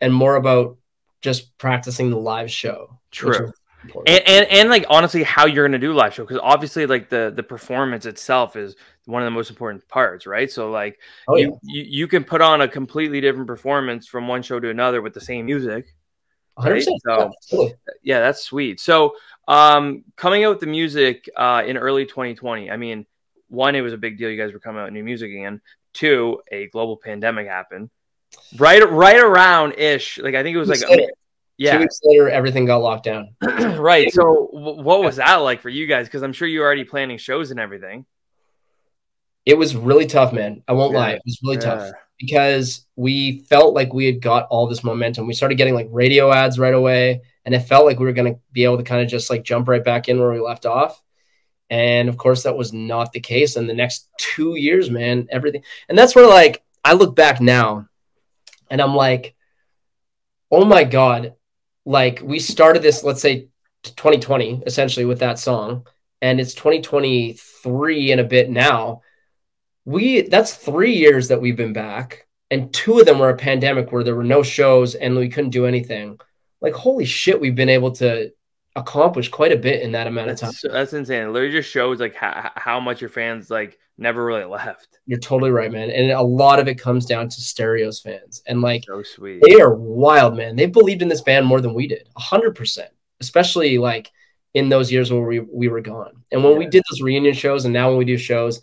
and 0.00 0.12
more 0.12 0.34
about 0.34 0.76
just 1.20 1.56
practicing 1.56 2.10
the 2.10 2.16
live 2.16 2.50
show. 2.50 2.98
true 3.12 3.52
And, 4.06 4.22
and, 4.26 4.46
and 4.50 4.68
like 4.68 4.84
honestly, 4.88 5.22
how 5.22 5.46
you're 5.46 5.66
gonna 5.66 5.78
do 5.78 5.92
live 5.92 6.14
show 6.14 6.24
because 6.24 6.40
obviously 6.42 6.86
like 6.86 7.08
the 7.08 7.32
the 7.34 7.42
performance 7.42 8.06
itself 8.06 8.56
is 8.56 8.76
one 9.06 9.22
of 9.22 9.26
the 9.26 9.32
most 9.32 9.50
important 9.50 9.86
parts, 9.88 10.26
right? 10.26 10.50
So 10.50 10.70
like 10.70 10.98
oh, 11.28 11.36
you, 11.36 11.58
yeah. 11.62 11.82
you 11.82 11.82
you 12.02 12.08
can 12.08 12.24
put 12.24 12.40
on 12.40 12.60
a 12.60 12.68
completely 12.68 13.20
different 13.20 13.46
performance 13.46 14.06
from 14.06 14.28
one 14.28 14.42
show 14.42 14.60
to 14.60 14.70
another 14.70 15.02
with 15.02 15.14
the 15.14 15.20
same 15.20 15.46
music. 15.46 15.86
100%. 16.58 16.70
Right? 16.70 16.82
So 16.82 17.32
yeah, 17.50 17.68
yeah, 18.02 18.20
that's 18.20 18.44
sweet. 18.44 18.78
So 18.78 19.14
um 19.48 20.04
coming 20.16 20.44
out 20.44 20.50
with 20.50 20.60
the 20.60 20.66
music 20.66 21.28
uh 21.36 21.62
in 21.66 21.76
early 21.76 22.06
2020, 22.06 22.70
I 22.70 22.76
mean, 22.76 23.06
one, 23.48 23.74
it 23.74 23.80
was 23.80 23.92
a 23.92 23.98
big 23.98 24.18
deal. 24.18 24.30
You 24.30 24.40
guys 24.40 24.52
were 24.52 24.60
coming 24.60 24.80
out 24.80 24.84
with 24.84 24.94
new 24.94 25.04
music 25.04 25.30
again. 25.30 25.60
Two, 25.92 26.40
a 26.50 26.68
global 26.68 26.96
pandemic 26.96 27.46
happened. 27.46 27.90
Right 28.56 28.88
right 28.88 29.20
around 29.20 29.74
ish. 29.78 30.18
Like 30.18 30.34
I 30.34 30.42
think 30.42 30.54
it 30.54 30.58
was 30.58 30.68
like 30.68 30.80
yeah. 31.58 31.74
Two 31.74 31.80
weeks 31.80 32.00
later, 32.02 32.28
everything 32.28 32.64
got 32.64 32.78
locked 32.78 33.04
down. 33.04 33.36
right. 33.42 34.12
So, 34.12 34.48
what 34.50 35.02
was 35.02 35.16
that 35.16 35.36
like 35.36 35.60
for 35.60 35.68
you 35.68 35.86
guys? 35.86 36.06
Because 36.06 36.22
I'm 36.22 36.32
sure 36.32 36.48
you 36.48 36.60
were 36.60 36.66
already 36.66 36.84
planning 36.84 37.18
shows 37.18 37.50
and 37.50 37.60
everything. 37.60 38.04
It 39.44 39.58
was 39.58 39.76
really 39.76 40.06
tough, 40.06 40.32
man. 40.32 40.62
I 40.66 40.72
won't 40.72 40.92
yeah. 40.92 40.98
lie. 40.98 41.10
It 41.10 41.22
was 41.24 41.38
really 41.42 41.56
yeah. 41.56 41.62
tough 41.62 41.92
because 42.22 42.86
we 42.94 43.40
felt 43.48 43.74
like 43.74 43.92
we 43.92 44.06
had 44.06 44.20
got 44.20 44.46
all 44.48 44.68
this 44.68 44.84
momentum. 44.84 45.26
We 45.26 45.34
started 45.34 45.56
getting 45.56 45.74
like 45.74 45.88
radio 45.90 46.30
ads 46.30 46.56
right 46.56 46.72
away, 46.72 47.22
and 47.44 47.52
it 47.52 47.62
felt 47.62 47.84
like 47.84 47.98
we 47.98 48.06
were 48.06 48.12
going 48.12 48.32
to 48.32 48.40
be 48.52 48.62
able 48.62 48.76
to 48.76 48.84
kind 48.84 49.02
of 49.02 49.08
just 49.08 49.28
like 49.28 49.42
jump 49.42 49.66
right 49.66 49.82
back 49.82 50.08
in 50.08 50.20
where 50.20 50.30
we 50.30 50.38
left 50.38 50.64
off. 50.64 51.02
And 51.68 52.08
of 52.08 52.16
course, 52.16 52.44
that 52.44 52.56
was 52.56 52.72
not 52.72 53.10
the 53.10 53.18
case. 53.18 53.56
And 53.56 53.68
the 53.68 53.74
next 53.74 54.08
two 54.18 54.56
years, 54.56 54.88
man, 54.88 55.26
everything. 55.32 55.64
And 55.88 55.98
that's 55.98 56.14
where 56.14 56.28
like 56.28 56.62
I 56.84 56.92
look 56.92 57.16
back 57.16 57.40
now 57.40 57.88
and 58.70 58.80
I'm 58.80 58.94
like, 58.94 59.34
oh 60.48 60.64
my 60.64 60.84
God, 60.84 61.34
like 61.84 62.20
we 62.22 62.38
started 62.38 62.82
this, 62.82 63.02
let's 63.02 63.20
say 63.20 63.48
2020, 63.82 64.62
essentially 64.64 65.06
with 65.06 65.18
that 65.18 65.40
song, 65.40 65.88
and 66.20 66.40
it's 66.40 66.54
2023 66.54 68.12
and 68.12 68.20
a 68.20 68.24
bit 68.24 68.48
now. 68.48 69.02
We 69.84 70.22
that's 70.22 70.54
three 70.54 70.94
years 70.94 71.28
that 71.28 71.40
we've 71.40 71.56
been 71.56 71.72
back, 71.72 72.26
and 72.50 72.72
two 72.72 73.00
of 73.00 73.06
them 73.06 73.18
were 73.18 73.30
a 73.30 73.36
pandemic 73.36 73.92
where 73.92 74.04
there 74.04 74.16
were 74.16 74.22
no 74.24 74.42
shows 74.42 74.94
and 74.94 75.16
we 75.16 75.28
couldn't 75.28 75.50
do 75.50 75.66
anything. 75.66 76.18
Like 76.60 76.74
holy 76.74 77.04
shit, 77.04 77.40
we've 77.40 77.56
been 77.56 77.68
able 77.68 77.92
to 77.92 78.32
accomplish 78.76 79.28
quite 79.28 79.52
a 79.52 79.56
bit 79.56 79.82
in 79.82 79.92
that 79.92 80.06
amount 80.06 80.28
that's, 80.28 80.42
of 80.42 80.60
time. 80.60 80.72
That's 80.72 80.92
insane. 80.92 81.24
It 81.24 81.28
literally 81.28 81.52
just 81.52 81.70
shows 81.70 82.00
like 82.00 82.14
how, 82.14 82.50
how 82.54 82.80
much 82.80 83.00
your 83.00 83.10
fans 83.10 83.50
like 83.50 83.78
never 83.98 84.24
really 84.24 84.44
left. 84.44 84.98
You're 85.06 85.18
totally 85.18 85.50
right, 85.50 85.70
man. 85.70 85.90
And 85.90 86.10
a 86.10 86.22
lot 86.22 86.58
of 86.58 86.68
it 86.68 86.78
comes 86.78 87.04
down 87.04 87.28
to 87.28 87.40
Stereos 87.40 88.00
fans. 88.00 88.42
And 88.46 88.62
like 88.62 88.84
so 88.86 89.02
sweet. 89.02 89.42
They 89.46 89.60
are 89.60 89.74
wild, 89.74 90.36
man. 90.36 90.56
They 90.56 90.66
believed 90.66 91.02
in 91.02 91.08
this 91.08 91.20
band 91.20 91.46
more 91.46 91.60
than 91.60 91.74
we 91.74 91.86
did. 91.86 92.08
hundred 92.16 92.54
percent. 92.54 92.90
Especially 93.20 93.78
like 93.78 94.10
in 94.54 94.68
those 94.68 94.90
years 94.90 95.12
where 95.12 95.22
we, 95.22 95.40
we 95.40 95.68
were 95.68 95.80
gone. 95.80 96.24
And 96.32 96.42
when 96.42 96.54
yeah. 96.54 96.58
we 96.58 96.66
did 96.66 96.82
those 96.90 97.02
reunion 97.02 97.34
shows 97.34 97.64
and 97.64 97.74
now 97.74 97.88
when 97.88 97.98
we 97.98 98.04
do 98.04 98.16
shows, 98.16 98.60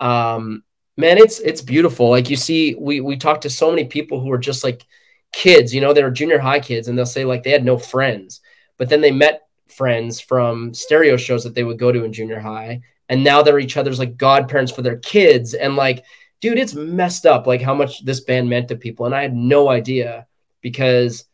um, 0.00 0.64
man, 0.96 1.18
it's 1.18 1.38
it's 1.40 1.62
beautiful. 1.62 2.10
Like 2.10 2.30
you 2.30 2.36
see, 2.36 2.74
we 2.74 3.00
we 3.00 3.16
talked 3.16 3.42
to 3.42 3.50
so 3.50 3.70
many 3.70 3.84
people 3.84 4.20
who 4.20 4.32
are 4.32 4.38
just 4.38 4.64
like 4.64 4.84
kids, 5.32 5.74
you 5.74 5.80
know, 5.80 5.92
they 5.92 6.02
were 6.02 6.10
junior 6.10 6.38
high 6.38 6.60
kids, 6.60 6.88
and 6.88 6.98
they'll 6.98 7.06
say 7.06 7.24
like 7.24 7.42
they 7.42 7.50
had 7.50 7.64
no 7.64 7.78
friends. 7.78 8.40
But 8.78 8.88
then 8.88 9.00
they 9.00 9.12
met 9.12 9.42
friends 9.68 10.20
from 10.20 10.74
stereo 10.74 11.16
shows 11.16 11.44
that 11.44 11.54
they 11.54 11.64
would 11.64 11.78
go 11.78 11.92
to 11.92 12.04
in 12.04 12.12
junior 12.12 12.40
high 12.40 12.80
and 13.10 13.24
now 13.24 13.42
they're 13.42 13.58
each 13.58 13.76
other's 13.76 13.98
like 13.98 14.16
godparents 14.16 14.72
for 14.72 14.82
their 14.82 14.96
kids. 14.98 15.52
And 15.52 15.76
like 15.76 16.04
dude 16.40 16.58
it's 16.58 16.74
messed 16.74 17.26
up 17.26 17.46
like 17.46 17.60
how 17.60 17.74
much 17.74 18.04
this 18.04 18.20
band 18.20 18.48
meant 18.48 18.68
to 18.68 18.76
people. 18.76 19.04
And 19.04 19.14
i 19.14 19.20
had 19.20 19.34
no 19.34 19.68
idea 19.68 20.26
because 20.62 21.24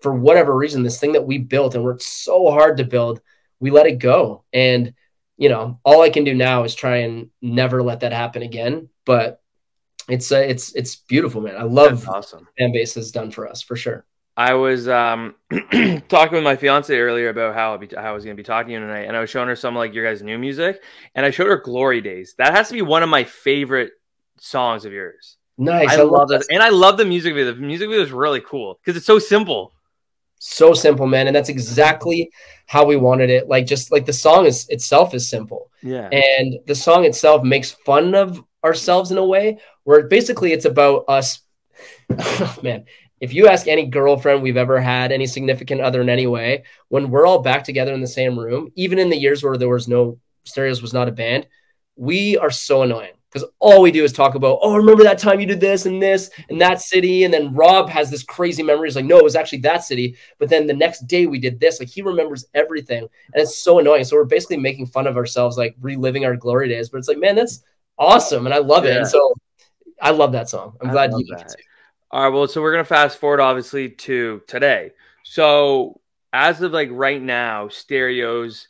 for 0.00 0.14
whatever 0.14 0.56
reason 0.56 0.82
this 0.82 0.98
thing 0.98 1.12
that 1.12 1.26
we 1.26 1.38
built 1.38 1.74
and 1.74 1.84
worked 1.84 2.02
so 2.02 2.50
hard 2.50 2.78
to 2.78 2.84
build 2.84 3.20
we 3.60 3.70
let 3.70 3.86
it 3.86 3.98
go. 3.98 4.44
And 4.52 4.92
you 5.36 5.48
know 5.48 5.78
all 5.84 6.02
i 6.02 6.10
can 6.10 6.24
do 6.24 6.34
now 6.34 6.64
is 6.64 6.74
try 6.74 6.98
and 6.98 7.30
never 7.42 7.82
let 7.82 8.00
that 8.00 8.12
happen 8.12 8.42
again 8.42 8.88
but 9.04 9.42
it's 10.08 10.30
uh, 10.32 10.38
it's 10.38 10.74
it's 10.74 10.96
beautiful 10.96 11.40
man 11.40 11.56
i 11.56 11.62
love 11.62 12.04
That's 12.04 12.08
awesome 12.08 12.48
fan 12.58 12.72
base 12.72 12.94
has 12.94 13.10
done 13.10 13.30
for 13.30 13.48
us 13.48 13.62
for 13.62 13.76
sure 13.76 14.04
I 14.36 14.52
was 14.52 14.86
um, 14.86 15.34
talking 16.08 16.34
with 16.34 16.44
my 16.44 16.56
fiance 16.56 16.94
earlier 16.94 17.30
about 17.30 17.54
how, 17.54 17.72
I, 17.72 17.76
be, 17.78 17.88
how 17.94 18.10
I 18.10 18.12
was 18.12 18.22
going 18.24 18.36
to 18.36 18.40
be 18.40 18.44
talking 18.44 18.68
to 18.68 18.72
you 18.74 18.80
tonight, 18.80 19.04
and 19.04 19.16
I 19.16 19.20
was 19.20 19.30
showing 19.30 19.48
her 19.48 19.56
some 19.56 19.74
like 19.74 19.94
your 19.94 20.04
guys' 20.04 20.22
new 20.22 20.36
music, 20.36 20.82
and 21.14 21.24
I 21.24 21.30
showed 21.30 21.46
her 21.46 21.56
"Glory 21.56 22.02
Days." 22.02 22.34
That 22.36 22.52
has 22.52 22.68
to 22.68 22.74
be 22.74 22.82
one 22.82 23.02
of 23.02 23.08
my 23.08 23.24
favorite 23.24 23.92
songs 24.38 24.84
of 24.84 24.92
yours. 24.92 25.38
Nice, 25.56 25.88
I, 25.88 26.00
I 26.00 26.02
love 26.02 26.28
that. 26.28 26.44
and 26.50 26.62
I 26.62 26.68
love 26.68 26.98
the 26.98 27.06
music 27.06 27.32
video. 27.32 27.54
The 27.54 27.60
music 27.60 27.88
video 27.88 28.04
is 28.04 28.12
really 28.12 28.42
cool 28.42 28.78
because 28.84 28.96
it's 28.98 29.06
so 29.06 29.18
simple. 29.18 29.72
So 30.38 30.74
simple, 30.74 31.06
man, 31.06 31.26
and 31.26 31.34
that's 31.34 31.48
exactly 31.48 32.30
how 32.66 32.84
we 32.84 32.96
wanted 32.96 33.30
it. 33.30 33.48
Like 33.48 33.66
just 33.66 33.90
like 33.90 34.06
the 34.06 34.12
song 34.12 34.46
is 34.46 34.68
itself 34.68 35.14
is 35.14 35.28
simple, 35.28 35.70
yeah, 35.82 36.08
and 36.10 36.58
the 36.66 36.74
song 36.74 37.04
itself 37.04 37.42
makes 37.42 37.70
fun 37.70 38.14
of 38.14 38.42
ourselves 38.64 39.10
in 39.10 39.18
a 39.18 39.24
way 39.24 39.58
where 39.84 40.08
basically 40.08 40.52
it's 40.52 40.64
about 40.64 41.04
us. 41.08 41.40
Oh, 42.10 42.56
man, 42.62 42.84
if 43.20 43.32
you 43.32 43.48
ask 43.48 43.66
any 43.66 43.86
girlfriend 43.86 44.42
we've 44.42 44.56
ever 44.56 44.80
had, 44.80 45.10
any 45.10 45.26
significant 45.26 45.80
other 45.80 46.02
in 46.02 46.08
any 46.08 46.26
way, 46.26 46.64
when 46.88 47.10
we're 47.10 47.26
all 47.26 47.40
back 47.40 47.64
together 47.64 47.94
in 47.94 48.00
the 48.00 48.06
same 48.06 48.38
room, 48.38 48.70
even 48.74 48.98
in 48.98 49.08
the 49.08 49.16
years 49.16 49.42
where 49.42 49.56
there 49.56 49.68
was 49.68 49.88
no 49.88 50.18
stereos 50.44 50.82
was 50.82 50.92
not 50.92 51.08
a 51.08 51.12
band, 51.12 51.46
we 51.96 52.36
are 52.36 52.50
so 52.50 52.82
annoying 52.82 53.15
because 53.36 53.50
all 53.58 53.82
we 53.82 53.90
do 53.90 54.02
is 54.02 54.14
talk 54.14 54.34
about, 54.34 54.60
oh, 54.62 54.76
remember 54.76 55.02
that 55.02 55.18
time 55.18 55.40
you 55.40 55.46
did 55.46 55.60
this 55.60 55.84
and 55.84 56.02
this 56.02 56.30
and 56.48 56.58
that 56.58 56.80
city. 56.80 57.24
And 57.24 57.34
then 57.34 57.52
Rob 57.52 57.90
has 57.90 58.10
this 58.10 58.22
crazy 58.22 58.62
memory. 58.62 58.88
He's 58.88 58.96
like, 58.96 59.04
no, 59.04 59.18
it 59.18 59.24
was 59.24 59.36
actually 59.36 59.58
that 59.58 59.84
city. 59.84 60.16
But 60.38 60.48
then 60.48 60.66
the 60.66 60.72
next 60.72 61.06
day 61.06 61.26
we 61.26 61.38
did 61.38 61.60
this. 61.60 61.78
Like 61.78 61.90
he 61.90 62.00
remembers 62.00 62.46
everything. 62.54 63.00
And 63.00 63.42
it's 63.42 63.58
so 63.58 63.78
annoying. 63.78 64.04
So 64.04 64.16
we're 64.16 64.24
basically 64.24 64.56
making 64.56 64.86
fun 64.86 65.06
of 65.06 65.18
ourselves, 65.18 65.58
like 65.58 65.76
reliving 65.82 66.24
our 66.24 66.34
glory 66.34 66.68
days. 66.68 66.88
But 66.88 66.96
it's 66.96 67.08
like, 67.08 67.18
man, 67.18 67.34
that's 67.34 67.62
awesome. 67.98 68.46
And 68.46 68.54
I 68.54 68.58
love 68.58 68.86
it. 68.86 68.96
And 68.96 69.06
so 69.06 69.34
I 70.00 70.12
love 70.12 70.32
that 70.32 70.48
song. 70.48 70.78
I'm 70.80 70.88
I 70.88 70.92
glad 70.92 71.10
you 71.12 71.26
did 71.26 71.46
too. 71.46 71.54
All 72.10 72.22
right. 72.22 72.34
Well, 72.34 72.48
so 72.48 72.62
we're 72.62 72.72
gonna 72.72 72.84
fast 72.84 73.18
forward, 73.18 73.40
obviously, 73.40 73.90
to 73.90 74.40
today. 74.46 74.92
So 75.24 76.00
as 76.32 76.62
of 76.62 76.72
like 76.72 76.88
right 76.90 77.20
now, 77.20 77.68
Stereos 77.68 78.68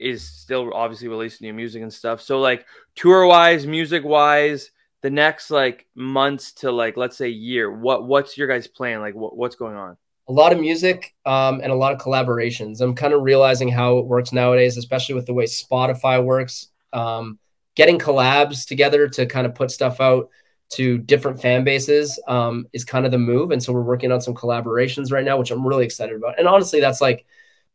is 0.00 0.26
still 0.26 0.72
obviously 0.74 1.08
releasing 1.08 1.46
new 1.46 1.54
music 1.54 1.82
and 1.82 1.92
stuff. 1.92 2.22
So 2.22 2.40
like 2.40 2.66
tour 2.94 3.26
wise, 3.26 3.66
music 3.66 4.04
wise, 4.04 4.70
the 5.02 5.10
next 5.10 5.50
like 5.50 5.86
months 5.94 6.52
to 6.52 6.72
like 6.72 6.96
let's 6.96 7.16
say 7.16 7.28
year, 7.28 7.70
what 7.70 8.06
what's 8.06 8.36
your 8.36 8.48
guys' 8.48 8.66
plan? 8.66 9.00
Like 9.00 9.14
what, 9.14 9.36
what's 9.36 9.56
going 9.56 9.76
on? 9.76 9.96
A 10.28 10.32
lot 10.32 10.52
of 10.52 10.60
music 10.60 11.14
um, 11.26 11.60
and 11.60 11.72
a 11.72 11.74
lot 11.74 11.92
of 11.92 11.98
collaborations. 12.00 12.80
I'm 12.80 12.94
kind 12.94 13.12
of 13.12 13.22
realizing 13.22 13.68
how 13.68 13.98
it 13.98 14.06
works 14.06 14.32
nowadays, 14.32 14.76
especially 14.76 15.16
with 15.16 15.26
the 15.26 15.34
way 15.34 15.44
Spotify 15.44 16.24
works. 16.24 16.68
Um, 16.92 17.38
getting 17.74 17.98
collabs 17.98 18.66
together 18.66 19.08
to 19.08 19.26
kind 19.26 19.46
of 19.46 19.54
put 19.54 19.70
stuff 19.70 20.00
out 20.00 20.28
to 20.70 20.98
different 20.98 21.40
fan 21.40 21.64
bases 21.64 22.20
um, 22.28 22.66
is 22.72 22.84
kind 22.84 23.04
of 23.04 23.10
the 23.10 23.18
move. 23.18 23.50
And 23.50 23.62
so 23.62 23.72
we're 23.72 23.82
working 23.82 24.12
on 24.12 24.20
some 24.20 24.34
collaborations 24.34 25.10
right 25.10 25.24
now, 25.24 25.36
which 25.36 25.50
I'm 25.50 25.66
really 25.66 25.84
excited 25.84 26.16
about. 26.16 26.38
And 26.38 26.46
honestly, 26.46 26.80
that's 26.80 27.00
like, 27.00 27.26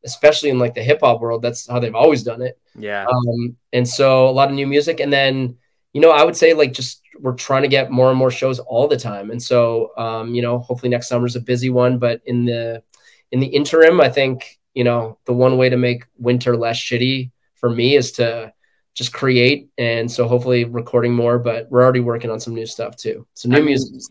especially 0.05 0.49
in 0.49 0.59
like 0.59 0.73
the 0.73 0.83
hip 0.83 0.99
hop 1.01 1.19
world, 1.19 1.41
that's 1.41 1.67
how 1.67 1.79
they've 1.79 1.95
always 1.95 2.23
done 2.23 2.41
it. 2.41 2.59
Yeah. 2.77 3.05
Um, 3.05 3.57
and 3.73 3.87
so 3.87 4.29
a 4.29 4.31
lot 4.31 4.49
of 4.49 4.55
new 4.55 4.67
music. 4.67 4.99
And 4.99 5.11
then, 5.11 5.57
you 5.93 6.01
know, 6.01 6.11
I 6.11 6.23
would 6.23 6.35
say 6.35 6.53
like 6.53 6.73
just 6.73 7.01
we're 7.19 7.33
trying 7.33 7.63
to 7.63 7.67
get 7.67 7.91
more 7.91 8.09
and 8.09 8.17
more 8.17 8.31
shows 8.31 8.59
all 8.59 8.87
the 8.87 8.97
time. 8.97 9.31
And 9.31 9.41
so, 9.41 9.91
um, 9.97 10.35
you 10.35 10.41
know, 10.41 10.59
hopefully 10.59 10.89
next 10.89 11.07
summer 11.07 11.25
is 11.25 11.35
a 11.35 11.41
busy 11.41 11.69
one. 11.69 11.97
But 11.97 12.21
in 12.25 12.45
the 12.45 12.83
in 13.31 13.39
the 13.39 13.47
interim, 13.47 13.99
I 13.99 14.09
think, 14.09 14.59
you 14.73 14.83
know, 14.83 15.17
the 15.25 15.33
one 15.33 15.57
way 15.57 15.69
to 15.69 15.77
make 15.77 16.05
winter 16.17 16.55
less 16.55 16.77
shitty 16.77 17.31
for 17.55 17.69
me 17.69 17.95
is 17.95 18.11
to 18.13 18.53
just 18.95 19.13
create 19.13 19.69
and 19.77 20.09
so 20.09 20.27
hopefully 20.27 20.63
recording 20.63 21.13
more 21.13 21.37
but 21.37 21.69
we're 21.69 21.83
already 21.83 21.99
working 21.99 22.31
on 22.31 22.39
some 22.39 22.55
new 22.55 22.65
stuff 22.65 22.95
too 22.95 23.27
some 23.33 23.51
new 23.51 23.57
I 23.57 23.59
mean, 23.59 23.67
music 23.67 24.01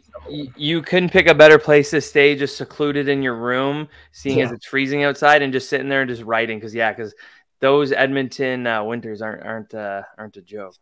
you 0.56 0.82
couldn't 0.82 1.10
pick 1.10 1.26
a 1.26 1.34
better 1.34 1.58
place 1.58 1.90
to 1.90 2.00
stay 2.00 2.36
just 2.36 2.56
secluded 2.56 3.08
in 3.08 3.22
your 3.22 3.34
room 3.34 3.88
seeing 4.12 4.38
yeah. 4.38 4.44
as 4.44 4.52
it's 4.52 4.66
freezing 4.66 5.02
outside 5.02 5.42
and 5.42 5.52
just 5.52 5.68
sitting 5.68 5.88
there 5.88 6.02
and 6.02 6.10
just 6.10 6.22
writing 6.22 6.58
because 6.58 6.74
yeah 6.74 6.92
because 6.92 7.14
those 7.60 7.92
edmonton 7.92 8.66
uh, 8.66 8.84
winters 8.84 9.22
aren't 9.22 9.42
aren't 9.42 9.74
uh, 9.74 10.02
aren't 10.16 10.36
a 10.36 10.42
joke 10.42 10.76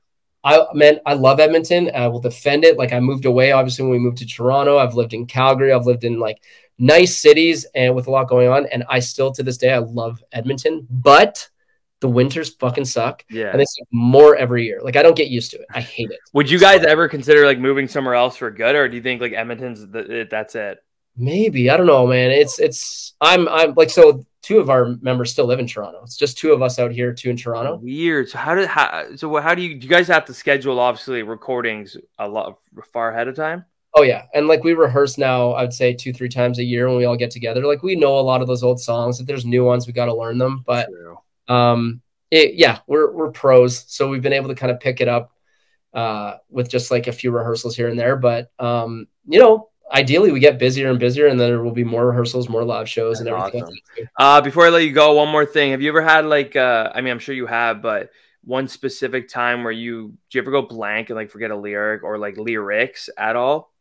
I 0.44 0.66
man, 0.74 0.98
I 1.07 1.14
love 1.14 1.38
Edmonton. 1.38 1.90
I 1.94 2.09
will 2.09 2.18
defend 2.20 2.64
it. 2.64 2.76
Like 2.76 2.92
I 2.92 2.98
moved 2.98 3.26
away, 3.26 3.53
obviously, 3.53 3.84
when 3.84 3.92
we 3.92 3.98
moved 4.00 4.18
to 4.18 4.26
Toronto. 4.26 4.78
I've 4.78 4.94
lived 4.94 5.14
in 5.14 5.26
Calgary. 5.26 5.72
I've 5.72 5.86
lived 5.86 6.03
in 6.03 6.18
like 6.18 6.42
nice 6.78 7.16
cities 7.16 7.64
and 7.74 7.94
with 7.94 8.09
a 8.09 8.11
lot 8.11 8.28
going 8.28 8.48
on. 8.48 8.66
And 8.66 8.82
I 8.88 8.98
still 8.98 9.30
to 9.32 9.42
this 9.42 9.57
day 9.57 9.72
I 9.72 9.78
love 9.78 10.22
Edmonton. 10.32 10.86
But 10.90 11.48
the 12.03 12.09
winters 12.09 12.50
fucking 12.57 12.84
suck. 12.84 13.24
Yeah. 13.30 13.50
And 13.50 13.59
they 13.59 13.62
it's 13.62 13.78
more 13.92 14.36
every 14.36 14.66
year. 14.66 14.80
Like 14.82 14.96
I 14.96 15.03
don't 15.03 15.16
get 15.16 15.28
used 15.28 15.53
to 15.53 15.59
it. 15.59 15.66
I 15.72 15.80
hate 15.80 16.11
it. 16.11 16.18
Would 16.34 16.50
you 16.50 16.59
guys 16.59 16.84
ever 16.84 17.09
consider 17.09 17.46
like 17.46 17.59
moving 17.59 17.88
somewhere 17.88 18.14
else 18.14 18.36
for 18.36 18.50
good, 18.50 18.74
or 18.74 18.88
do 18.88 18.96
you 18.96 19.03
think 19.03 19.22
like 19.22 19.32
Edmonton's 19.32 19.88
the, 19.88 20.26
that's 20.30 20.55
it? 20.55 20.84
Maybe 21.16 21.70
I 21.70 21.76
don't 21.76 21.86
know, 21.86 22.07
man. 22.07 22.30
It's 22.30 22.59
it's 22.59 23.14
I'm 23.22 23.48
I'm 23.48 23.72
like 23.74 23.88
so. 23.88 24.26
Two 24.42 24.59
of 24.59 24.70
our 24.70 24.96
members 25.00 25.30
still 25.30 25.46
live 25.46 25.61
in 25.61 25.68
Toronto. 25.68 26.00
It's 26.03 26.16
just 26.16 26.36
two 26.36 26.53
of 26.53 26.62
us 26.62 26.80
out 26.80 26.90
here, 26.90 27.14
two 27.14 27.30
in 27.30 27.36
Toronto. 27.36 27.76
Weird. 27.76 28.28
So 28.28 28.38
how 28.38 28.57
did 28.57 28.66
how 28.66 29.14
so 29.14 29.34
how 29.40 29.55
do 29.55 29.62
you 29.62 29.78
do 29.78 29.86
you 29.86 29.88
guys 29.88 30.09
have 30.09 30.24
to 30.24 30.34
schedule 30.34 30.80
obviously 30.80 31.22
recordings 31.22 31.96
a 32.18 32.28
lot 32.28 32.59
far 32.92 33.12
ahead 33.12 33.28
of 33.28 33.36
time? 33.36 33.64
Oh 33.94 34.03
yeah, 34.03 34.24
and 34.34 34.48
like 34.48 34.64
we 34.64 34.72
rehearse 34.72 35.16
now, 35.16 35.53
I'd 35.53 35.72
say 35.72 35.92
two, 35.92 36.12
three 36.12 36.28
times 36.28 36.59
a 36.59 36.64
year 36.64 36.88
when 36.88 36.96
we 36.96 37.05
all 37.05 37.16
get 37.16 37.30
together. 37.30 37.64
Like 37.64 37.84
we 37.84 37.94
know 37.94 38.18
a 38.18 38.20
lot 38.20 38.40
of 38.40 38.48
those 38.48 38.64
old 38.64 38.80
songs. 38.80 39.20
If 39.20 39.26
there's 39.26 39.44
new 39.44 39.64
ones, 39.64 39.86
we 39.86 39.92
got 39.92 40.07
to 40.07 40.14
learn 40.14 40.38
them. 40.38 40.64
But 40.66 40.88
True. 40.88 41.18
Um, 41.49 42.01
it, 42.30 42.55
yeah, 42.55 42.78
we're 42.86 43.12
we're 43.12 43.30
pros, 43.30 43.84
so 43.88 44.09
we've 44.09 44.22
been 44.22 44.32
able 44.32 44.49
to 44.49 44.55
kind 44.55 44.72
of 44.72 44.80
pick 44.80 45.01
it 45.01 45.09
up 45.09 45.32
uh, 45.93 46.36
with 46.49 46.70
just 46.70 46.90
like 46.90 47.07
a 47.07 47.12
few 47.12 47.30
rehearsals 47.30 47.76
here 47.76 47.88
and 47.88 47.99
there. 47.99 48.16
But 48.16 48.51
um, 48.59 49.07
you 49.26 49.38
know, 49.38 49.68
ideally 49.93 50.32
we 50.32 50.40
get 50.40 50.59
busier 50.59 50.90
and 50.90 50.99
busier, 50.99 51.26
and 51.26 51.38
then 51.38 51.49
there 51.49 51.62
will 51.62 51.72
be 51.72 51.84
more 51.84 52.07
rehearsals, 52.07 52.49
more 52.49 52.64
live 52.64 52.88
shows, 52.88 53.18
That's 53.18 53.28
and 53.28 53.36
everything. 53.36 53.62
Awesome. 53.62 54.09
Uh, 54.18 54.40
before 54.40 54.66
I 54.66 54.70
let 54.70 54.84
you 54.84 54.93
go, 54.93 55.14
one 55.14 55.28
more 55.28 55.47
thing: 55.47 55.72
Have 55.72 55.82
you 55.82 55.88
ever 55.88 56.03
had 56.03 56.24
like, 56.24 56.57
uh, 56.57 56.90
I 56.95 57.01
mean, 57.01 57.12
I'm 57.12 57.18
sure 57.18 57.34
you 57.34 57.47
have, 57.47 57.82
but 57.82 58.11
one 58.45 58.66
specific 58.66 59.28
time 59.28 59.62
where 59.62 59.72
you 59.72 60.09
do 60.30 60.38
you 60.38 60.40
ever 60.40 60.51
go 60.51 60.62
blank 60.62 61.11
and 61.11 61.16
like 61.16 61.30
forget 61.30 61.51
a 61.51 61.57
lyric 61.57 62.03
or 62.03 62.18
like 62.18 62.36
lyrics 62.36 63.09
at 63.16 63.36
all? 63.36 63.72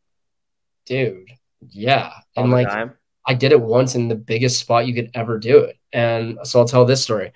dude, 0.85 1.29
yeah. 1.69 2.11
All 2.35 2.43
and 2.43 2.51
like 2.51 2.67
time? 2.67 2.93
I 3.25 3.33
did 3.33 3.51
it 3.51 3.61
once 3.61 3.95
in 3.95 4.07
the 4.07 4.15
biggest 4.15 4.59
spot 4.59 4.87
you 4.87 4.93
could 4.93 5.11
ever 5.13 5.37
do 5.37 5.59
it. 5.59 5.77
And 5.93 6.39
so 6.43 6.59
I'll 6.59 6.67
tell 6.67 6.85
this 6.85 7.03
story. 7.03 7.33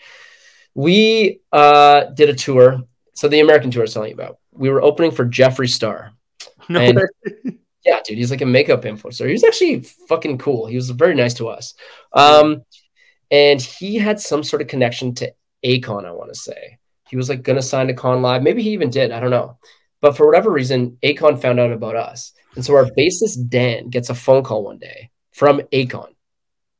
We 0.73 1.41
uh, 1.51 2.05
did 2.05 2.29
a 2.29 2.33
tour. 2.33 2.83
So 3.13 3.27
the 3.27 3.39
American 3.39 3.71
tour 3.71 3.81
I 3.81 3.83
was 3.83 3.93
telling 3.93 4.09
you 4.09 4.15
about. 4.15 4.39
We 4.51 4.69
were 4.69 4.81
opening 4.81 5.11
for 5.11 5.25
Jeffree 5.25 5.69
Star. 5.69 6.11
No 6.67 6.79
and, 6.79 6.99
yeah, 7.85 7.99
dude, 8.03 8.17
he's 8.17 8.31
like 8.31 8.41
a 8.41 8.45
makeup 8.45 8.81
influencer. 8.81 9.27
He 9.27 9.33
was 9.33 9.43
actually 9.43 9.81
fucking 10.09 10.39
cool. 10.39 10.65
He 10.65 10.75
was 10.75 10.89
very 10.89 11.13
nice 11.13 11.35
to 11.35 11.47
us. 11.47 11.75
Um, 12.11 12.63
and 13.29 13.61
he 13.61 13.97
had 13.97 14.19
some 14.19 14.43
sort 14.43 14.63
of 14.63 14.67
connection 14.67 15.13
to 15.15 15.31
Akon, 15.63 16.05
I 16.05 16.11
want 16.11 16.33
to 16.33 16.39
say. 16.39 16.79
He 17.07 17.17
was 17.17 17.29
like 17.29 17.43
gonna 17.43 17.61
sign 17.61 17.85
to 17.87 17.93
Kon 17.93 18.23
Live. 18.23 18.41
Maybe 18.41 18.63
he 18.63 18.71
even 18.71 18.89
did. 18.89 19.11
I 19.11 19.19
don't 19.19 19.29
know. 19.29 19.59
But 20.01 20.17
for 20.17 20.25
whatever 20.25 20.49
reason, 20.49 20.97
Akon 21.03 21.39
found 21.39 21.59
out 21.59 21.71
about 21.71 21.95
us. 21.95 22.33
And 22.55 22.65
so 22.65 22.75
our 22.75 22.85
bassist 22.85 23.47
Dan 23.49 23.89
gets 23.89 24.09
a 24.09 24.15
phone 24.15 24.43
call 24.43 24.63
one 24.63 24.79
day 24.79 25.11
from 25.35 25.59
Akon. 25.73 26.15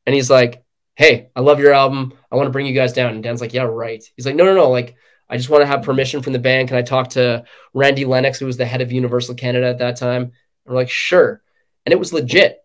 And 0.05 0.15
he's 0.15 0.29
like, 0.29 0.63
Hey, 0.95 1.29
I 1.35 1.41
love 1.41 1.59
your 1.59 1.73
album. 1.73 2.13
I 2.31 2.37
want 2.37 2.47
to 2.47 2.51
bring 2.51 2.65
you 2.65 2.73
guys 2.73 2.93
down. 2.93 3.13
And 3.13 3.21
Dan's 3.21 3.41
like, 3.41 3.53
Yeah, 3.53 3.63
right. 3.63 4.01
He's 4.15 4.25
like, 4.25 4.35
No, 4.35 4.45
no, 4.45 4.55
no. 4.55 4.69
Like, 4.69 4.95
I 5.29 5.35
just 5.35 5.49
want 5.49 5.61
to 5.61 5.67
have 5.67 5.83
permission 5.83 6.21
from 6.21 6.31
the 6.31 6.39
band. 6.39 6.69
Can 6.69 6.77
I 6.77 6.81
talk 6.81 7.09
to 7.11 7.43
Randy 7.73 8.05
Lennox, 8.05 8.39
who 8.39 8.45
was 8.45 8.55
the 8.55 8.65
head 8.65 8.81
of 8.81 8.93
Universal 8.93 9.35
Canada 9.35 9.67
at 9.67 9.79
that 9.79 9.97
time? 9.97 10.21
And 10.21 10.31
we're 10.65 10.75
like, 10.75 10.89
Sure. 10.89 11.41
And 11.85 11.91
it 11.91 11.99
was 11.99 12.13
legit. 12.13 12.59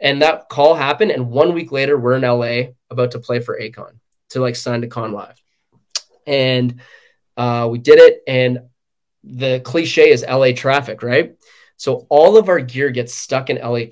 And 0.00 0.20
that 0.20 0.48
call 0.48 0.74
happened. 0.74 1.12
And 1.12 1.30
one 1.30 1.54
week 1.54 1.70
later, 1.70 1.96
we're 1.96 2.16
in 2.16 2.22
LA 2.22 2.72
about 2.90 3.12
to 3.12 3.20
play 3.20 3.38
for 3.38 3.58
Akon 3.58 4.00
to 4.30 4.40
like 4.40 4.56
sign 4.56 4.80
to 4.80 4.88
Kon 4.88 5.12
Live. 5.12 5.40
And 6.26 6.80
uh, 7.36 7.68
we 7.70 7.78
did 7.78 8.00
it. 8.00 8.20
And 8.26 8.62
the 9.22 9.60
cliche 9.60 10.10
is 10.10 10.24
LA 10.28 10.52
traffic, 10.52 11.04
right? 11.04 11.36
So 11.76 12.06
all 12.08 12.36
of 12.36 12.48
our 12.48 12.58
gear 12.58 12.90
gets 12.90 13.14
stuck 13.14 13.48
in 13.48 13.58
LA 13.58 13.86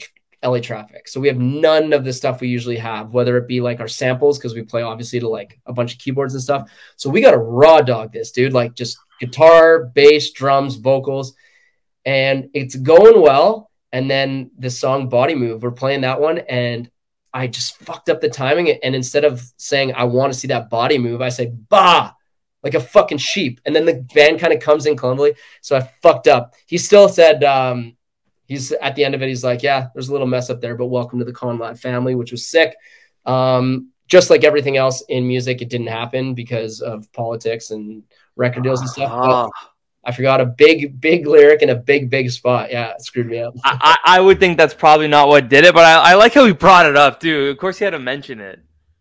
LA 0.45 0.61
traffic. 0.61 1.09
So 1.09 1.21
we 1.21 1.29
have 1.29 1.39
none 1.39 1.93
of 1.93 2.05
the 2.05 2.13
stuff 2.13 2.41
we 2.41 2.49
usually 2.49 2.77
have, 2.77 3.13
whether 3.13 3.37
it 3.37 3.49
be 3.49 3.61
like 3.61 3.81
our 3.81 3.89
samples, 3.89 4.39
because 4.39 4.55
we 4.55 4.63
play 4.63 4.83
obviously 4.83 5.21
to 5.21 5.29
like 5.29 5.59
a 5.67 5.73
bunch 5.73 5.95
of 5.95 5.99
keyboards 5.99 6.35
and 6.35 6.43
stuff. 6.43 6.71
So 6.97 7.11
we 7.11 7.21
got 7.21 7.33
to 7.33 7.39
raw 7.39 7.81
dog 7.81 8.13
this, 8.13 8.31
dude, 8.31 8.53
like 8.53 8.75
just 8.75 8.99
guitar, 9.21 9.87
bass, 9.87 10.33
drums, 10.33 10.77
vocals, 10.77 11.35
and 12.05 12.51
it's 12.55 12.77
going 12.77 13.21
well. 13.21 13.71
And 13.93 14.11
then 14.11 14.51
the 14.59 14.71
song 14.71 15.09
Body 15.09 15.35
Move, 15.35 15.63
we're 15.63 15.71
playing 15.71 16.01
that 16.01 16.21
one, 16.21 16.39
and 16.39 16.91
I 17.33 17.47
just 17.47 17.77
fucked 17.79 18.09
up 18.09 18.21
the 18.21 18.29
timing. 18.29 18.71
And 18.71 18.95
instead 18.95 19.25
of 19.25 19.43
saying 19.57 19.95
I 19.95 20.05
want 20.05 20.33
to 20.33 20.39
see 20.39 20.49
that 20.49 20.69
body 20.69 20.99
move, 20.99 21.23
I 21.23 21.29
say 21.29 21.47
bah 21.47 22.13
like 22.65 22.75
a 22.75 22.81
fucking 22.81 23.19
sheep. 23.19 23.61
And 23.65 23.77
then 23.77 23.85
the 23.85 24.05
band 24.15 24.41
kind 24.41 24.53
of 24.53 24.59
comes 24.59 24.87
in 24.87 24.97
clumsily. 24.97 25.35
So 25.61 25.77
I 25.77 25.83
fucked 26.03 26.27
up. 26.27 26.55
He 26.67 26.79
still 26.79 27.09
said, 27.09 27.45
um, 27.45 27.97
he's 28.47 28.73
at 28.73 28.95
the 28.95 29.05
end 29.05 29.15
of 29.15 29.23
it, 29.23 29.29
he's 29.29 29.45
like, 29.45 29.63
yeah, 29.63 29.89
there's 29.95 30.09
a 30.09 30.13
little 30.13 30.27
mess 30.27 30.51
up 30.51 30.61
there, 30.61 30.77
but 30.77 30.87
welcome 30.87 31.19
to 31.19 31.25
the 31.25 31.33
Kon 31.33 31.59
Live 31.59 31.81
family, 31.81 32.15
which 32.15 32.33
was 32.33 32.47
sick. 32.47 32.77
Um, 33.27 33.91
just 34.07 34.31
like 34.31 34.45
everything 34.45 34.77
else 34.77 35.03
in 35.09 35.27
music, 35.27 35.63
it 35.63 35.71
didn't 35.71 35.87
happen 35.87 36.35
because 36.35 36.81
of 36.81 37.11
politics 37.13 37.71
and 37.71 38.03
record 38.37 38.63
deals 38.63 38.81
and 38.81 38.91
stuff. 38.91 39.11
Uh, 39.13 39.49
I 40.05 40.13
forgot 40.13 40.41
a 40.41 40.47
big, 40.47 41.01
big 41.01 41.27
lyric 41.27 41.63
in 41.63 41.71
a 41.71 41.75
big, 41.75 42.11
big 42.11 42.31
spot. 42.31 42.71
Yeah, 42.71 42.91
it 42.91 43.03
screwed 43.03 43.27
me 43.27 43.39
up. 43.39 43.55
I, 43.65 43.97
I 44.05 44.21
would 44.21 44.39
think 44.39 44.59
that's 44.59 44.75
probably 44.75 45.09
not 45.09 45.29
what 45.29 45.49
did 45.49 45.65
it, 45.65 45.73
but 45.75 45.85
I, 45.85 46.13
I 46.13 46.15
like 46.15 46.35
how 46.35 46.45
he 46.45 46.53
brought 46.53 46.85
it 46.85 46.97
up, 46.97 47.21
dude. 47.21 47.51
Of 47.51 47.57
course, 47.59 47.79
he 47.79 47.85
had 47.85 47.93
to 47.93 47.99
mention 47.99 48.41
it. 48.41 48.61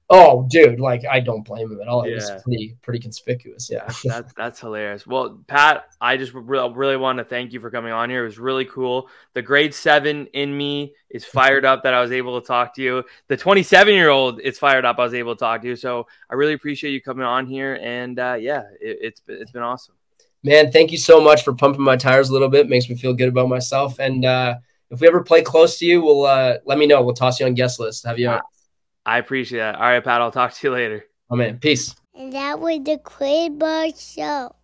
Oh, 0.09 0.45
dude, 0.49 0.79
like 0.79 1.03
I 1.09 1.21
don't 1.21 1.43
blame 1.43 1.71
him 1.71 1.81
at 1.81 1.87
all. 1.87 2.03
It 2.03 2.13
was 2.13 2.29
pretty 2.43 2.75
pretty 2.81 2.99
conspicuous. 2.99 3.69
Yeah, 3.71 3.89
that's 4.03 4.33
that's 4.33 4.59
hilarious. 4.59 5.07
Well, 5.07 5.41
Pat, 5.47 5.85
I 5.99 6.17
just 6.17 6.33
really 6.33 6.73
really 6.73 6.97
want 6.97 7.17
to 7.19 7.23
thank 7.23 7.53
you 7.53 7.59
for 7.59 7.71
coming 7.71 7.93
on 7.93 8.09
here. 8.09 8.23
It 8.23 8.27
was 8.27 8.37
really 8.37 8.65
cool. 8.65 9.09
The 9.33 9.41
grade 9.41 9.73
seven 9.73 10.27
in 10.27 10.55
me 10.55 10.93
is 11.09 11.25
fired 11.25 11.63
up 11.65 11.83
that 11.83 11.93
I 11.93 12.01
was 12.01 12.11
able 12.11 12.39
to 12.39 12.45
talk 12.45 12.75
to 12.75 12.81
you. 12.81 13.03
The 13.27 13.37
twenty 13.37 13.63
seven 13.63 13.93
year 13.93 14.09
old 14.09 14.41
is 14.41 14.59
fired 14.59 14.85
up. 14.85 14.99
I 14.99 15.03
was 15.03 15.13
able 15.13 15.35
to 15.35 15.39
talk 15.39 15.61
to 15.61 15.67
you. 15.67 15.75
So 15.75 16.05
I 16.29 16.35
really 16.35 16.53
appreciate 16.53 16.91
you 16.91 17.01
coming 17.01 17.25
on 17.25 17.47
here. 17.47 17.79
And 17.81 18.19
uh, 18.19 18.37
yeah, 18.39 18.63
it, 18.81 18.97
it's 19.01 19.21
it's 19.27 19.51
been 19.51 19.63
awesome. 19.63 19.95
Man, 20.43 20.71
thank 20.71 20.91
you 20.91 20.97
so 20.97 21.21
much 21.21 21.43
for 21.43 21.53
pumping 21.53 21.81
my 21.81 21.95
tires 21.95 22.29
a 22.29 22.33
little 22.33 22.49
bit. 22.49 22.67
Makes 22.67 22.89
me 22.89 22.95
feel 22.95 23.13
good 23.13 23.29
about 23.29 23.47
myself. 23.47 23.97
And 23.99 24.25
uh, 24.25 24.55
if 24.91 24.99
we 24.99 25.07
ever 25.07 25.23
play 25.23 25.41
close 25.41 25.79
to 25.79 25.85
you, 25.85 26.03
we'll 26.03 26.25
uh, 26.25 26.57
let 26.65 26.77
me 26.77 26.85
know. 26.85 27.01
We'll 27.01 27.15
toss 27.15 27.39
you 27.39 27.45
on 27.45 27.53
guest 27.53 27.79
list. 27.79 28.05
Have 28.05 28.19
you? 28.19 28.29
Uh, 28.29 28.41
I 29.05 29.17
appreciate 29.17 29.59
that. 29.59 29.75
All 29.75 29.81
right, 29.81 30.03
Pat, 30.03 30.21
I'll 30.21 30.31
talk 30.31 30.53
to 30.53 30.67
you 30.67 30.73
later. 30.73 31.05
Oh, 31.29 31.35
man. 31.35 31.59
Peace. 31.59 31.95
And 32.15 32.31
that 32.33 32.59
was 32.59 32.79
the 32.83 32.97
Quinn 32.97 33.57
Marr 33.57 33.89
Show. 33.97 34.55